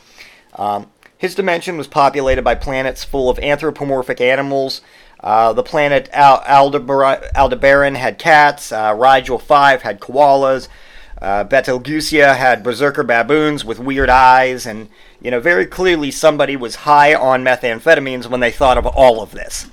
Um, 0.57 0.90
his 1.16 1.37
dimension 1.37 1.76
was 1.76 1.87
populated 1.87 2.42
by 2.42 2.57
planets 2.57 3.05
full 3.05 3.31
of 3.31 3.38
anthropomorphic 3.38 4.20
animals. 4.20 4.81
Uh, 5.22 5.52
the 5.52 5.62
planet 5.62 6.08
Al- 6.12 6.42
Aldebaran 6.44 7.94
had 7.94 8.18
cats, 8.18 8.72
uh, 8.72 8.94
Rigel 8.96 9.38
5 9.38 9.82
had 9.82 10.00
koalas, 10.00 10.68
uh, 11.20 11.44
had 12.35 12.62
berserker 12.64 13.04
baboons 13.04 13.64
with 13.64 13.78
weird 13.78 14.11
eyes, 14.11 14.66
and, 14.66 14.88
you 15.20 15.30
know, 15.30 15.38
very 15.38 15.66
clearly 15.66 16.11
somebody 16.11 16.56
was 16.56 16.74
high 16.76 17.14
on 17.14 17.44
methamphetamines 17.44 18.26
when 18.26 18.40
they 18.40 18.50
thought 18.50 18.78
of 18.78 18.87
all 18.87 19.22
of 19.22 19.30
this. 19.30 19.66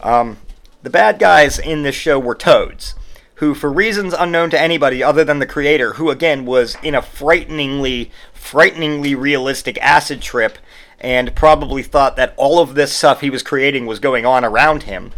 Um, 0.00 0.38
the 0.82 0.90
bad 0.90 1.18
guys 1.18 1.58
in 1.58 1.82
this 1.82 1.96
show 1.96 2.18
were 2.18 2.34
toads 2.34 2.94
who, 3.42 3.54
for 3.54 3.72
reasons 3.72 4.14
unknown 4.16 4.50
to 4.50 4.60
anybody 4.60 5.02
other 5.02 5.24
than 5.24 5.40
the 5.40 5.46
creator, 5.46 5.94
who 5.94 6.10
again 6.10 6.46
was 6.46 6.76
in 6.80 6.94
a 6.94 7.02
frighteningly, 7.02 8.08
frighteningly 8.32 9.16
realistic 9.16 9.76
acid 9.82 10.22
trip 10.22 10.58
and 11.02 11.34
probably 11.34 11.82
thought 11.82 12.16
that 12.16 12.32
all 12.36 12.60
of 12.60 12.74
this 12.74 12.92
stuff 12.92 13.20
he 13.20 13.28
was 13.28 13.42
creating 13.42 13.86
was 13.86 13.98
going 13.98 14.24
on 14.24 14.44
around 14.44 14.84
him. 14.84 15.12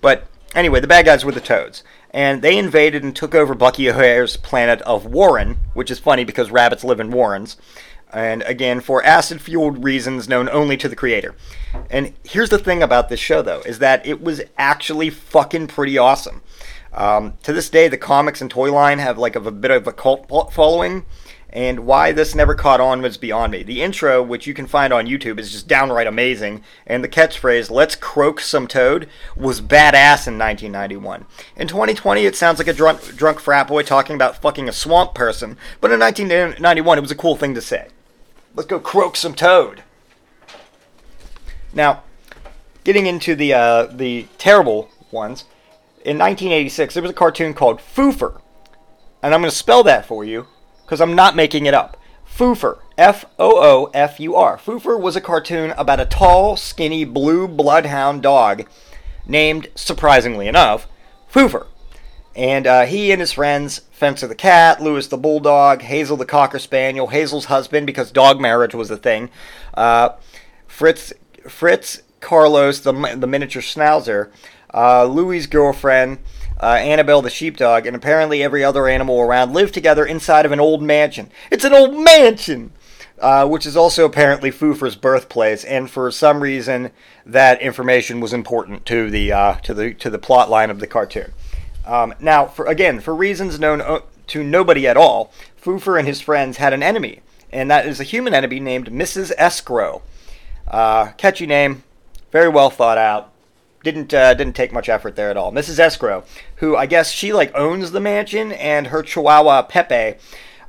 But 0.00 0.26
anyway, 0.54 0.80
the 0.80 0.86
bad 0.86 1.06
guys 1.06 1.24
were 1.24 1.32
the 1.32 1.40
Toads. 1.40 1.82
And 2.10 2.42
they 2.42 2.56
invaded 2.56 3.02
and 3.02 3.16
took 3.16 3.34
over 3.34 3.56
Bucky 3.56 3.90
O'Hare's 3.90 4.36
planet 4.36 4.80
of 4.82 5.06
Warren, 5.06 5.58
which 5.72 5.90
is 5.90 5.98
funny 5.98 6.22
because 6.22 6.50
rabbits 6.50 6.84
live 6.84 7.00
in 7.00 7.10
warrens. 7.10 7.56
And 8.12 8.42
again, 8.42 8.80
for 8.80 9.02
acid 9.02 9.40
fueled 9.40 9.82
reasons 9.82 10.28
known 10.28 10.48
only 10.48 10.76
to 10.76 10.88
the 10.88 10.94
creator. 10.94 11.34
And 11.90 12.12
here's 12.22 12.50
the 12.50 12.58
thing 12.58 12.84
about 12.84 13.08
this 13.08 13.18
show, 13.18 13.42
though, 13.42 13.62
is 13.62 13.80
that 13.80 14.06
it 14.06 14.22
was 14.22 14.42
actually 14.56 15.10
fucking 15.10 15.66
pretty 15.66 15.98
awesome. 15.98 16.42
Um, 16.92 17.34
to 17.42 17.52
this 17.52 17.68
day, 17.68 17.88
the 17.88 17.96
comics 17.96 18.40
and 18.40 18.48
toy 18.48 18.72
line 18.72 19.00
have 19.00 19.18
like 19.18 19.34
a 19.34 19.50
bit 19.50 19.72
of 19.72 19.88
a 19.88 19.92
cult 19.92 20.28
following, 20.52 21.04
and 21.54 21.86
why 21.86 22.10
this 22.10 22.34
never 22.34 22.54
caught 22.54 22.80
on 22.80 23.00
was 23.00 23.16
beyond 23.16 23.52
me. 23.52 23.62
The 23.62 23.80
intro, 23.80 24.20
which 24.22 24.46
you 24.46 24.52
can 24.52 24.66
find 24.66 24.92
on 24.92 25.06
YouTube, 25.06 25.38
is 25.38 25.52
just 25.52 25.68
downright 25.68 26.08
amazing, 26.08 26.64
and 26.86 27.02
the 27.02 27.08
catchphrase 27.08 27.70
"Let's 27.70 27.94
croak 27.94 28.40
some 28.40 28.66
toad" 28.66 29.08
was 29.36 29.60
badass 29.60 30.26
in 30.26 30.36
1991. 30.36 31.26
In 31.56 31.68
2020, 31.68 32.26
it 32.26 32.34
sounds 32.34 32.58
like 32.58 32.66
a 32.66 32.72
drunk, 32.72 33.16
drunk 33.16 33.38
frat 33.38 33.68
boy 33.68 33.84
talking 33.84 34.16
about 34.16 34.42
fucking 34.42 34.68
a 34.68 34.72
swamp 34.72 35.14
person, 35.14 35.56
but 35.80 35.92
in 35.92 36.00
1991, 36.00 36.98
it 36.98 37.00
was 37.00 37.12
a 37.12 37.16
cool 37.16 37.36
thing 37.36 37.54
to 37.54 37.62
say. 37.62 37.88
Let's 38.56 38.68
go 38.68 38.80
croak 38.80 39.16
some 39.16 39.34
toad. 39.34 39.84
Now, 41.72 42.02
getting 42.82 43.06
into 43.06 43.36
the 43.36 43.54
uh, 43.54 43.86
the 43.86 44.26
terrible 44.38 44.90
ones 45.12 45.44
in 46.04 46.18
1986, 46.18 46.94
there 46.94 47.02
was 47.02 47.10
a 47.10 47.14
cartoon 47.14 47.54
called 47.54 47.78
Foofur. 47.78 48.40
And 49.22 49.32
I'm 49.32 49.40
going 49.40 49.50
to 49.50 49.56
spell 49.56 49.82
that 49.84 50.04
for 50.04 50.22
you 50.22 50.48
because 50.84 51.00
I'm 51.00 51.14
not 51.14 51.36
making 51.36 51.66
it 51.66 51.74
up. 51.74 51.96
Foofur. 52.26 52.78
F 52.96 53.24
O 53.38 53.60
O 53.60 53.90
F 53.92 54.20
U 54.20 54.36
R. 54.36 54.56
Foofur 54.56 55.00
was 55.00 55.16
a 55.16 55.20
cartoon 55.20 55.72
about 55.76 56.00
a 56.00 56.06
tall, 56.06 56.56
skinny, 56.56 57.04
blue 57.04 57.48
bloodhound 57.48 58.22
dog 58.22 58.66
named, 59.26 59.68
surprisingly 59.74 60.46
enough, 60.46 60.86
Foofur. 61.32 61.66
And 62.36 62.66
uh, 62.66 62.86
he 62.86 63.12
and 63.12 63.20
his 63.20 63.32
friends, 63.32 63.82
Fencer 63.92 64.26
the 64.26 64.34
cat, 64.34 64.82
Lewis 64.82 65.06
the 65.06 65.16
bulldog, 65.16 65.82
Hazel 65.82 66.16
the 66.16 66.24
cocker 66.24 66.58
spaniel, 66.58 67.08
Hazel's 67.08 67.44
husband 67.44 67.86
because 67.86 68.10
dog 68.10 68.40
marriage 68.40 68.74
was 68.74 68.90
a 68.90 68.96
thing, 68.96 69.30
uh, 69.74 70.10
Fritz, 70.66 71.12
Fritz 71.48 72.02
Carlos 72.20 72.80
the, 72.80 72.92
the 73.16 73.26
miniature 73.28 73.62
schnauzer, 73.62 74.30
uh, 74.72 75.06
girlfriend, 75.46 76.18
uh, 76.62 76.66
Annabelle 76.66 77.22
the 77.22 77.30
sheepdog, 77.30 77.86
and 77.86 77.96
apparently 77.96 78.42
every 78.42 78.64
other 78.64 78.88
animal 78.88 79.20
around 79.20 79.52
live 79.52 79.72
together 79.72 80.04
inside 80.04 80.46
of 80.46 80.52
an 80.52 80.60
old 80.60 80.82
mansion. 80.82 81.30
It's 81.50 81.64
an 81.64 81.74
old 81.74 81.94
mansion! 81.94 82.72
uh, 83.20 83.46
which 83.46 83.66
is 83.66 83.76
also 83.76 84.04
apparently 84.04 84.50
Foofur's 84.50 84.96
birthplace, 84.96 85.64
and 85.64 85.90
for 85.90 86.10
some 86.10 86.40
reason 86.40 86.90
that 87.24 87.60
information 87.62 88.20
was 88.20 88.32
important 88.32 88.84
to 88.86 89.10
the 89.10 89.32
uh, 89.32 89.54
to 89.54 89.74
the 89.74 89.94
to 89.94 90.10
the 90.10 90.18
plot 90.18 90.50
line 90.50 90.70
of 90.70 90.80
the 90.80 90.86
cartoon. 90.86 91.32
Um, 91.86 92.14
now, 92.18 92.46
for 92.46 92.66
again, 92.66 93.00
for 93.00 93.14
reasons 93.14 93.58
known 93.58 93.80
uh, 93.80 94.00
to 94.28 94.42
nobody 94.42 94.86
at 94.86 94.96
all, 94.96 95.32
Foofur 95.60 95.98
and 95.98 96.08
his 96.08 96.20
friends 96.20 96.56
had 96.56 96.72
an 96.72 96.82
enemy, 96.82 97.20
and 97.52 97.70
that 97.70 97.86
is 97.86 98.00
a 98.00 98.04
human 98.04 98.34
enemy 98.34 98.60
named 98.60 98.90
Mrs. 98.90 99.32
Escrow. 99.38 100.02
Uh, 100.66 101.12
catchy 101.16 101.46
name, 101.46 101.84
very 102.32 102.48
well 102.48 102.70
thought 102.70 102.98
out. 102.98 103.32
Didn't 103.84 104.12
uh, 104.14 104.34
didn't 104.34 104.56
take 104.56 104.72
much 104.72 104.88
effort 104.88 105.14
there 105.14 105.30
at 105.30 105.36
all. 105.36 105.52
Mrs. 105.52 105.78
Escrow, 105.78 106.24
who 106.56 106.74
I 106.74 106.86
guess 106.86 107.12
she 107.12 107.32
like 107.32 107.54
owns 107.54 107.92
the 107.92 108.00
mansion, 108.00 108.50
and 108.52 108.88
her 108.88 109.02
Chihuahua 109.02 109.62
Pepe. 109.62 110.18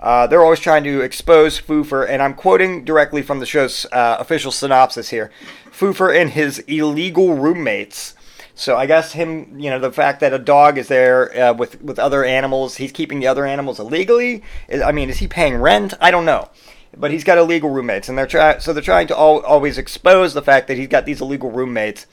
Uh, 0.01 0.28
they're 0.28 0.43
always 0.43 0.60
trying 0.60 0.84
to 0.84 1.01
expose 1.01 1.60
Foofur, 1.60 2.08
and 2.08 2.21
I'm 2.21 2.34
quoting 2.34 2.84
directly 2.84 3.21
from 3.21 3.39
the 3.39 3.45
show's 3.45 3.86
uh, 3.91 4.17
official 4.19 4.51
synopsis 4.51 5.10
here. 5.10 5.32
Foofur 5.71 6.15
and 6.15 6.30
his 6.30 6.60
illegal 6.67 7.36
roommates. 7.36 8.13
So 8.54 8.75
I 8.75 8.86
guess 8.86 9.13
him, 9.13 9.60
you 9.60 9.69
know, 9.69 9.80
the 9.80 9.91
fact 9.91 10.19
that 10.19 10.34
a 10.34 10.38
dog 10.38 10.78
is 10.78 10.89
there 10.89 11.36
uh, 11.38 11.54
with 11.54 11.82
with 11.82 11.97
other 11.97 12.25
animals, 12.25 12.75
he's 12.75 12.91
keeping 12.91 13.19
the 13.19 13.28
other 13.28 13.45
animals 13.45 13.80
illegally. 13.80 14.43
I 14.71 14.91
mean, 14.91 15.10
is 15.10 15.17
he 15.17 15.28
paying 15.28 15.56
rent? 15.56 15.93
I 16.01 16.12
don't 16.12 16.25
know 16.25 16.49
but 16.97 17.12
he's 17.12 17.23
got 17.23 17.38
illegal 17.38 17.69
roommates, 17.69 18.10
and 18.10 18.17
they're 18.17 18.28
trying. 18.28 18.60
So 18.60 18.73
they're 18.73 18.82
trying 18.82 19.08
to 19.08 19.17
al- 19.17 19.41
always 19.41 19.78
expose 19.78 20.34
the 20.34 20.41
fact 20.41 20.67
that 20.67 20.78
he's 20.78 20.88
got 20.88 21.06
these 21.06 21.21
illegal 21.21 21.51
roommates. 21.51 22.08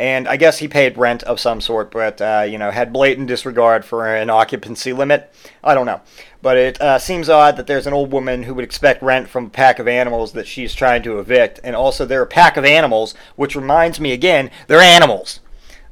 And 0.00 0.26
I 0.26 0.38
guess 0.38 0.60
he 0.60 0.66
paid 0.66 0.96
rent 0.96 1.22
of 1.24 1.38
some 1.38 1.60
sort, 1.60 1.90
but 1.90 2.22
uh, 2.22 2.46
you 2.48 2.56
know 2.56 2.70
had 2.70 2.90
blatant 2.90 3.28
disregard 3.28 3.84
for 3.84 4.06
an 4.06 4.30
occupancy 4.30 4.94
limit. 4.94 5.30
I 5.62 5.74
don't 5.74 5.84
know, 5.84 6.00
but 6.40 6.56
it 6.56 6.80
uh, 6.80 6.98
seems 6.98 7.28
odd 7.28 7.58
that 7.58 7.66
there's 7.66 7.86
an 7.86 7.92
old 7.92 8.10
woman 8.10 8.44
who 8.44 8.54
would 8.54 8.64
expect 8.64 9.02
rent 9.02 9.28
from 9.28 9.44
a 9.44 9.50
pack 9.50 9.78
of 9.78 9.86
animals 9.86 10.32
that 10.32 10.46
she's 10.46 10.72
trying 10.74 11.02
to 11.02 11.18
evict, 11.18 11.60
and 11.62 11.76
also 11.76 12.06
they're 12.06 12.22
a 12.22 12.26
pack 12.26 12.56
of 12.56 12.64
animals, 12.64 13.14
which 13.36 13.54
reminds 13.54 14.00
me 14.00 14.12
again, 14.12 14.50
they're 14.68 14.80
animals. 14.80 15.40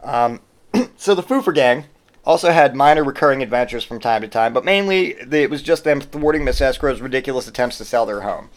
Um, 0.03 0.41
so 0.97 1.15
the 1.15 1.23
Foofur 1.23 1.55
gang 1.55 1.85
also 2.25 2.51
had 2.51 2.75
minor 2.75 3.05
recurring 3.05 3.43
adventures 3.43 3.85
from 3.85 4.01
time 4.01 4.23
to 4.23 4.29
time, 4.29 4.55
but 4.55 4.65
mainly 4.65 5.17
it 5.31 5.51
was 5.51 5.61
just 5.61 5.85
them 5.85 6.01
thwarting 6.01 6.47
Miss 6.47 6.63
Escrow's 6.63 7.03
ridiculous 7.03 7.47
attempts 7.47 7.77
to 7.77 7.85
sell 7.85 8.07
their 8.07 8.23
home. 8.23 8.49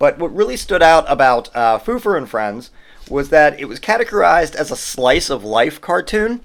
But 0.00 0.18
what 0.18 0.34
really 0.34 0.56
stood 0.56 0.82
out 0.82 1.04
about 1.06 1.54
uh, 1.54 1.78
Foofur 1.78 2.16
and 2.16 2.28
Friends 2.28 2.72
was 3.10 3.28
that 3.30 3.58
it 3.58 3.66
was 3.66 3.80
categorized 3.80 4.54
as 4.54 4.70
a 4.70 4.76
slice 4.76 5.28
of 5.28 5.44
life 5.44 5.80
cartoon, 5.80 6.40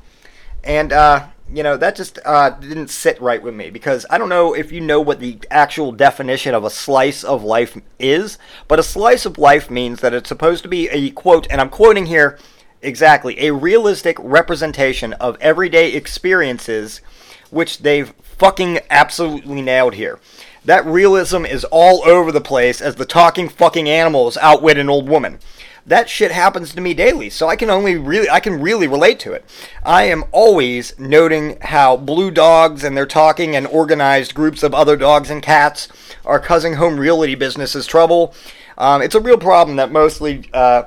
and 0.63 0.91
uh, 0.91 1.27
you 1.53 1.61
know 1.61 1.77
that 1.77 1.95
just 1.95 2.19
uh, 2.25 2.49
didn't 2.49 2.89
sit 2.89 3.21
right 3.21 3.41
with 3.41 3.53
me 3.53 3.69
because 3.69 4.05
I 4.09 4.17
don't 4.17 4.29
know 4.29 4.53
if 4.53 4.71
you 4.71 4.81
know 4.81 4.99
what 4.99 5.19
the 5.19 5.39
actual 5.51 5.91
definition 5.91 6.55
of 6.55 6.63
a 6.63 6.69
slice 6.69 7.23
of 7.23 7.43
life 7.43 7.77
is, 7.99 8.37
but 8.67 8.79
a 8.79 8.83
slice 8.83 9.25
of 9.25 9.37
life 9.37 9.69
means 9.69 10.01
that 10.01 10.13
it's 10.13 10.29
supposed 10.29 10.63
to 10.63 10.69
be 10.69 10.89
a 10.89 11.11
quote, 11.11 11.47
and 11.49 11.61
I'm 11.61 11.69
quoting 11.69 12.07
here 12.07 12.37
exactly 12.81 13.39
a 13.47 13.53
realistic 13.53 14.17
representation 14.19 15.13
of 15.13 15.37
everyday 15.39 15.93
experiences, 15.93 17.01
which 17.49 17.79
they've 17.79 18.13
fucking 18.21 18.79
absolutely 18.89 19.61
nailed 19.61 19.95
here. 19.95 20.19
That 20.65 20.85
realism 20.85 21.45
is 21.45 21.63
all 21.65 22.03
over 22.07 22.31
the 22.31 22.41
place 22.41 22.81
as 22.81 22.95
the 22.95 23.05
talking 23.05 23.49
fucking 23.49 23.87
animals 23.87 24.35
outwit 24.37 24.79
an 24.79 24.89
old 24.89 25.07
woman. 25.07 25.39
That 25.87 26.09
shit 26.09 26.31
happens 26.31 26.73
to 26.73 26.81
me 26.81 26.95
daily, 26.95 27.29
so 27.29 27.47
I 27.47 27.55
can 27.55 27.69
only 27.69 27.95
really 27.95 28.27
I 28.27 28.39
can 28.39 28.59
really 28.59 28.87
relate 28.87 29.19
to 29.19 29.33
it. 29.33 29.45
I 29.83 30.03
am 30.03 30.23
always 30.31 30.97
noting 30.97 31.59
how 31.61 31.95
blue 31.95 32.31
dogs 32.31 32.83
and 32.83 32.97
their 32.97 33.05
talking 33.05 33.55
and 33.55 33.67
organized 33.67 34.33
groups 34.33 34.63
of 34.63 34.73
other 34.73 34.97
dogs 34.97 35.29
and 35.29 35.43
cats 35.43 35.87
are 36.25 36.39
causing 36.39 36.75
home 36.75 36.99
realty 36.99 37.35
businesses 37.35 37.85
trouble. 37.85 38.33
Um, 38.79 39.03
it's 39.03 39.13
a 39.13 39.19
real 39.19 39.37
problem 39.37 39.77
that 39.77 39.91
mostly 39.91 40.49
uh, 40.53 40.83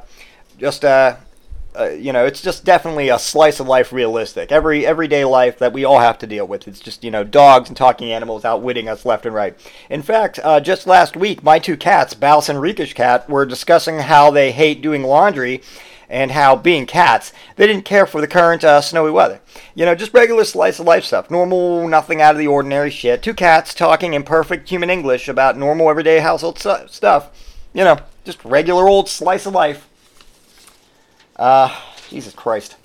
just 0.59 0.85
uh, 0.85 1.17
uh, 1.77 1.91
you 1.91 2.13
know, 2.13 2.25
it's 2.25 2.41
just 2.41 2.65
definitely 2.65 3.09
a 3.09 3.19
slice 3.19 3.61
of 3.61 3.69
life 3.69 3.93
realistic. 3.93 4.51
Every 4.51 4.87
everyday 4.87 5.25
life 5.25 5.59
that 5.59 5.73
we 5.73 5.85
all 5.85 5.99
have 5.99 6.19
to 6.19 6.27
deal 6.27 6.47
with. 6.47 6.67
It's 6.67 6.81
just 6.81 7.05
you 7.05 7.11
know 7.11 7.25
dogs 7.25 7.69
and 7.69 7.77
talking 7.77 8.11
animals 8.11 8.45
outwitting 8.45 8.89
us 8.89 9.05
left 9.05 9.27
and 9.27 9.35
right. 9.35 9.57
In 9.91 10.03
fact, 10.03 10.41
uh, 10.43 10.61
just 10.61 10.87
last 10.87 11.17
week, 11.17 11.43
my 11.43 11.59
two 11.59 11.77
cats, 11.77 12.15
Bouse 12.15 12.49
and 12.49 12.59
Rikish 12.59 12.95
Cat, 12.95 13.29
were 13.29 13.47
discussing 13.47 14.01
how 14.01 14.31
they 14.31 14.53
hate 14.53 14.83
doing 14.83 15.03
laundry. 15.03 15.63
And 16.11 16.31
how, 16.31 16.57
being 16.57 16.87
cats, 16.87 17.35
they 17.57 17.67
didn't 17.67 17.85
care 17.85 18.07
for 18.07 18.23
the 18.23 18.27
current 18.27 18.65
uh, 18.65 18.81
snowy 18.81 19.11
weather. 19.11 19.43
You 19.75 19.85
know, 19.85 19.95
just 19.95 20.15
regular 20.15 20.45
slice 20.45 20.79
of 20.79 20.87
life 20.87 21.05
stuff. 21.05 21.31
Normal, 21.31 21.87
nothing 21.87 22.23
out 22.23 22.35
of 22.35 22.39
the 22.39 22.47
ordinary 22.47 22.89
shit. 22.89 23.23
Two 23.23 23.35
cats 23.35 23.75
talking 23.75 24.15
in 24.15 24.23
perfect 24.23 24.71
human 24.71 24.89
English 24.89 25.29
about 25.29 25.59
normal, 25.59 25.91
everyday 25.91 26.21
household 26.21 26.59
su- 26.59 26.87
stuff. 26.87 27.29
You 27.75 27.85
know, 27.85 27.99
just 28.25 28.43
regular 28.43 28.89
old 28.89 29.11
slice 29.11 29.45
of 29.45 29.53
life. 29.53 29.88
Uh, 31.39 31.75
Jesus 32.09 32.35
Christ. 32.35 32.77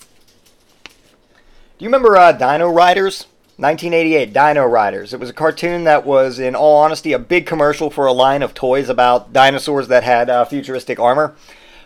Do 0.85 1.85
you 1.85 1.87
remember 1.87 2.15
uh, 2.15 2.31
Dino 2.31 2.69
Riders? 2.69 3.25
1988, 3.57 4.33
Dino 4.33 4.65
Riders. 4.65 5.13
It 5.13 5.19
was 5.19 5.29
a 5.29 5.33
cartoon 5.33 5.83
that 5.83 6.05
was, 6.05 6.39
in 6.39 6.55
all 6.55 6.77
honesty, 6.77 7.13
a 7.13 7.19
big 7.19 7.45
commercial 7.45 7.89
for 7.89 8.05
a 8.05 8.11
line 8.11 8.41
of 8.41 8.53
toys 8.53 8.89
about 8.89 9.31
dinosaurs 9.31 9.87
that 9.87 10.03
had 10.03 10.29
uh, 10.29 10.45
futuristic 10.45 10.99
armor. 10.99 11.35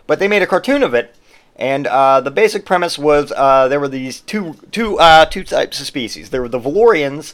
But 0.08 0.20
they 0.20 0.28
made 0.28 0.42
a 0.42 0.48
cartoon 0.48 0.82
of 0.84 0.94
it, 0.94 1.16
and 1.58 1.88
uh, 1.88 2.22
the 2.22 2.32
basic 2.32 2.66
premise 2.66 2.98
was 2.98 3.34
uh, 3.36 3.68
there 3.68 3.80
were 3.80 3.90
these 3.90 4.22
two, 4.22 4.56
two, 4.72 4.98
uh, 4.98 5.26
two 5.26 5.44
types 5.44 5.80
of 5.80 5.88
species. 5.88 6.30
There 6.30 6.42
were 6.42 6.48
the 6.48 6.60
Valorians, 6.60 7.34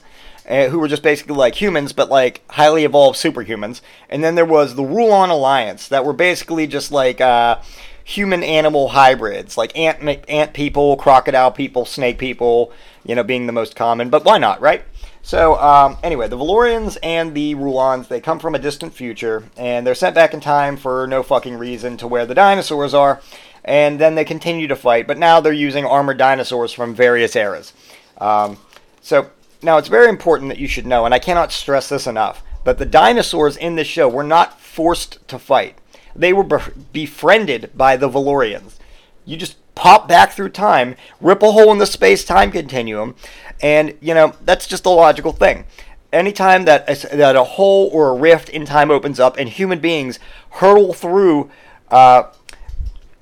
uh, 0.49 0.67
who 0.69 0.79
were 0.79 0.87
just 0.87 1.03
basically 1.03 1.35
like 1.35 1.61
humans, 1.61 1.93
but 1.93 2.09
like 2.09 2.41
highly 2.51 2.85
evolved 2.85 3.17
superhumans. 3.17 3.81
And 4.09 4.23
then 4.23 4.33
there 4.35 4.45
was 4.45 4.75
the 4.75 4.83
Rulon 4.83 5.29
Alliance, 5.29 5.87
that 5.87 6.05
were 6.05 6.13
basically 6.13 6.65
just 6.65 6.91
like 6.91 7.21
uh, 7.21 7.59
human 8.03 8.43
animal 8.43 8.89
hybrids, 8.89 9.57
like 9.57 9.77
ant 9.77 10.01
ant 10.29 10.53
people, 10.53 10.95
crocodile 10.97 11.51
people, 11.51 11.85
snake 11.85 12.17
people. 12.17 12.71
You 13.05 13.15
know, 13.15 13.23
being 13.23 13.47
the 13.47 13.51
most 13.51 13.75
common. 13.75 14.09
But 14.09 14.23
why 14.23 14.37
not, 14.37 14.61
right? 14.61 14.83
So 15.21 15.59
um, 15.59 15.97
anyway, 16.03 16.29
the 16.29 16.37
Valorians 16.37 16.97
and 17.03 17.33
the 17.33 17.53
Rulons 17.55 18.07
they 18.07 18.21
come 18.21 18.39
from 18.39 18.55
a 18.55 18.59
distant 18.59 18.93
future, 18.93 19.43
and 19.57 19.85
they're 19.85 19.95
sent 19.95 20.15
back 20.15 20.33
in 20.33 20.39
time 20.39 20.77
for 20.77 21.05
no 21.07 21.21
fucking 21.21 21.57
reason 21.57 21.97
to 21.97 22.07
where 22.07 22.25
the 22.25 22.35
dinosaurs 22.35 22.93
are. 22.93 23.21
And 23.65 23.99
then 23.99 24.15
they 24.15 24.25
continue 24.25 24.67
to 24.67 24.75
fight, 24.75 25.07
but 25.07 25.17
now 25.17 25.39
they're 25.39 25.53
using 25.53 25.85
armored 25.85 26.17
dinosaurs 26.17 26.73
from 26.73 26.93
various 26.93 27.35
eras. 27.35 27.73
Um, 28.17 28.57
so 29.01 29.31
now 29.61 29.77
it's 29.77 29.87
very 29.87 30.09
important 30.09 30.49
that 30.49 30.59
you 30.59 30.67
should 30.67 30.85
know, 30.85 31.05
and 31.05 31.13
I 31.13 31.19
cannot 31.19 31.51
stress 31.53 31.87
this 31.89 32.05
enough, 32.05 32.43
that 32.65 32.77
the 32.77 32.85
dinosaurs 32.85 33.55
in 33.55 33.75
this 33.75 33.87
show 33.87 34.09
were 34.09 34.23
not 34.23 34.59
forced 34.59 35.25
to 35.29 35.39
fight. 35.39 35.77
They 36.15 36.33
were 36.33 36.43
befriended 36.91 37.71
by 37.75 37.97
the 37.97 38.09
Valorians. 38.09 38.77
You 39.25 39.37
just 39.37 39.57
pop 39.75 40.07
back 40.07 40.31
through 40.31 40.49
time, 40.49 40.95
rip 41.19 41.41
a 41.41 41.51
hole 41.51 41.71
in 41.71 41.77
the 41.77 41.85
space 41.85 42.23
time 42.23 42.51
continuum, 42.51 43.15
and 43.61 43.97
you 44.01 44.13
know 44.13 44.33
that's 44.43 44.67
just 44.67 44.85
a 44.85 44.89
logical 44.89 45.31
thing. 45.31 45.65
Anytime 46.11 46.65
that 46.65 46.87
a, 46.87 47.17
that 47.17 47.35
a 47.35 47.43
hole 47.43 47.89
or 47.91 48.09
a 48.09 48.15
rift 48.15 48.49
in 48.49 48.65
time 48.65 48.91
opens 48.91 49.19
up 49.19 49.37
and 49.37 49.49
human 49.49 49.79
beings 49.79 50.19
hurtle 50.51 50.93
through 50.93 51.49
uh, 51.89 52.23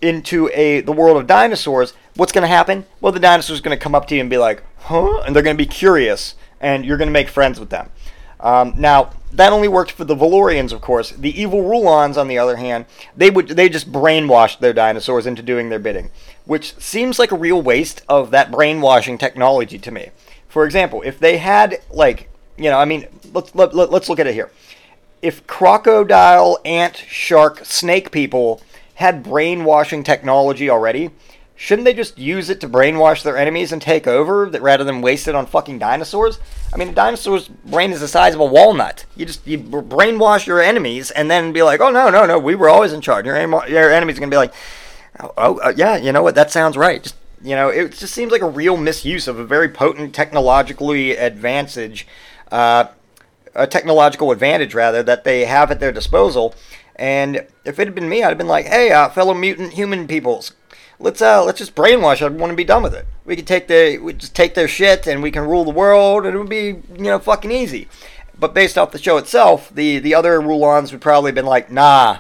into 0.02 0.50
a 0.54 0.82
the 0.82 0.92
world 0.92 1.18
of 1.18 1.28
dinosaurs, 1.28 1.94
what's 2.16 2.32
going 2.32 2.44
to 2.44 2.48
happen? 2.48 2.86
Well, 3.00 3.12
the 3.12 3.20
dinosaurs 3.20 3.60
are 3.60 3.64
going 3.64 3.78
to 3.78 3.82
come 3.82 3.96
up 3.96 4.08
to 4.08 4.16
you 4.16 4.22
and 4.22 4.30
be 4.30 4.38
like, 4.38 4.64
"Huh?" 4.80 5.22
and 5.22 5.36
they're 5.36 5.44
going 5.44 5.58
to 5.58 5.64
be 5.64 5.70
curious, 5.70 6.36
and 6.60 6.86
you're 6.86 6.98
going 6.98 7.08
to 7.08 7.14
make 7.14 7.30
friends 7.30 7.60
with 7.60 7.70
them. 7.70 7.90
Um, 8.40 8.74
now, 8.78 9.12
that 9.34 9.54
only 9.54 9.68
worked 9.68 9.92
for 9.92 10.04
the 10.04 10.16
Valorians, 10.16 10.72
of 10.72 10.82
course. 10.82 11.12
The 11.12 11.40
evil 11.40 11.64
Rulons, 11.64 12.18
on 12.18 12.28
the 12.28 12.38
other 12.38 12.58
hand, 12.58 12.86
they 13.16 13.30
would 13.30 13.50
they 13.50 13.70
just 13.70 13.92
brainwashed 13.92 14.60
their 14.60 14.74
dinosaurs 14.74 15.26
into 15.26 15.42
doing 15.42 15.70
their 15.70 15.80
bidding, 15.80 16.12
which 16.46 16.76
seems 16.78 17.18
like 17.18 17.32
a 17.32 17.38
real 17.38 17.62
waste 17.62 18.02
of 18.10 18.32
that 18.32 18.52
brainwashing 18.52 19.18
technology 19.18 19.80
to 19.80 19.92
me. 19.92 20.10
For 20.50 20.66
example, 20.66 21.02
if 21.04 21.18
they 21.20 21.38
had 21.38 21.82
like, 21.90 22.30
you 22.58 22.70
know, 22.70 22.78
I 22.78 22.86
mean, 22.86 23.08
let's 23.34 23.56
let, 23.56 23.74
let, 23.74 23.92
let's 23.92 24.10
look 24.10 24.20
at 24.20 24.28
it 24.28 24.34
here. 24.34 24.52
If 25.22 25.46
crocodile, 25.48 26.58
ant, 26.66 26.98
shark, 26.98 27.64
snake 27.64 28.12
people 28.12 28.62
had 28.96 29.24
brainwashing 29.24 30.04
technology 30.04 30.70
already, 30.70 31.12
shouldn't 31.62 31.86
they 31.86 31.94
just 31.94 32.18
use 32.18 32.50
it 32.50 32.60
to 32.60 32.68
brainwash 32.68 33.22
their 33.22 33.38
enemies 33.38 33.72
and 33.72 33.80
take 33.80 34.08
over 34.08 34.50
that 34.50 34.64
rather 34.64 34.84
than 34.84 35.00
waste 35.00 35.28
it 35.28 35.36
on 35.36 35.46
fucking 35.46 35.78
dinosaurs? 35.78 36.40
I 36.74 36.78
mean, 36.78 36.90
a 36.90 36.92
dinosaur's 36.92 37.50
brain 37.50 37.92
is 37.92 38.00
the 38.00 38.08
size 38.08 38.34
of 38.34 38.40
a 38.40 38.46
walnut. 38.46 39.06
You 39.16 39.28
just 39.28 39.46
you 39.46 39.60
brainwash 39.60 40.48
your 40.48 40.60
enemies 40.60 41.12
and 41.12 41.30
then 41.30 41.54
be 41.54 41.62
like, 41.62 41.80
"Oh 41.80 41.92
no, 41.92 42.10
no, 42.10 42.26
no, 42.26 42.40
we 42.40 42.56
were 42.56 42.68
always 42.68 42.94
in 42.94 43.02
charge." 43.02 43.28
Your, 43.28 43.36
enemy's 43.36 44.18
gonna 44.18 44.32
be 44.32 44.38
like, 44.38 44.56
"Oh, 45.20 45.34
oh 45.38 45.60
uh, 45.60 45.74
yeah, 45.76 45.98
you 45.98 46.12
know 46.12 46.24
what? 46.24 46.34
That 46.34 46.50
sounds 46.50 46.78
right." 46.78 47.04
Just 47.04 47.16
you 47.44 47.56
know, 47.56 47.70
it 47.70 47.92
just 47.92 48.16
seems 48.16 48.32
like 48.32 48.42
a 48.42 48.50
real 48.50 48.76
misuse 48.76 49.28
of 49.28 49.38
a 49.38 49.46
very 49.46 49.70
potent 49.70 50.16
technologically 50.16 51.16
advantage, 51.16 52.08
uh, 52.52 52.86
a 53.54 53.68
technological 53.68 54.32
advantage 54.32 54.74
rather 54.74 55.04
that 55.04 55.26
they 55.26 55.46
have 55.46 55.70
at 55.70 55.80
their 55.80 55.92
disposal. 55.92 56.56
And 56.96 57.46
if 57.66 57.80
it 57.80 57.86
had 57.86 57.94
been 57.94 58.10
me, 58.10 58.24
I'd 58.24 58.30
have 58.30 58.38
been 58.40 58.48
like, 58.48 58.66
"Hey, 58.66 58.92
uh, 58.92 59.10
fellow 59.10 59.36
mutant 59.36 59.74
human 59.74 60.08
peoples, 60.08 60.54
let's 61.02 61.22
uh 61.22 61.44
let's 61.44 61.60
just 61.60 61.76
brainwash 61.76 62.22
everyone 62.22 62.50
and 62.50 62.58
be 62.58 62.64
done 62.64 62.84
with 62.84 62.94
it. 62.94 63.06
We 63.26 63.36
could 63.36 63.48
take 63.48 63.68
the 63.68 63.98
we 63.98 64.14
just 64.14 64.36
take 64.36 64.54
their 64.54 64.68
shit 64.68 65.08
and 65.08 65.22
we 65.22 65.32
can 65.32 65.48
rule 65.48 65.66
the 65.66 65.72
world 65.72 66.26
and 66.26 66.36
it 66.36 66.38
would 66.38 66.50
be 66.50 66.66
you 66.66 67.04
know 67.04 67.20
fucking 67.20 67.52
easy. 67.52 67.88
But 68.38 68.54
based 68.54 68.78
off 68.78 68.92
the 68.92 68.98
show 68.98 69.18
itself, 69.18 69.74
the 69.74 70.00
the 70.00 70.16
other 70.16 70.40
Rulons 70.40 70.92
would 70.92 71.02
probably 71.02 71.30
have 71.30 71.36
been 71.36 71.46
like, 71.46 71.72
nah, 71.72 72.20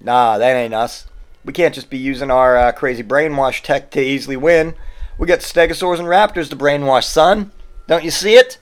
nah, 0.00 0.38
that 0.38 0.54
ain't 0.54 0.74
us. 0.74 1.06
We 1.44 1.52
can't 1.52 1.74
just 1.74 1.90
be 1.90 1.98
using 1.98 2.30
our 2.30 2.56
uh, 2.56 2.72
crazy 2.72 3.02
brainwash 3.02 3.62
tech 3.62 3.90
to 3.92 4.00
easily 4.00 4.36
win. 4.36 4.74
We 5.18 5.26
got 5.26 5.40
Stegosaurs 5.40 5.98
and 5.98 6.08
Raptors 6.08 6.50
to 6.50 6.56
brainwash, 6.56 7.04
son. 7.04 7.52
Don't 7.86 8.04
you 8.04 8.10
see 8.10 8.34
it? 8.34 8.58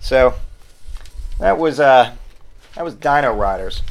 So 0.00 0.34
that 1.38 1.58
was 1.58 1.80
uh, 1.80 2.14
that 2.74 2.84
was 2.84 2.94
Dino 2.94 3.32
Riders. 3.34 3.82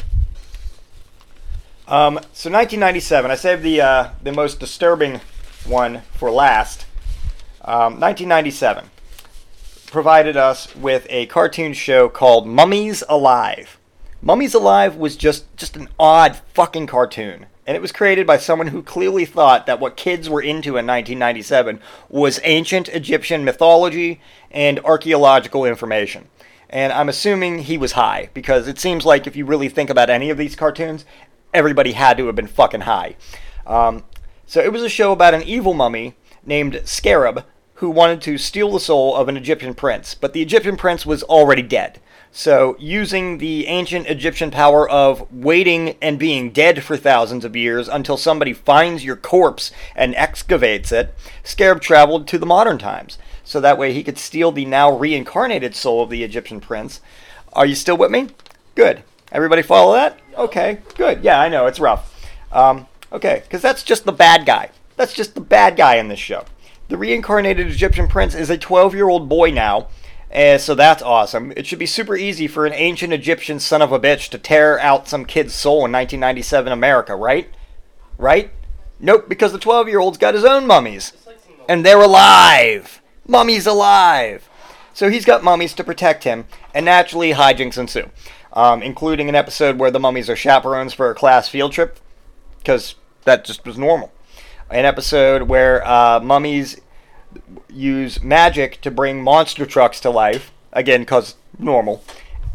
Um, 1.86 2.16
so 2.32 2.50
1997. 2.50 3.30
I 3.30 3.36
saved 3.36 3.62
the 3.62 3.82
uh, 3.82 4.10
the 4.22 4.32
most 4.32 4.60
disturbing 4.60 5.20
one 5.66 6.02
for 6.14 6.32
last. 6.32 6.86
Um, 7.62 8.00
1997 8.00 8.90
provided 9.88 10.36
us 10.36 10.76
with 10.76 11.06
a 11.10 11.26
cartoon 11.28 11.74
show 11.74 12.10
called 12.10 12.48
Mummies 12.48 13.04
Alive. 13.08 13.78
Mummies 14.22 14.54
Alive 14.54 14.96
was 14.96 15.18
just 15.18 15.56
just 15.58 15.76
an 15.76 15.90
odd 16.00 16.38
fucking 16.54 16.88
cartoon. 16.88 17.48
And 17.66 17.78
it 17.78 17.82
was 17.82 17.94
created 17.94 18.28
by 18.28 18.38
someone 18.38 18.68
who 18.68 18.84
clearly 18.84 19.24
thought 19.24 19.66
that 19.68 19.80
what 19.80 19.96
kids 19.96 20.30
were 20.30 20.42
into 20.42 20.72
in 20.72 20.86
1997 20.86 21.80
was 22.10 22.42
ancient 22.44 22.90
Egyptian 22.90 23.46
mythology 23.46 24.20
and 24.52 24.80
archaeological 24.82 25.64
information. 25.64 26.28
And 26.70 26.92
I'm 26.92 27.08
assuming 27.08 27.60
he 27.60 27.78
was 27.78 27.94
high, 27.94 28.30
because 28.34 28.68
it 28.68 28.80
seems 28.80 29.06
like 29.06 29.28
if 29.28 29.36
you 29.36 29.46
really 29.46 29.70
think 29.70 29.90
about 29.90 30.10
any 30.10 30.30
of 30.30 30.38
these 30.38 30.56
cartoons, 30.56 31.06
everybody 31.54 31.94
had 31.94 32.18
to 32.18 32.26
have 32.28 32.36
been 32.36 32.48
fucking 32.48 32.82
high. 32.82 33.16
Um, 33.66 34.04
so 34.46 34.62
it 34.62 34.72
was 34.72 34.82
a 34.82 34.90
show 34.90 35.12
about 35.12 35.34
an 35.34 35.44
evil 35.44 35.74
mummy 35.74 36.16
named 36.46 36.82
Scarab 36.86 37.46
who 37.76 37.90
wanted 37.90 38.22
to 38.22 38.38
steal 38.38 38.72
the 38.72 38.80
soul 38.80 39.16
of 39.16 39.28
an 39.28 39.38
Egyptian 39.38 39.74
prince, 39.74 40.16
but 40.16 40.34
the 40.34 40.42
Egyptian 40.42 40.78
prince 40.78 41.06
was 41.06 41.24
already 41.24 41.62
dead. 41.62 42.00
So, 42.36 42.76
using 42.80 43.38
the 43.38 43.68
ancient 43.68 44.08
Egyptian 44.08 44.50
power 44.50 44.90
of 44.90 45.32
waiting 45.32 45.98
and 46.02 46.18
being 46.18 46.50
dead 46.50 46.84
for 46.84 46.98
thousands 46.98 47.46
of 47.46 47.56
years 47.56 47.88
until 47.88 48.18
somebody 48.18 48.54
finds 48.54 49.06
your 49.06 49.16
corpse 49.16 49.72
and 49.96 50.16
excavates 50.16 50.92
it, 50.92 51.14
Scarab 51.44 51.82
traveled 51.82 52.28
to 52.30 52.40
the 52.40 52.46
modern 52.48 52.80
times. 52.80 53.20
So 53.44 53.60
that 53.60 53.78
way 53.78 53.94
he 53.94 54.04
could 54.04 54.18
steal 54.18 54.52
the 54.52 54.66
now 54.66 54.92
reincarnated 54.98 55.76
soul 55.76 56.02
of 56.02 56.10
the 56.10 56.24
Egyptian 56.24 56.60
prince. 56.60 57.02
Are 57.54 57.68
you 57.68 57.76
still 57.76 57.98
with 57.98 58.10
me? 58.10 58.30
Good. 58.74 59.04
Everybody 59.34 59.62
follow 59.62 59.94
that? 59.94 60.18
Okay, 60.38 60.78
good. 60.96 61.24
Yeah, 61.24 61.42
I 61.42 61.50
know, 61.50 61.68
it's 61.68 61.80
rough. 61.80 62.10
Um, 62.54 62.88
okay, 63.12 63.42
because 63.44 63.62
that's 63.62 63.84
just 63.84 64.06
the 64.06 64.14
bad 64.14 64.46
guy. 64.46 64.70
That's 64.96 65.14
just 65.14 65.36
the 65.36 65.42
bad 65.42 65.76
guy 65.76 65.96
in 65.96 66.08
this 66.08 66.20
show. 66.20 66.46
The 66.88 66.98
reincarnated 66.98 67.68
Egyptian 67.68 68.08
prince 68.08 68.36
is 68.36 68.50
a 68.50 68.58
12 68.58 68.94
year 68.94 69.10
old 69.10 69.28
boy 69.28 69.52
now 69.52 69.88
and 70.34 70.60
so 70.60 70.74
that's 70.74 71.04
awesome. 71.04 71.54
It 71.56 71.68
should 71.68 71.78
be 71.78 71.86
super 71.86 72.16
easy 72.16 72.48
for 72.48 72.66
an 72.66 72.74
ancient 72.74 73.14
Egyptian 73.14 73.60
son 73.60 73.84
of 73.84 73.92
a 73.92 74.00
bitch 74.00 74.30
to 74.30 74.40
tear 74.40 74.80
out 74.80 75.08
some 75.08 75.26
kid's 75.26 75.54
soul 75.54 75.86
in 75.86 75.92
1997 75.92 76.74
America, 76.74 77.16
right? 77.16 77.54
Right? 78.18 78.50
Nope, 79.00 79.30
because 79.30 79.52
the 79.52 79.60
12 79.60 79.88
year 79.88 80.00
old's 80.00 80.18
got 80.18 80.34
his 80.34 80.44
own 80.44 80.66
mummies. 80.66 81.14
And 81.70 81.86
they're 81.86 82.02
alive! 82.02 83.00
Mummies 83.28 83.68
alive! 83.68 84.50
So 84.96 85.10
he's 85.10 85.24
got 85.24 85.44
mummies 85.44 85.74
to 85.76 85.84
protect 85.84 86.24
him, 86.24 86.46
and 86.74 86.86
naturally 86.86 87.34
hijinks 87.34 87.78
ensue, 87.78 88.10
um, 88.54 88.82
including 88.82 89.30
an 89.30 89.36
episode 89.36 89.78
where 89.78 89.92
the 89.92 90.00
mummies 90.00 90.30
are 90.30 90.36
chaperones 90.36 90.94
for 90.94 91.10
a 91.10 91.16
class 91.16 91.50
field 91.50 91.72
trip, 91.72 92.00
because 92.60 92.96
that 93.26 93.46
just 93.46 93.66
was 93.66 93.78
normal. 93.78 94.12
An 94.70 94.86
episode 94.86 95.44
where 95.44 95.86
uh, 95.88 96.20
mummies 96.20 96.80
use 97.70 98.22
magic 98.24 98.82
to 98.82 98.92
bring 98.92 99.22
monster 99.22 99.66
trucks 99.66 100.00
to 100.02 100.10
life. 100.10 100.52
Again, 100.72 101.02
because 101.02 101.36
normal. 101.58 102.04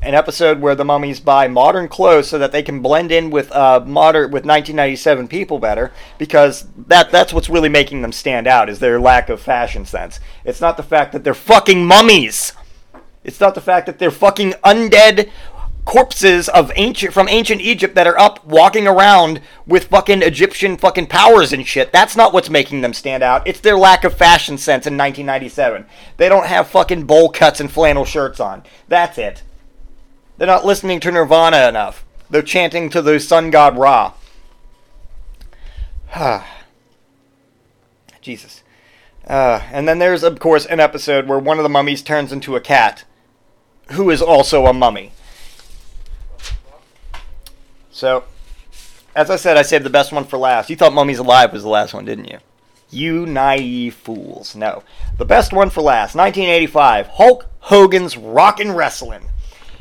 An 0.00 0.14
episode 0.14 0.60
where 0.60 0.76
the 0.76 0.84
mummies 0.84 1.18
buy 1.18 1.48
modern 1.48 1.88
clothes 1.88 2.28
so 2.28 2.38
that 2.38 2.52
they 2.52 2.62
can 2.62 2.80
blend 2.80 3.10
in 3.10 3.30
with 3.30 3.50
uh, 3.50 3.80
modern 3.84 4.26
with 4.26 4.44
1997 4.44 5.26
people 5.26 5.58
better, 5.58 5.92
because 6.18 6.66
that 6.86 7.10
that's 7.10 7.32
what's 7.32 7.48
really 7.48 7.68
making 7.68 8.02
them 8.02 8.12
stand 8.12 8.46
out 8.46 8.68
is 8.68 8.78
their 8.78 9.00
lack 9.00 9.28
of 9.28 9.40
fashion 9.40 9.84
sense. 9.84 10.20
It's 10.44 10.60
not 10.60 10.76
the 10.76 10.84
fact 10.84 11.12
that 11.12 11.24
they're 11.24 11.34
fucking 11.34 11.84
mummies. 11.84 12.52
It's 13.24 13.40
not 13.40 13.56
the 13.56 13.60
fact 13.60 13.86
that 13.86 13.98
they're 13.98 14.12
fucking 14.12 14.52
undead 14.64 15.30
corpses 15.88 16.50
of 16.50 16.70
ancient 16.76 17.14
from 17.14 17.26
ancient 17.30 17.62
Egypt 17.62 17.94
that 17.94 18.06
are 18.06 18.18
up 18.18 18.44
walking 18.44 18.86
around 18.86 19.40
with 19.66 19.84
fucking 19.84 20.20
Egyptian 20.20 20.76
fucking 20.76 21.06
powers 21.06 21.50
and 21.50 21.66
shit. 21.66 21.90
That's 21.92 22.14
not 22.14 22.34
what's 22.34 22.50
making 22.50 22.82
them 22.82 22.92
stand 22.92 23.22
out. 23.22 23.46
It's 23.46 23.60
their 23.60 23.78
lack 23.78 24.04
of 24.04 24.14
fashion 24.14 24.58
sense 24.58 24.86
in 24.86 24.98
1997. 24.98 25.86
They 26.18 26.28
don't 26.28 26.44
have 26.44 26.68
fucking 26.68 27.04
bowl 27.04 27.30
cuts 27.30 27.58
and 27.58 27.72
flannel 27.72 28.04
shirts 28.04 28.38
on. 28.38 28.64
That's 28.86 29.16
it. 29.16 29.42
They're 30.36 30.46
not 30.46 30.66
listening 30.66 31.00
to 31.00 31.10
Nirvana 31.10 31.66
enough. 31.66 32.04
They're 32.28 32.42
chanting 32.42 32.90
to 32.90 33.00
the 33.00 33.18
sun 33.18 33.50
god 33.50 33.78
Ra. 33.78 34.12
Jesus. 38.20 38.62
Uh, 39.26 39.62
and 39.72 39.88
then 39.88 40.00
there's, 40.00 40.22
of 40.22 40.38
course, 40.38 40.66
an 40.66 40.80
episode 40.80 41.26
where 41.26 41.38
one 41.38 41.56
of 41.58 41.62
the 41.62 41.70
mummies 41.70 42.02
turns 42.02 42.30
into 42.30 42.56
a 42.56 42.60
cat, 42.60 43.04
who 43.92 44.10
is 44.10 44.20
also 44.20 44.66
a 44.66 44.74
mummy. 44.74 45.12
So, 47.98 48.22
as 49.16 49.28
I 49.28 49.34
said, 49.34 49.56
I 49.56 49.62
saved 49.62 49.84
the 49.84 49.90
best 49.90 50.12
one 50.12 50.22
for 50.22 50.38
last. 50.38 50.70
You 50.70 50.76
thought 50.76 50.92
Mummies 50.92 51.18
Alive 51.18 51.52
was 51.52 51.64
the 51.64 51.68
last 51.68 51.92
one, 51.92 52.04
didn't 52.04 52.26
you? 52.26 52.38
You 52.90 53.26
naive 53.26 53.94
fools. 53.94 54.54
No. 54.54 54.84
The 55.18 55.24
best 55.24 55.52
one 55.52 55.68
for 55.68 55.80
last, 55.80 56.14
1985, 56.14 57.08
Hulk 57.08 57.46
Hogan's 57.58 58.16
Rockin' 58.16 58.70
Wrestling. 58.70 59.24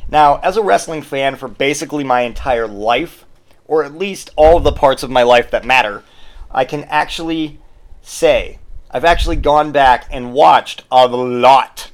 Now, 0.09 0.37
as 0.37 0.57
a 0.57 0.63
wrestling 0.63 1.03
fan 1.03 1.35
for 1.35 1.47
basically 1.47 2.03
my 2.03 2.21
entire 2.21 2.67
life, 2.67 3.23
or 3.67 3.83
at 3.83 3.93
least 3.93 4.31
all 4.35 4.57
of 4.57 4.63
the 4.63 4.71
parts 4.71 5.03
of 5.03 5.11
my 5.11 5.21
life 5.21 5.51
that 5.51 5.63
matter, 5.63 6.03
I 6.49 6.65
can 6.65 6.85
actually 6.85 7.59
say 8.01 8.57
I've 8.89 9.05
actually 9.05 9.35
gone 9.35 9.71
back 9.71 10.07
and 10.09 10.33
watched 10.33 10.83
a 10.91 11.07
lot 11.07 11.91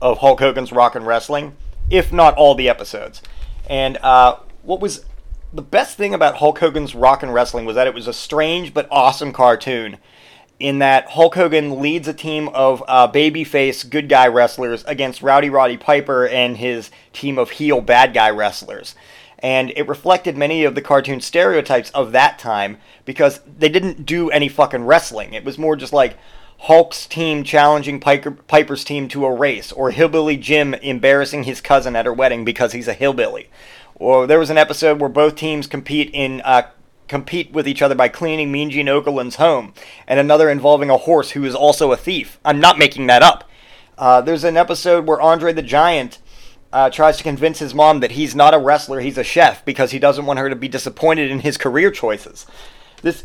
of 0.00 0.18
Hulk 0.18 0.38
Hogan's 0.38 0.70
Rockin' 0.70 1.04
Wrestling, 1.04 1.56
if 1.90 2.12
not 2.12 2.36
all 2.36 2.54
the 2.54 2.68
episodes. 2.68 3.22
And 3.68 3.96
uh, 3.96 4.36
what 4.62 4.80
was 4.80 5.04
the 5.54 5.62
best 5.62 5.96
thing 5.96 6.12
about 6.12 6.38
Hulk 6.38 6.58
Hogan's 6.58 6.96
Rockin' 6.96 7.30
Wrestling 7.30 7.64
was 7.64 7.76
that 7.76 7.86
it 7.86 7.94
was 7.94 8.08
a 8.08 8.12
strange 8.12 8.74
but 8.74 8.88
awesome 8.90 9.32
cartoon. 9.32 9.98
In 10.58 10.80
that 10.80 11.10
Hulk 11.10 11.36
Hogan 11.36 11.80
leads 11.80 12.08
a 12.08 12.14
team 12.14 12.48
of 12.48 12.82
uh, 12.88 13.10
babyface 13.10 13.88
good 13.88 14.08
guy 14.08 14.26
wrestlers 14.26 14.84
against 14.84 15.22
Rowdy 15.22 15.50
Roddy 15.50 15.76
Piper 15.76 16.26
and 16.26 16.56
his 16.56 16.90
team 17.12 17.38
of 17.38 17.50
heel 17.50 17.80
bad 17.80 18.12
guy 18.12 18.30
wrestlers. 18.30 18.96
And 19.38 19.72
it 19.76 19.86
reflected 19.86 20.36
many 20.36 20.64
of 20.64 20.74
the 20.74 20.82
cartoon 20.82 21.20
stereotypes 21.20 21.90
of 21.90 22.12
that 22.12 22.38
time 22.38 22.78
because 23.04 23.40
they 23.58 23.68
didn't 23.68 24.06
do 24.06 24.30
any 24.30 24.48
fucking 24.48 24.86
wrestling. 24.86 25.34
It 25.34 25.44
was 25.44 25.58
more 25.58 25.76
just 25.76 25.92
like 25.92 26.16
Hulk's 26.60 27.06
team 27.06 27.44
challenging 27.44 28.00
Piper, 28.00 28.32
Piper's 28.32 28.84
team 28.84 29.06
to 29.08 29.26
a 29.26 29.34
race, 29.34 29.70
or 29.70 29.90
Hillbilly 29.90 30.36
Jim 30.36 30.74
embarrassing 30.74 31.44
his 31.44 31.60
cousin 31.60 31.94
at 31.94 32.06
her 32.06 32.12
wedding 32.12 32.44
because 32.44 32.72
he's 32.72 32.88
a 32.88 32.94
hillbilly. 32.94 33.50
Or 33.96 34.26
there 34.26 34.38
was 34.38 34.50
an 34.50 34.58
episode 34.58 35.00
where 35.00 35.08
both 35.08 35.36
teams 35.36 35.66
compete 35.66 36.10
in 36.12 36.40
uh, 36.44 36.68
compete 37.08 37.52
with 37.52 37.68
each 37.68 37.82
other 37.82 37.94
by 37.94 38.08
cleaning 38.08 38.50
Mean 38.50 38.70
Gene 38.70 38.86
Okerlund's 38.86 39.36
home, 39.36 39.74
and 40.06 40.18
another 40.18 40.50
involving 40.50 40.90
a 40.90 40.96
horse 40.96 41.30
who 41.30 41.44
is 41.44 41.54
also 41.54 41.92
a 41.92 41.96
thief. 41.96 42.38
I'm 42.44 42.60
not 42.60 42.78
making 42.78 43.06
that 43.06 43.22
up. 43.22 43.48
Uh, 43.96 44.20
there's 44.20 44.44
an 44.44 44.56
episode 44.56 45.06
where 45.06 45.20
Andre 45.20 45.52
the 45.52 45.62
Giant 45.62 46.18
uh, 46.72 46.90
tries 46.90 47.16
to 47.18 47.22
convince 47.22 47.60
his 47.60 47.74
mom 47.74 48.00
that 48.00 48.12
he's 48.12 48.34
not 48.34 48.54
a 48.54 48.58
wrestler, 48.58 49.00
he's 49.00 49.18
a 49.18 49.24
chef, 49.24 49.64
because 49.64 49.92
he 49.92 49.98
doesn't 50.00 50.26
want 50.26 50.40
her 50.40 50.50
to 50.50 50.56
be 50.56 50.66
disappointed 50.66 51.30
in 51.30 51.40
his 51.40 51.56
career 51.56 51.90
choices. 51.90 52.46
This 53.02 53.24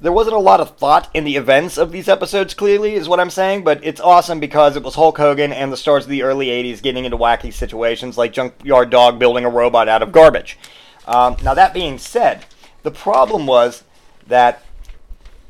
there 0.00 0.12
wasn't 0.12 0.36
a 0.36 0.40
lot 0.40 0.60
of 0.60 0.76
thought 0.78 1.10
in 1.12 1.24
the 1.24 1.36
events 1.36 1.76
of 1.76 1.92
these 1.92 2.08
episodes, 2.08 2.54
clearly, 2.54 2.94
is 2.94 3.08
what 3.08 3.20
I'm 3.20 3.30
saying, 3.30 3.64
but 3.64 3.84
it's 3.84 4.00
awesome 4.00 4.40
because 4.40 4.74
it 4.76 4.82
was 4.82 4.94
Hulk 4.94 5.18
Hogan 5.18 5.52
and 5.52 5.70
the 5.70 5.76
stars 5.76 6.04
of 6.04 6.10
the 6.10 6.22
early 6.22 6.46
80s 6.46 6.82
getting 6.82 7.04
into 7.04 7.18
wacky 7.18 7.52
situations 7.52 8.16
like 8.16 8.32
Junkyard 8.32 8.88
Dog 8.88 9.18
building 9.18 9.44
a 9.44 9.50
robot 9.50 9.88
out 9.88 10.02
of 10.02 10.10
garbage. 10.10 10.58
Um, 11.06 11.36
now, 11.42 11.52
that 11.52 11.74
being 11.74 11.98
said, 11.98 12.46
the 12.82 12.90
problem 12.90 13.46
was 13.46 13.84
that 14.26 14.62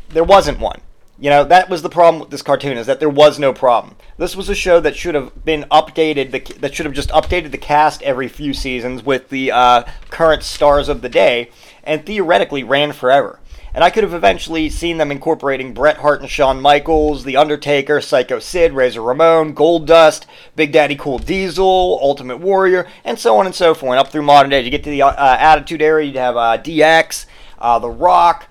there 0.09 0.25
wasn't 0.25 0.59
one. 0.59 0.81
You 1.21 1.31
know, 1.31 1.45
that 1.45 1.69
was 1.69 1.83
the 1.83 1.91
problem 1.91 2.19
with 2.19 2.31
this 2.31 2.43
cartoon, 2.43 2.77
is 2.77 2.87
that 2.87 2.99
there 2.99 3.11
was 3.11 3.39
no 3.39 3.53
problem. 3.53 3.95
This 4.17 4.35
was 4.35 4.49
a 4.49 4.55
show 4.55 4.81
that 4.81 4.97
should 4.97 5.15
have 5.15 5.45
been 5.45 5.65
updated, 5.71 6.61
that 6.61 6.75
should 6.75 6.87
have 6.87 6.95
just 6.95 7.11
updated 7.11 7.53
the 7.53 7.59
cast 7.59 8.03
every 8.03 8.27
few 8.27 8.53
seasons 8.53 9.05
with 9.05 9.29
the 9.29 9.53
uh, 9.53 9.85
current 10.09 10.43
stars 10.43 10.89
of 10.89 11.03
the 11.03 11.09
day, 11.09 11.51
and 11.85 12.05
theoretically 12.05 12.65
ran 12.65 12.93
forever. 12.93 13.39
And 13.73 13.85
I 13.85 13.91
could 13.91 14.03
have 14.03 14.15
eventually 14.15 14.69
seen 14.69 14.99
them 14.99 15.13
incorporating 15.13 15.73
Bret 15.73 15.99
Hart 15.99 16.21
and 16.21 16.29
Shawn 16.29 16.61
Michaels, 16.61 17.25
The 17.25 17.37
Undertaker, 17.37 18.01
Psycho 18.01 18.39
Sid, 18.39 18.73
Razor 18.73 19.03
Ramon, 19.03 19.55
Goldust, 19.55 20.27
Big 20.57 20.73
Daddy 20.73 20.97
Cool 20.97 21.19
Diesel, 21.19 21.99
Ultimate 22.03 22.39
Warrior, 22.39 22.87
and 23.05 23.19
so 23.19 23.37
on 23.39 23.47
and 23.47 23.55
so 23.55 23.75
forth. 23.75 23.93
And 23.93 24.01
up 24.01 24.09
through 24.09 24.23
modern 24.23 24.51
day, 24.51 24.61
you 24.61 24.71
get 24.71 24.85
to 24.85 24.91
the 24.91 25.03
uh, 25.03 25.37
Attitude 25.39 25.83
Era, 25.83 26.05
you'd 26.05 26.17
have 26.17 26.37
uh, 26.37 26.59
DX, 26.59 27.27
uh, 27.59 27.79
The 27.79 27.91
Rock, 27.91 28.49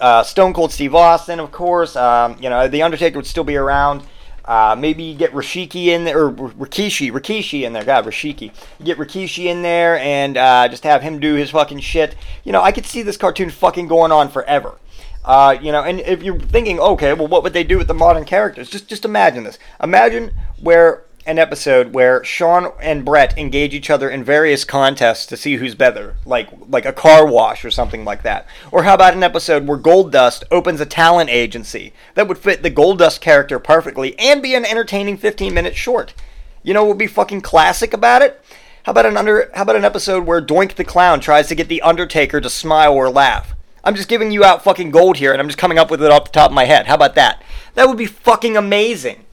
uh, 0.00 0.22
Stone 0.22 0.54
Cold 0.54 0.72
Steve 0.72 0.94
Austin, 0.94 1.38
of 1.38 1.52
course. 1.52 1.94
Um, 1.96 2.36
you 2.40 2.48
know, 2.48 2.66
The 2.68 2.82
Undertaker 2.82 3.18
would 3.18 3.26
still 3.26 3.44
be 3.44 3.56
around. 3.56 4.02
Uh, 4.44 4.74
maybe 4.76 5.14
get 5.14 5.32
Rashiki 5.32 5.86
in 5.86 6.04
there, 6.04 6.26
or 6.26 6.32
Rikishi, 6.32 7.12
Rikishi 7.12 7.62
in 7.62 7.72
there. 7.72 7.84
God, 7.84 8.04
Rashiki. 8.04 8.52
Get 8.82 8.98
Rikishi 8.98 9.46
in 9.46 9.62
there 9.62 9.98
and 9.98 10.36
uh, 10.36 10.68
just 10.68 10.84
have 10.84 11.02
him 11.02 11.20
do 11.20 11.34
his 11.34 11.50
fucking 11.50 11.80
shit. 11.80 12.16
You 12.44 12.52
know, 12.52 12.60
I 12.60 12.72
could 12.72 12.86
see 12.86 13.02
this 13.02 13.16
cartoon 13.16 13.50
fucking 13.50 13.86
going 13.86 14.10
on 14.10 14.28
forever. 14.28 14.78
Uh, 15.24 15.56
you 15.60 15.70
know, 15.70 15.82
and 15.82 16.00
if 16.00 16.22
you're 16.22 16.38
thinking, 16.38 16.80
okay, 16.80 17.12
well, 17.14 17.28
what 17.28 17.44
would 17.44 17.52
they 17.52 17.62
do 17.62 17.78
with 17.78 17.86
the 17.86 17.94
modern 17.94 18.24
characters? 18.24 18.68
Just, 18.68 18.88
just 18.88 19.04
imagine 19.04 19.44
this. 19.44 19.58
Imagine 19.80 20.32
where 20.60 21.04
an 21.24 21.38
episode 21.38 21.92
where 21.92 22.24
Shawn 22.24 22.72
and 22.80 23.04
Bret 23.04 23.38
engage 23.38 23.74
each 23.74 23.90
other 23.90 24.10
in 24.10 24.24
various 24.24 24.64
contests 24.64 25.26
to 25.26 25.36
see 25.36 25.56
who's 25.56 25.74
better, 25.74 26.16
like 26.26 26.48
like 26.68 26.84
a 26.84 26.92
car 26.92 27.26
wash 27.26 27.64
or 27.64 27.70
something 27.70 28.04
like 28.04 28.22
that. 28.22 28.46
Or 28.70 28.82
how 28.82 28.94
about 28.94 29.14
an 29.14 29.22
episode 29.22 29.66
where 29.66 29.78
Goldust 29.78 30.42
opens 30.50 30.80
a 30.80 30.86
talent 30.86 31.30
agency 31.30 31.92
that 32.14 32.26
would 32.26 32.38
fit 32.38 32.62
the 32.62 32.70
Goldust 32.70 33.20
character 33.20 33.58
perfectly 33.58 34.18
and 34.18 34.42
be 34.42 34.54
an 34.54 34.64
entertaining 34.64 35.16
15 35.16 35.54
minute 35.54 35.76
short? 35.76 36.14
You 36.62 36.74
know 36.74 36.82
what 36.82 36.90
would 36.90 36.98
be 36.98 37.06
fucking 37.06 37.42
classic 37.42 37.92
about 37.92 38.22
it? 38.22 38.42
How 38.84 38.90
about 38.90 39.06
an 39.06 39.16
under 39.16 39.50
how 39.54 39.62
about 39.62 39.76
an 39.76 39.84
episode 39.84 40.26
where 40.26 40.42
Doink 40.42 40.74
the 40.74 40.84
Clown 40.84 41.20
tries 41.20 41.46
to 41.48 41.54
get 41.54 41.68
the 41.68 41.82
Undertaker 41.82 42.40
to 42.40 42.50
smile 42.50 42.94
or 42.94 43.08
laugh? 43.08 43.54
I'm 43.84 43.94
just 43.94 44.08
giving 44.08 44.30
you 44.30 44.44
out 44.44 44.62
fucking 44.62 44.90
gold 44.90 45.16
here 45.16 45.32
and 45.32 45.40
I'm 45.40 45.48
just 45.48 45.58
coming 45.58 45.78
up 45.78 45.90
with 45.90 46.02
it 46.02 46.10
off 46.10 46.24
the 46.24 46.30
top 46.30 46.50
of 46.50 46.54
my 46.54 46.64
head. 46.64 46.86
How 46.86 46.94
about 46.94 47.14
that? 47.14 47.42
That 47.74 47.88
would 47.88 47.98
be 47.98 48.06
fucking 48.06 48.56
amazing. 48.56 49.24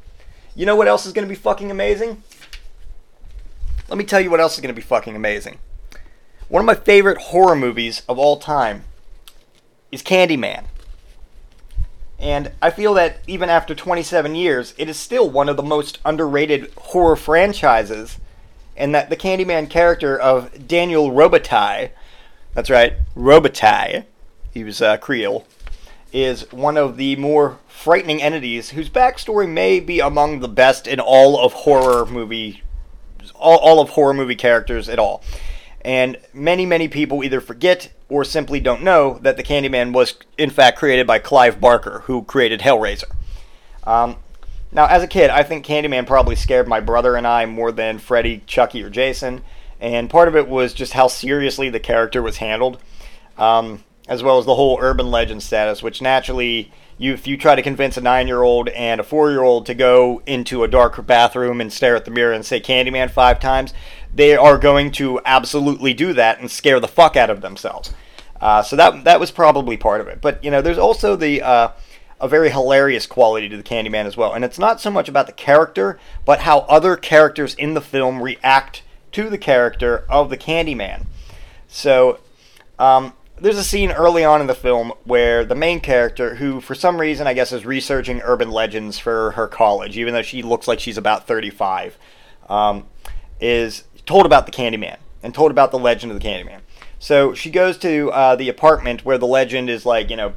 You 0.59 0.65
know 0.65 0.75
what 0.75 0.89
else 0.89 1.05
is 1.05 1.13
going 1.13 1.25
to 1.25 1.29
be 1.29 1.39
fucking 1.39 1.71
amazing? 1.71 2.21
Let 3.87 3.97
me 3.97 4.03
tell 4.03 4.19
you 4.19 4.29
what 4.29 4.41
else 4.41 4.55
is 4.55 4.59
going 4.59 4.75
to 4.75 4.77
be 4.77 4.85
fucking 4.85 5.15
amazing. 5.15 5.59
One 6.49 6.59
of 6.59 6.65
my 6.65 6.75
favorite 6.75 7.17
horror 7.17 7.55
movies 7.55 8.01
of 8.09 8.19
all 8.19 8.35
time 8.35 8.83
is 9.89 10.03
Candyman. 10.03 10.65
And 12.19 12.51
I 12.61 12.71
feel 12.71 12.93
that 12.95 13.21
even 13.25 13.49
after 13.49 13.73
27 13.73 14.35
years, 14.35 14.73
it 14.77 14.89
is 14.89 14.97
still 14.97 15.29
one 15.29 15.47
of 15.47 15.55
the 15.55 15.63
most 15.63 15.97
underrated 16.03 16.73
horror 16.75 17.15
franchises. 17.15 18.17
And 18.75 18.93
that 18.93 19.09
the 19.09 19.15
Candyman 19.15 19.69
character 19.69 20.19
of 20.19 20.67
Daniel 20.67 21.09
Robitaille, 21.09 21.91
that's 22.53 22.69
right, 22.69 22.95
Robitaille, 23.15 24.03
he 24.53 24.65
was 24.65 24.81
uh, 24.81 24.97
Creole, 24.97 25.47
is 26.11 26.51
one 26.51 26.77
of 26.77 26.97
the 26.97 27.15
more 27.15 27.59
frightening 27.67 28.21
entities 28.21 28.71
whose 28.71 28.89
backstory 28.89 29.49
may 29.49 29.79
be 29.79 29.99
among 29.99 30.39
the 30.39 30.47
best 30.47 30.87
in 30.87 30.99
all 30.99 31.39
of 31.39 31.53
horror 31.53 32.05
movie, 32.05 32.63
all, 33.35 33.57
all 33.57 33.79
of 33.79 33.89
horror 33.91 34.13
movie 34.13 34.35
characters 34.35 34.89
at 34.89 34.99
all. 34.99 35.23
And 35.81 36.17
many, 36.33 36.65
many 36.65 36.87
people 36.87 37.23
either 37.23 37.39
forget 37.39 37.91
or 38.09 38.23
simply 38.23 38.59
don't 38.59 38.83
know 38.83 39.19
that 39.21 39.37
the 39.37 39.43
Candyman 39.43 39.93
was 39.93 40.15
in 40.37 40.49
fact 40.49 40.77
created 40.77 41.07
by 41.07 41.19
Clive 41.19 41.61
Barker, 41.61 41.99
who 42.05 42.23
created 42.23 42.61
Hellraiser. 42.61 43.11
Um, 43.85 44.17
now, 44.71 44.85
as 44.87 45.01
a 45.01 45.07
kid, 45.07 45.29
I 45.29 45.43
think 45.43 45.65
Candyman 45.65 46.05
probably 46.05 46.35
scared 46.35 46.67
my 46.67 46.79
brother 46.79 47.15
and 47.15 47.25
I 47.25 47.45
more 47.45 47.71
than 47.71 47.97
Freddy, 47.97 48.43
Chucky, 48.45 48.83
or 48.83 48.89
Jason. 48.89 49.41
And 49.79 50.09
part 50.09 50.27
of 50.27 50.35
it 50.35 50.47
was 50.47 50.73
just 50.73 50.93
how 50.93 51.07
seriously 51.07 51.69
the 51.69 51.79
character 51.79 52.21
was 52.21 52.37
handled. 52.37 52.79
Um, 53.37 53.83
as 54.09 54.23
well 54.23 54.39
as 54.39 54.45
the 54.45 54.55
whole 54.55 54.79
urban 54.81 55.11
legend 55.11 55.43
status, 55.43 55.83
which 55.83 56.01
naturally, 56.01 56.71
you, 56.97 57.13
if 57.13 57.27
you 57.27 57.37
try 57.37 57.55
to 57.55 57.61
convince 57.61 57.95
a 57.95 58.01
nine 58.01 58.27
year 58.27 58.41
old 58.41 58.67
and 58.69 58.99
a 58.99 59.03
four 59.03 59.29
year 59.29 59.43
old 59.43 59.67
to 59.67 59.75
go 59.75 60.21
into 60.25 60.63
a 60.63 60.67
dark 60.67 61.05
bathroom 61.05 61.61
and 61.61 61.71
stare 61.71 61.95
at 61.95 62.05
the 62.05 62.11
mirror 62.11 62.33
and 62.33 62.43
say 62.43 62.59
Candyman 62.59 63.11
five 63.11 63.39
times, 63.39 63.71
they 64.13 64.35
are 64.35 64.57
going 64.57 64.91
to 64.93 65.21
absolutely 65.23 65.93
do 65.93 66.11
that 66.13 66.39
and 66.39 66.49
scare 66.49 66.79
the 66.79 66.87
fuck 66.87 67.15
out 67.15 67.29
of 67.29 67.41
themselves. 67.41 67.93
Uh, 68.41 68.63
so 68.63 68.75
that 68.75 69.03
that 69.03 69.19
was 69.19 69.29
probably 69.29 69.77
part 69.77 70.01
of 70.01 70.07
it. 70.07 70.21
But 70.21 70.43
you 70.43 70.49
know, 70.49 70.61
there's 70.61 70.77
also 70.79 71.15
the 71.15 71.43
uh, 71.43 71.69
a 72.19 72.27
very 72.27 72.49
hilarious 72.49 73.05
quality 73.05 73.47
to 73.47 73.57
the 73.57 73.63
Candyman 73.63 74.05
as 74.05 74.17
well, 74.17 74.33
and 74.33 74.43
it's 74.43 74.57
not 74.57 74.81
so 74.81 74.89
much 74.89 75.07
about 75.07 75.27
the 75.27 75.33
character, 75.33 75.99
but 76.25 76.39
how 76.39 76.59
other 76.61 76.95
characters 76.95 77.53
in 77.53 77.75
the 77.75 77.81
film 77.81 78.23
react 78.23 78.81
to 79.11 79.29
the 79.29 79.37
character 79.37 80.05
of 80.09 80.29
the 80.29 80.37
Candyman. 80.37 81.05
So, 81.67 82.19
um, 82.79 83.13
there's 83.41 83.57
a 83.57 83.63
scene 83.63 83.91
early 83.91 84.23
on 84.23 84.41
in 84.41 84.47
the 84.47 84.55
film 84.55 84.91
where 85.03 85.45
the 85.45 85.55
main 85.55 85.79
character, 85.79 86.35
who 86.35 86.61
for 86.61 86.75
some 86.75 86.99
reason 86.99 87.27
I 87.27 87.33
guess 87.33 87.51
is 87.51 87.65
researching 87.65 88.21
urban 88.23 88.51
legends 88.51 88.99
for 88.99 89.31
her 89.31 89.47
college, 89.47 89.97
even 89.97 90.13
though 90.13 90.21
she 90.21 90.41
looks 90.41 90.67
like 90.67 90.79
she's 90.79 90.97
about 90.97 91.27
35, 91.27 91.97
um, 92.49 92.87
is 93.39 93.85
told 94.05 94.25
about 94.25 94.45
the 94.45 94.51
Candyman 94.51 94.97
and 95.23 95.33
told 95.33 95.51
about 95.51 95.71
the 95.71 95.79
legend 95.79 96.11
of 96.11 96.19
the 96.19 96.27
Candyman. 96.27 96.61
So 96.99 97.33
she 97.33 97.49
goes 97.49 97.77
to 97.79 98.11
uh, 98.11 98.35
the 98.35 98.49
apartment 98.49 99.05
where 99.05 99.17
the 99.17 99.27
legend 99.27 99.69
is 99.69 99.85
like, 99.85 100.09
you 100.09 100.17
know, 100.17 100.33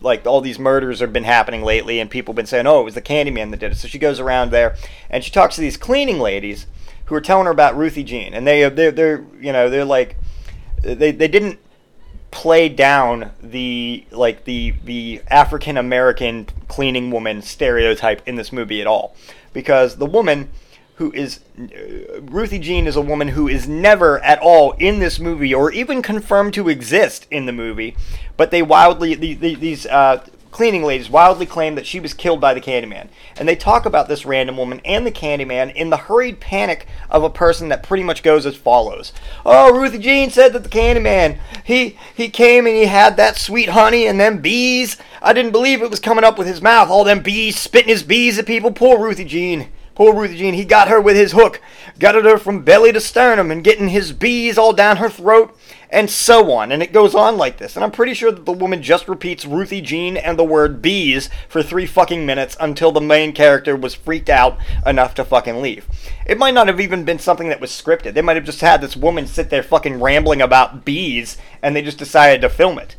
like 0.00 0.26
all 0.26 0.40
these 0.40 0.58
murders 0.58 1.00
have 1.00 1.12
been 1.12 1.24
happening 1.24 1.62
lately, 1.62 1.98
and 1.98 2.10
people 2.10 2.32
have 2.32 2.36
been 2.36 2.46
saying, 2.46 2.66
"Oh, 2.66 2.80
it 2.80 2.84
was 2.84 2.94
the 2.94 3.00
Candyman 3.00 3.50
that 3.50 3.60
did 3.60 3.72
it." 3.72 3.76
So 3.76 3.88
she 3.88 3.98
goes 3.98 4.20
around 4.20 4.50
there 4.50 4.76
and 5.08 5.24
she 5.24 5.30
talks 5.30 5.54
to 5.54 5.62
these 5.62 5.78
cleaning 5.78 6.18
ladies 6.18 6.66
who 7.06 7.14
are 7.14 7.20
telling 7.20 7.46
her 7.46 7.50
about 7.50 7.76
Ruthie 7.76 8.04
Jean, 8.04 8.34
and 8.34 8.46
they 8.46 8.68
they're, 8.68 8.90
they're 8.90 9.24
you 9.40 9.52
know 9.52 9.70
they're 9.70 9.84
like 9.84 10.16
they 10.82 11.10
they 11.10 11.28
didn't 11.28 11.58
play 12.34 12.68
down 12.68 13.30
the 13.40 14.04
like 14.10 14.44
the 14.44 14.74
the 14.84 15.22
African 15.28 15.76
American 15.76 16.48
cleaning 16.66 17.12
woman 17.12 17.40
stereotype 17.42 18.26
in 18.26 18.34
this 18.34 18.52
movie 18.52 18.80
at 18.80 18.88
all. 18.88 19.14
Because 19.52 19.96
the 19.96 20.06
woman 20.06 20.50
who 20.96 21.12
is 21.12 21.40
uh, 21.56 22.20
Ruthie 22.22 22.58
Jean 22.58 22.88
is 22.88 22.96
a 22.96 23.00
woman 23.00 23.28
who 23.28 23.46
is 23.46 23.68
never 23.68 24.18
at 24.24 24.40
all 24.40 24.72
in 24.72 24.98
this 24.98 25.20
movie 25.20 25.54
or 25.54 25.70
even 25.70 26.02
confirmed 26.02 26.54
to 26.54 26.68
exist 26.68 27.26
in 27.30 27.46
the 27.46 27.52
movie 27.52 27.96
but 28.36 28.50
they 28.50 28.62
wildly 28.62 29.14
the, 29.14 29.34
the, 29.34 29.54
these 29.56 29.86
uh, 29.86 30.24
cleaning 30.54 30.84
ladies 30.84 31.10
wildly 31.10 31.46
claim 31.46 31.74
that 31.74 31.84
she 31.84 31.98
was 31.98 32.14
killed 32.14 32.40
by 32.40 32.54
the 32.54 32.60
Candyman. 32.60 33.08
And 33.36 33.48
they 33.48 33.56
talk 33.56 33.84
about 33.84 34.06
this 34.06 34.24
random 34.24 34.56
woman 34.56 34.80
and 34.84 35.04
the 35.04 35.10
Candyman 35.10 35.74
in 35.74 35.90
the 35.90 35.96
hurried 35.96 36.38
panic 36.38 36.86
of 37.10 37.24
a 37.24 37.28
person 37.28 37.70
that 37.70 37.82
pretty 37.82 38.04
much 38.04 38.22
goes 38.22 38.46
as 38.46 38.54
follows. 38.54 39.12
Oh, 39.44 39.76
Ruthie 39.76 39.98
Jean 39.98 40.30
said 40.30 40.52
that 40.52 40.62
the 40.62 40.68
Candyman, 40.68 41.40
he 41.64 41.98
he 42.14 42.28
came 42.28 42.66
and 42.66 42.76
he 42.76 42.86
had 42.86 43.16
that 43.16 43.36
sweet 43.36 43.70
honey 43.70 44.06
and 44.06 44.20
them 44.20 44.38
bees. 44.38 44.96
I 45.20 45.32
didn't 45.32 45.50
believe 45.50 45.82
it 45.82 45.90
was 45.90 45.98
coming 45.98 46.22
up 46.22 46.38
with 46.38 46.46
his 46.46 46.62
mouth. 46.62 46.88
All 46.88 47.02
them 47.02 47.20
bees 47.20 47.58
spitting 47.58 47.88
his 47.88 48.04
bees 48.04 48.38
at 48.38 48.46
people. 48.46 48.70
Poor 48.70 49.00
Ruthie 49.00 49.24
Jean. 49.24 49.70
Poor 49.96 50.14
Ruthie 50.14 50.38
Jean. 50.38 50.54
He 50.54 50.64
got 50.64 50.86
her 50.86 51.00
with 51.00 51.16
his 51.16 51.32
hook. 51.32 51.60
gutted 51.98 52.24
her 52.24 52.38
from 52.38 52.62
belly 52.62 52.92
to 52.92 53.00
sternum 53.00 53.50
and 53.50 53.64
getting 53.64 53.88
his 53.88 54.12
bees 54.12 54.56
all 54.56 54.72
down 54.72 54.98
her 54.98 55.10
throat 55.10 55.56
and 55.94 56.10
so 56.10 56.50
on. 56.52 56.72
And 56.72 56.82
it 56.82 56.92
goes 56.92 57.14
on 57.14 57.38
like 57.38 57.58
this. 57.58 57.76
And 57.76 57.84
I'm 57.84 57.92
pretty 57.92 58.14
sure 58.14 58.32
that 58.32 58.44
the 58.44 58.52
woman 58.52 58.82
just 58.82 59.08
repeats 59.08 59.46
Ruthie 59.46 59.80
Jean 59.80 60.16
and 60.16 60.36
the 60.36 60.44
word 60.44 60.82
bees 60.82 61.30
for 61.48 61.62
three 61.62 61.86
fucking 61.86 62.26
minutes 62.26 62.56
until 62.58 62.90
the 62.90 63.00
main 63.00 63.32
character 63.32 63.76
was 63.76 63.94
freaked 63.94 64.28
out 64.28 64.58
enough 64.84 65.14
to 65.14 65.24
fucking 65.24 65.62
leave. 65.62 65.86
It 66.26 66.36
might 66.36 66.54
not 66.54 66.66
have 66.66 66.80
even 66.80 67.04
been 67.04 67.20
something 67.20 67.48
that 67.48 67.60
was 67.60 67.70
scripted. 67.70 68.14
They 68.14 68.22
might 68.22 68.36
have 68.36 68.44
just 68.44 68.60
had 68.60 68.80
this 68.80 68.96
woman 68.96 69.26
sit 69.28 69.50
there 69.50 69.62
fucking 69.62 70.00
rambling 70.00 70.42
about 70.42 70.84
bees 70.84 71.38
and 71.62 71.74
they 71.76 71.82
just 71.82 71.98
decided 71.98 72.40
to 72.40 72.48
film 72.48 72.78
it. 72.78 72.96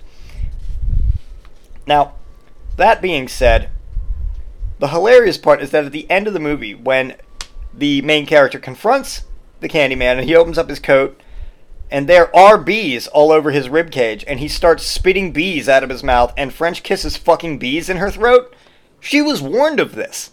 Now, 1.86 2.14
that 2.78 3.02
being 3.02 3.28
said, 3.28 3.70
the 4.80 4.88
hilarious 4.88 5.38
part 5.38 5.62
is 5.62 5.72
that 5.72 5.86
at 5.86 5.92
the 5.92 6.10
end 6.10 6.28
of 6.28 6.34
the 6.34 6.40
movie, 6.40 6.74
when 6.74 7.16
the 7.74 8.02
main 8.04 8.26
character 8.26 8.58
confronts 8.58 9.24
the 9.60 9.70
Candyman 9.70 10.18
and 10.18 10.24
he 10.24 10.36
opens 10.36 10.58
up 10.58 10.70
his 10.70 10.80
coat 10.80 11.20
and 11.96 12.10
there 12.10 12.36
are 12.36 12.58
bees 12.58 13.08
all 13.08 13.32
over 13.32 13.52
his 13.52 13.70
rib 13.70 13.90
cage, 13.90 14.26
and 14.28 14.42
he 14.42 14.50
starts 14.50 14.86
spitting 14.86 15.32
bees 15.32 15.70
out 15.70 15.82
of 15.82 15.90
his 15.90 16.04
mouth, 16.04 16.34
and 16.36 16.54
French 16.54 16.84
kisses 16.84 17.16
fucking 17.16 17.58
bees 17.58 17.88
in 17.88 17.96
her 17.96 18.12
throat. 18.12 18.54
She 19.00 19.22
was 19.22 19.42
warned 19.42 19.80
of 19.80 19.96
this. 19.96 20.32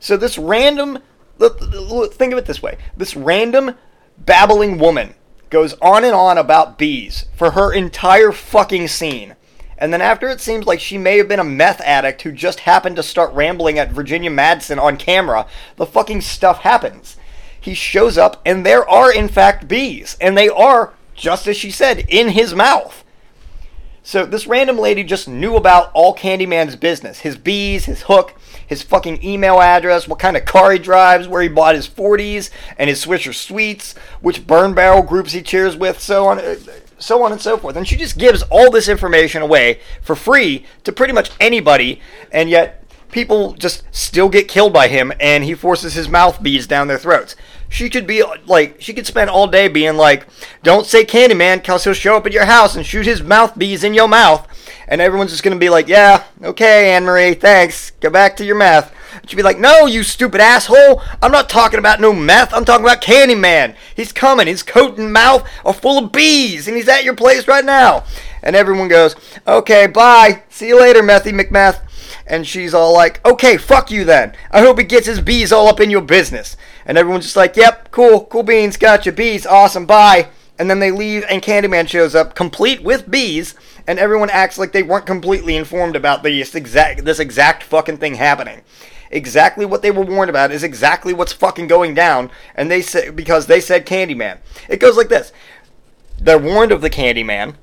So 0.00 0.18
this 0.18 0.36
random, 0.36 0.98
think 1.40 2.32
of 2.34 2.38
it 2.38 2.44
this 2.44 2.62
way: 2.62 2.76
this 2.94 3.16
random 3.16 3.76
babbling 4.18 4.76
woman 4.76 5.14
goes 5.48 5.72
on 5.80 6.04
and 6.04 6.12
on 6.12 6.36
about 6.36 6.76
bees 6.76 7.24
for 7.34 7.52
her 7.52 7.72
entire 7.72 8.30
fucking 8.30 8.88
scene. 8.88 9.34
And 9.78 9.94
then 9.94 10.02
after 10.02 10.28
it 10.28 10.42
seems 10.42 10.66
like 10.66 10.78
she 10.78 10.98
may 10.98 11.16
have 11.16 11.28
been 11.28 11.40
a 11.40 11.44
meth 11.44 11.80
addict 11.80 12.20
who 12.20 12.32
just 12.32 12.60
happened 12.60 12.96
to 12.96 13.02
start 13.02 13.32
rambling 13.32 13.78
at 13.78 13.92
Virginia 13.92 14.30
Madsen 14.30 14.78
on 14.78 14.98
camera, 14.98 15.46
the 15.76 15.86
fucking 15.86 16.20
stuff 16.20 16.58
happens 16.58 17.16
he 17.60 17.74
shows 17.74 18.16
up 18.16 18.40
and 18.46 18.64
there 18.64 18.88
are 18.88 19.12
in 19.12 19.28
fact 19.28 19.68
bees 19.68 20.16
and 20.20 20.36
they 20.36 20.48
are 20.48 20.94
just 21.18 21.46
as 21.46 21.56
she 21.56 21.70
said 21.70 22.06
in 22.08 22.28
his 22.28 22.54
mouth. 22.54 23.04
So 24.02 24.24
this 24.24 24.46
random 24.46 24.78
lady 24.78 25.04
just 25.04 25.28
knew 25.28 25.56
about 25.56 25.90
all 25.92 26.14
candyman's 26.14 26.76
business. 26.76 27.20
His 27.20 27.36
bees 27.36 27.84
his 27.84 28.02
hook 28.02 28.34
his 28.66 28.82
fucking 28.82 29.22
email 29.22 29.60
address 29.60 30.08
what 30.08 30.18
kind 30.18 30.36
of 30.36 30.44
car 30.44 30.72
he 30.72 30.78
drives 30.78 31.28
where 31.28 31.42
he 31.42 31.48
bought 31.48 31.74
his 31.74 31.88
40s 31.88 32.50
and 32.78 32.88
his 32.88 33.04
swisher 33.04 33.34
sweets 33.34 33.94
which 34.20 34.46
burn 34.46 34.74
barrel 34.74 35.02
groups 35.02 35.32
he 35.32 35.42
cheers 35.42 35.76
with 35.76 36.00
so 36.00 36.26
on 36.26 36.38
uh, 36.38 36.56
so 36.98 37.22
on 37.22 37.32
and 37.32 37.40
so 37.40 37.58
forth. 37.58 37.76
And 37.76 37.86
she 37.86 37.96
just 37.96 38.16
gives 38.16 38.42
all 38.44 38.70
this 38.70 38.88
information 38.88 39.42
away 39.42 39.80
for 40.00 40.16
free 40.16 40.64
to 40.84 40.92
pretty 40.92 41.12
much 41.12 41.30
anybody 41.38 42.00
and 42.32 42.48
yet 42.48 42.84
people 43.10 43.54
just 43.54 43.82
still 43.90 44.28
get 44.28 44.48
killed 44.48 44.72
by 44.72 44.88
him 44.88 45.12
and 45.20 45.44
he 45.44 45.54
forces 45.54 45.94
his 45.94 46.08
mouth 46.08 46.42
bees 46.42 46.66
down 46.66 46.88
their 46.88 46.98
throats 46.98 47.36
she 47.68 47.90
could 47.90 48.06
be 48.06 48.22
like, 48.46 48.80
she 48.80 48.94
could 48.94 49.06
spend 49.06 49.30
all 49.30 49.46
day 49.46 49.68
being 49.68 49.96
like, 49.96 50.26
"Don't 50.62 50.86
say 50.86 51.04
Candyman, 51.04 51.62
cause 51.62 51.84
he'll 51.84 51.94
show 51.94 52.16
up 52.16 52.26
at 52.26 52.32
your 52.32 52.46
house 52.46 52.76
and 52.76 52.84
shoot 52.84 53.06
his 53.06 53.22
mouth 53.22 53.58
bees 53.58 53.84
in 53.84 53.94
your 53.94 54.08
mouth." 54.08 54.46
And 54.86 55.00
everyone's 55.00 55.30
just 55.30 55.42
gonna 55.42 55.56
be 55.56 55.68
like, 55.68 55.88
"Yeah, 55.88 56.24
okay, 56.42 56.92
Anne 56.92 57.04
Marie, 57.04 57.34
thanks. 57.34 57.92
Go 58.00 58.10
back 58.10 58.36
to 58.36 58.44
your 58.44 58.56
meth." 58.56 58.92
She'd 59.26 59.36
be 59.36 59.42
like, 59.42 59.58
no, 59.58 59.86
you 59.86 60.02
stupid 60.02 60.40
asshole. 60.40 61.02
I'm 61.20 61.32
not 61.32 61.48
talking 61.48 61.78
about 61.78 62.00
no 62.00 62.12
meth. 62.12 62.54
I'm 62.54 62.64
talking 62.64 62.84
about 62.84 63.02
Candyman. 63.02 63.74
He's 63.94 64.12
coming. 64.12 64.46
His 64.46 64.62
coat 64.62 64.98
and 64.98 65.12
mouth 65.12 65.48
are 65.64 65.74
full 65.74 66.02
of 66.02 66.12
bees, 66.12 66.66
and 66.66 66.76
he's 66.76 66.88
at 66.88 67.04
your 67.04 67.14
place 67.14 67.48
right 67.48 67.64
now. 67.64 68.04
And 68.42 68.54
everyone 68.54 68.88
goes, 68.88 69.16
okay, 69.46 69.86
bye. 69.86 70.42
See 70.48 70.68
you 70.68 70.80
later, 70.80 71.02
Methy 71.02 71.38
McMeth. 71.38 71.80
And 72.26 72.46
she's 72.46 72.74
all 72.74 72.92
like, 72.92 73.24
okay, 73.26 73.56
fuck 73.56 73.90
you 73.90 74.04
then. 74.04 74.34
I 74.50 74.60
hope 74.60 74.78
he 74.78 74.84
gets 74.84 75.06
his 75.06 75.20
bees 75.20 75.52
all 75.52 75.68
up 75.68 75.80
in 75.80 75.90
your 75.90 76.02
business. 76.02 76.56
And 76.88 76.96
everyone's 76.96 77.26
just 77.26 77.36
like, 77.36 77.54
yep, 77.54 77.90
cool, 77.90 78.24
cool 78.24 78.42
beans, 78.42 78.78
gotcha, 78.78 79.12
bees, 79.12 79.46
awesome, 79.46 79.84
bye. 79.84 80.28
And 80.58 80.68
then 80.68 80.80
they 80.80 80.90
leave, 80.90 81.24
and 81.28 81.42
Candyman 81.42 81.86
shows 81.86 82.14
up, 82.14 82.34
complete 82.34 82.82
with 82.82 83.10
bees, 83.10 83.54
and 83.86 83.98
everyone 83.98 84.30
acts 84.30 84.58
like 84.58 84.72
they 84.72 84.82
weren't 84.82 85.06
completely 85.06 85.54
informed 85.54 85.94
about 85.94 86.22
this 86.22 86.54
exact 86.54 87.04
this 87.04 87.20
exact 87.20 87.62
fucking 87.62 87.98
thing 87.98 88.14
happening. 88.16 88.62
Exactly 89.10 89.64
what 89.64 89.82
they 89.82 89.90
were 89.90 90.04
warned 90.04 90.30
about 90.30 90.50
is 90.50 90.64
exactly 90.64 91.12
what's 91.12 91.32
fucking 91.32 91.68
going 91.68 91.94
down, 91.94 92.30
and 92.54 92.70
they 92.70 92.82
say 92.82 93.10
because 93.10 93.46
they 93.46 93.60
said 93.60 93.86
Candyman. 93.86 94.38
It 94.68 94.80
goes 94.80 94.96
like 94.96 95.08
this: 95.08 95.32
they're 96.18 96.38
warned 96.38 96.72
of 96.72 96.80
the 96.80 96.90
Candyman. 96.90 97.54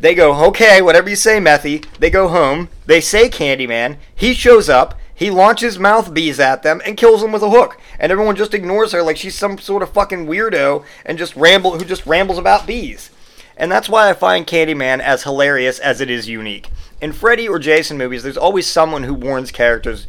They 0.00 0.16
go, 0.16 0.46
okay, 0.48 0.82
whatever 0.82 1.08
you 1.08 1.14
say, 1.14 1.38
Methy. 1.38 1.86
They 2.00 2.10
go 2.10 2.26
home. 2.26 2.70
They 2.86 3.00
say 3.00 3.28
Candyman. 3.28 3.98
He 4.12 4.34
shows 4.34 4.68
up. 4.68 4.98
He 5.22 5.30
launches 5.30 5.78
mouth 5.78 6.12
bees 6.12 6.40
at 6.40 6.64
them 6.64 6.82
and 6.84 6.96
kills 6.96 7.22
them 7.22 7.30
with 7.30 7.44
a 7.44 7.50
hook. 7.50 7.78
And 8.00 8.10
everyone 8.10 8.34
just 8.34 8.54
ignores 8.54 8.90
her 8.90 9.04
like 9.04 9.16
she's 9.16 9.36
some 9.36 9.56
sort 9.56 9.84
of 9.84 9.92
fucking 9.92 10.26
weirdo 10.26 10.84
and 11.06 11.16
just 11.16 11.36
ramble 11.36 11.78
who 11.78 11.84
just 11.84 12.04
rambles 12.06 12.38
about 12.38 12.66
bees. 12.66 13.08
And 13.56 13.70
that's 13.70 13.88
why 13.88 14.10
I 14.10 14.14
find 14.14 14.48
Candyman 14.48 14.98
as 14.98 15.22
hilarious 15.22 15.78
as 15.78 16.00
it 16.00 16.10
is 16.10 16.28
unique. 16.28 16.70
In 17.00 17.12
Freddy 17.12 17.48
or 17.48 17.60
Jason 17.60 17.96
movies, 17.96 18.24
there's 18.24 18.36
always 18.36 18.66
someone 18.66 19.04
who 19.04 19.14
warns 19.14 19.52
characters, 19.52 20.08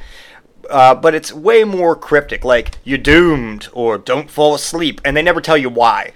uh, 0.67 0.95
but 0.95 1.13
it's 1.13 1.31
way 1.31 1.63
more 1.63 1.95
cryptic, 1.95 2.43
like, 2.43 2.79
you're 2.83 2.97
doomed, 2.97 3.67
or 3.71 3.99
don't 3.99 4.31
fall 4.31 4.55
asleep, 4.55 4.99
and 5.05 5.15
they 5.15 5.21
never 5.21 5.41
tell 5.41 5.57
you 5.57 5.69
why. 5.69 6.13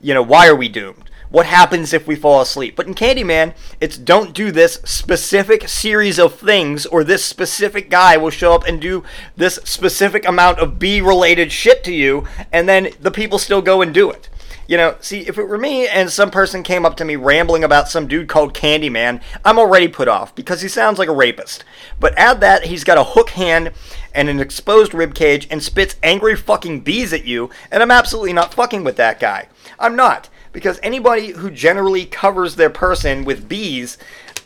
You 0.00 0.14
know, 0.14 0.22
why 0.22 0.46
are 0.46 0.54
we 0.54 0.68
doomed? 0.68 1.05
What 1.28 1.46
happens 1.46 1.92
if 1.92 2.06
we 2.06 2.14
fall 2.14 2.40
asleep? 2.40 2.76
But 2.76 2.86
in 2.86 2.94
Candyman, 2.94 3.54
it's 3.80 3.98
don't 3.98 4.32
do 4.32 4.52
this 4.52 4.74
specific 4.84 5.68
series 5.68 6.18
of 6.18 6.34
things, 6.34 6.86
or 6.86 7.02
this 7.02 7.24
specific 7.24 7.90
guy 7.90 8.16
will 8.16 8.30
show 8.30 8.52
up 8.52 8.66
and 8.66 8.80
do 8.80 9.02
this 9.36 9.56
specific 9.64 10.26
amount 10.26 10.58
of 10.58 10.78
bee 10.78 11.00
related 11.00 11.50
shit 11.50 11.82
to 11.84 11.92
you, 11.92 12.26
and 12.52 12.68
then 12.68 12.90
the 13.00 13.10
people 13.10 13.38
still 13.38 13.62
go 13.62 13.82
and 13.82 13.92
do 13.92 14.10
it. 14.10 14.28
You 14.68 14.76
know, 14.76 14.96
see, 15.00 15.20
if 15.20 15.38
it 15.38 15.44
were 15.44 15.58
me 15.58 15.86
and 15.86 16.10
some 16.10 16.30
person 16.30 16.64
came 16.64 16.84
up 16.84 16.96
to 16.96 17.04
me 17.04 17.14
rambling 17.14 17.62
about 17.62 17.88
some 17.88 18.08
dude 18.08 18.28
called 18.28 18.52
Candyman, 18.52 19.22
I'm 19.44 19.60
already 19.60 19.86
put 19.86 20.08
off 20.08 20.34
because 20.34 20.60
he 20.60 20.68
sounds 20.68 20.98
like 20.98 21.08
a 21.08 21.14
rapist. 21.14 21.64
But 22.00 22.18
add 22.18 22.40
that 22.40 22.64
he's 22.64 22.82
got 22.82 22.98
a 22.98 23.04
hook 23.04 23.30
hand 23.30 23.70
and 24.12 24.28
an 24.28 24.40
exposed 24.40 24.92
rib 24.92 25.14
cage 25.14 25.46
and 25.50 25.62
spits 25.62 25.94
angry 26.02 26.34
fucking 26.34 26.80
bees 26.80 27.12
at 27.12 27.24
you, 27.24 27.50
and 27.70 27.80
I'm 27.80 27.92
absolutely 27.92 28.32
not 28.32 28.54
fucking 28.54 28.82
with 28.82 28.96
that 28.96 29.20
guy. 29.20 29.48
I'm 29.78 29.94
not 29.94 30.28
because 30.52 30.80
anybody 30.82 31.28
who 31.28 31.50
generally 31.50 32.04
covers 32.04 32.56
their 32.56 32.70
person 32.70 33.24
with 33.24 33.48
bees 33.48 33.98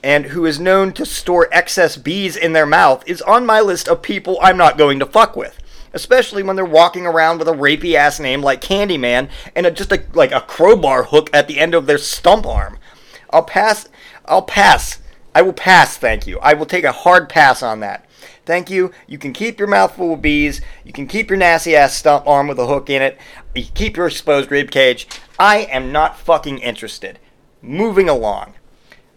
and 0.03 0.27
who 0.27 0.47
is 0.47 0.59
known 0.59 0.93
to 0.93 1.05
store 1.05 1.49
excess 1.53 1.97
bees 1.97 2.37
in 2.37 2.53
their 2.53 2.67
mouth 2.67 3.03
is 3.07 3.23
on 3.23 3.47
my 3.47 3.61
list 3.61 3.89
of 3.89 4.03
people 4.03 4.39
I'm 4.41 4.57
not 4.57 4.79
going 4.79 4.99
to 4.99 5.07
fuck 5.07 5.37
with. 5.37 5.59
Especially 5.93 6.43
when 6.43 6.57
they're 6.57 6.65
walking 6.65 7.05
around 7.05 7.39
with 7.39 7.49
a 7.49 7.53
rapey 7.53 7.95
ass 7.95 8.21
name 8.21 8.43
like 8.43 8.61
Candyman 8.61 9.29
and 9.57 9.67
a, 9.67 9.71
just 9.71 9.93
a, 9.93 10.03
like 10.15 10.33
a 10.33 10.41
crowbar 10.41 11.05
hook 11.05 11.29
at 11.33 11.49
the 11.49 11.59
end 11.59 11.75
of 11.75 11.87
their 11.87 11.99
stump 11.99 12.47
arm. 12.47 12.79
I'll 13.31 13.43
pass. 13.43 13.89
I'll 14.25 14.43
pass. 14.43 15.01
I 15.35 15.43
will 15.43 15.53
pass, 15.53 15.97
thank 15.97 16.27
you. 16.27 16.39
I 16.41 16.55
will 16.55 16.67
take 16.67 16.85
a 16.85 16.93
hard 16.93 17.29
pass 17.29 17.63
on 17.63 17.81
that. 17.81 18.07
Thank 18.45 18.69
you. 18.69 18.91
You 19.07 19.17
can 19.17 19.33
keep 19.33 19.59
your 19.59 19.69
mouth 19.69 19.95
full 19.95 20.15
of 20.15 20.23
bees. 20.23 20.61
You 20.85 20.93
can 20.93 21.07
keep 21.07 21.31
your 21.31 21.39
nasty 21.39 21.77
ass 21.77 21.95
stump 21.95 22.27
arm 22.27 22.49
with 22.49 22.59
a 22.59 22.67
hook 22.67 22.91
in 22.91 23.01
it. 23.01 23.17
Keep 23.55 23.97
your 23.97 24.07
exposed 24.07 24.51
rib 24.51 24.71
cage. 24.71 25.09
I 25.39 25.59
am 25.71 25.93
not 25.93 26.19
fucking 26.19 26.59
interested. 26.59 27.19
Moving 27.63 28.09
along. 28.09 28.55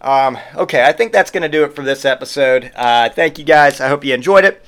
Um, 0.01 0.37
okay, 0.55 0.83
I 0.83 0.91
think 0.91 1.11
that's 1.11 1.31
going 1.31 1.43
to 1.43 1.49
do 1.49 1.63
it 1.63 1.73
for 1.75 1.83
this 1.83 2.03
episode. 2.03 2.71
Uh, 2.75 3.09
thank 3.09 3.37
you 3.37 3.45
guys. 3.45 3.79
I 3.79 3.87
hope 3.87 4.03
you 4.03 4.13
enjoyed 4.13 4.43
it. 4.43 4.65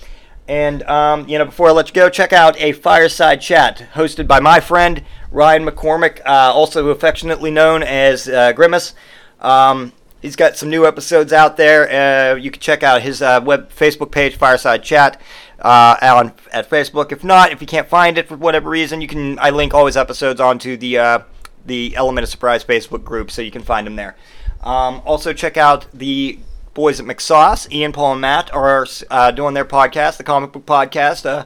And, 0.48 0.84
um, 0.84 1.28
you 1.28 1.40
know, 1.40 1.46
before 1.46 1.70
I 1.70 1.72
let 1.72 1.88
you 1.90 1.94
go, 1.94 2.10
check 2.10 2.32
out 2.32 2.56
a 2.62 2.72
fireside 2.72 3.42
chat 3.42 3.88
hosted 3.96 4.28
by 4.28 4.40
my 4.40 4.60
friend 4.60 5.04
Ryan 5.32 5.66
McCormick, 5.66 6.22
uh, 6.26 6.54
also 6.54 6.88
affectionately 6.90 7.52
known 7.52 7.84
as 7.84 8.30
uh, 8.30 8.54
Grimace. 8.54 8.94
Um, 9.42 9.92
he's 10.22 10.36
got 10.36 10.58
some 10.58 10.70
new 10.70 10.86
episodes 10.86 11.34
out 11.34 11.58
there. 11.58 12.34
Uh, 12.34 12.36
you 12.36 12.52
can 12.52 12.62
check 12.62 12.84
out 12.84 13.02
his 13.02 13.22
uh, 13.22 13.42
web 13.44 13.70
Facebook 13.72 14.12
page, 14.12 14.36
Fireside 14.36 14.84
Chat, 14.84 15.22
uh, 15.60 15.98
on 16.02 16.34
at 16.52 16.70
Facebook. 16.70 17.12
If 17.12 17.24
not, 17.24 17.52
if 17.52 17.62
you 17.62 17.68
can't 17.68 17.88
find 17.88 18.18
it 18.18 18.28
for 18.28 18.38
whatever 18.38 18.70
reason, 18.70 19.02
you 19.02 19.08
can. 19.08 19.40
I 19.40 19.50
link 19.50 19.74
all 19.74 19.86
his 19.86 19.98
episodes 19.98 20.40
onto 20.40 20.78
the 20.78 20.98
uh, 20.98 21.20
the 21.66 21.96
Element 21.96 22.24
of 22.24 22.30
Surprise 22.30 22.64
Facebook 22.64 23.04
group, 23.04 23.32
so 23.32 23.42
you 23.42 23.52
can 23.52 23.64
find 23.64 23.88
them 23.88 23.96
there. 23.96 24.16
Um, 24.62 25.02
also, 25.06 25.34
check 25.34 25.58
out 25.58 25.86
the 25.94 26.40
boys 26.74 27.00
at 27.00 27.06
McSauce. 27.06 27.72
Ian, 27.72 27.92
Paul, 27.92 28.14
and 28.14 28.22
Matt 28.22 28.54
are 28.54 28.86
uh, 29.10 29.32
doing 29.32 29.54
their 29.54 29.66
podcast, 29.66 30.18
the 30.18 30.24
comic 30.24 30.52
book 30.52 30.66
podcast, 30.66 31.26
uh, 31.26 31.46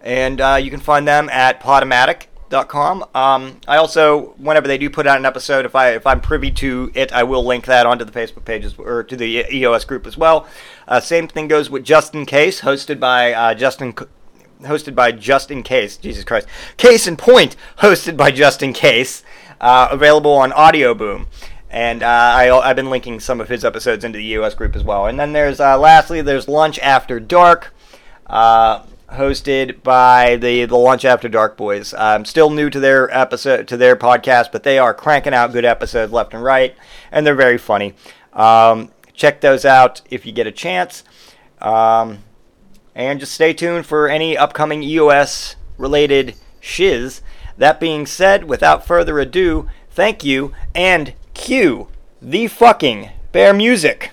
and 0.00 0.64
you 0.64 0.70
can 0.70 0.80
find 0.80 1.06
them 1.06 1.28
at 1.28 1.60
Podomatic.com. 2.54 3.04
Um, 3.14 3.60
I 3.66 3.76
also, 3.76 4.34
whenever 4.38 4.68
they 4.68 4.78
do 4.78 4.88
put 4.90 5.06
out 5.06 5.18
an 5.18 5.26
episode, 5.26 5.64
if 5.64 5.74
I 5.74 5.90
if 5.90 6.06
I'm 6.06 6.20
privy 6.20 6.50
to 6.52 6.90
it, 6.94 7.12
I 7.12 7.22
will 7.22 7.44
link 7.44 7.66
that 7.66 7.86
onto 7.86 8.04
the 8.04 8.12
Facebook 8.12 8.44
pages 8.44 8.74
or 8.78 9.02
to 9.02 9.16
the 9.16 9.44
EOS 9.52 9.84
group 9.84 10.06
as 10.06 10.16
well. 10.16 10.46
Uh, 10.86 11.00
same 11.00 11.28
thing 11.28 11.48
goes 11.48 11.70
with 11.70 11.84
Just 11.84 12.14
in 12.14 12.26
Case, 12.26 12.60
hosted 12.60 13.00
by 13.00 13.32
uh, 13.32 13.54
Justin 13.54 13.94
hosted 14.62 14.94
by 14.94 15.12
Just 15.12 15.50
in 15.50 15.62
Case. 15.62 15.96
Jesus 15.96 16.24
Christ. 16.24 16.46
Case 16.76 17.06
in 17.06 17.16
Point, 17.16 17.56
hosted 17.78 18.16
by 18.16 18.30
Just 18.30 18.62
in 18.62 18.72
Case. 18.72 19.22
Uh, 19.60 19.88
available 19.90 20.32
on 20.32 20.52
Audio 20.52 20.94
Boom. 20.94 21.26
And 21.70 22.04
uh, 22.04 22.06
I, 22.06 22.56
I've 22.56 22.76
been 22.76 22.90
linking 22.90 23.18
some 23.18 23.40
of 23.40 23.48
his 23.48 23.64
episodes 23.64 24.04
into 24.04 24.18
the 24.18 24.24
EOS 24.24 24.54
group 24.54 24.76
as 24.76 24.84
well. 24.84 25.06
And 25.06 25.18
then 25.18 25.32
there's, 25.32 25.58
uh, 25.58 25.76
lastly, 25.76 26.22
there's 26.22 26.46
Lunch 26.46 26.78
After 26.78 27.18
Dark, 27.18 27.74
uh, 28.26 28.84
hosted 29.14 29.82
by 29.82 30.36
the, 30.36 30.64
the 30.64 30.76
Lunch 30.76 31.04
After 31.04 31.28
Dark 31.28 31.56
boys. 31.56 31.94
I'm 31.94 32.24
still 32.24 32.50
new 32.50 32.70
to 32.70 32.80
their 32.80 33.10
episode, 33.16 33.68
to 33.68 33.76
their 33.76 33.96
podcast, 33.96 34.52
but 34.52 34.62
they 34.62 34.78
are 34.78 34.94
cranking 34.94 35.34
out 35.34 35.52
good 35.52 35.64
episodes 35.64 36.12
left 36.12 36.34
and 36.34 36.42
right, 36.42 36.76
and 37.10 37.26
they're 37.26 37.34
very 37.34 37.58
funny. 37.58 37.94
Um, 38.32 38.90
check 39.12 39.40
those 39.40 39.64
out 39.64 40.02
if 40.10 40.26
you 40.26 40.32
get 40.32 40.46
a 40.46 40.52
chance. 40.52 41.04
Um, 41.60 42.18
and 42.94 43.20
just 43.20 43.32
stay 43.32 43.52
tuned 43.52 43.86
for 43.86 44.08
any 44.08 44.36
upcoming 44.36 44.82
EOS 44.82 45.56
related 45.78 46.36
shiz. 46.60 47.22
That 47.56 47.80
being 47.80 48.06
said, 48.06 48.44
without 48.44 48.86
further 48.86 49.18
ado, 49.18 49.68
thank 49.90 50.24
you 50.24 50.52
and 50.74 51.14
cue 51.34 51.88
the 52.20 52.46
fucking 52.46 53.10
bear 53.32 53.52
music. 53.52 54.10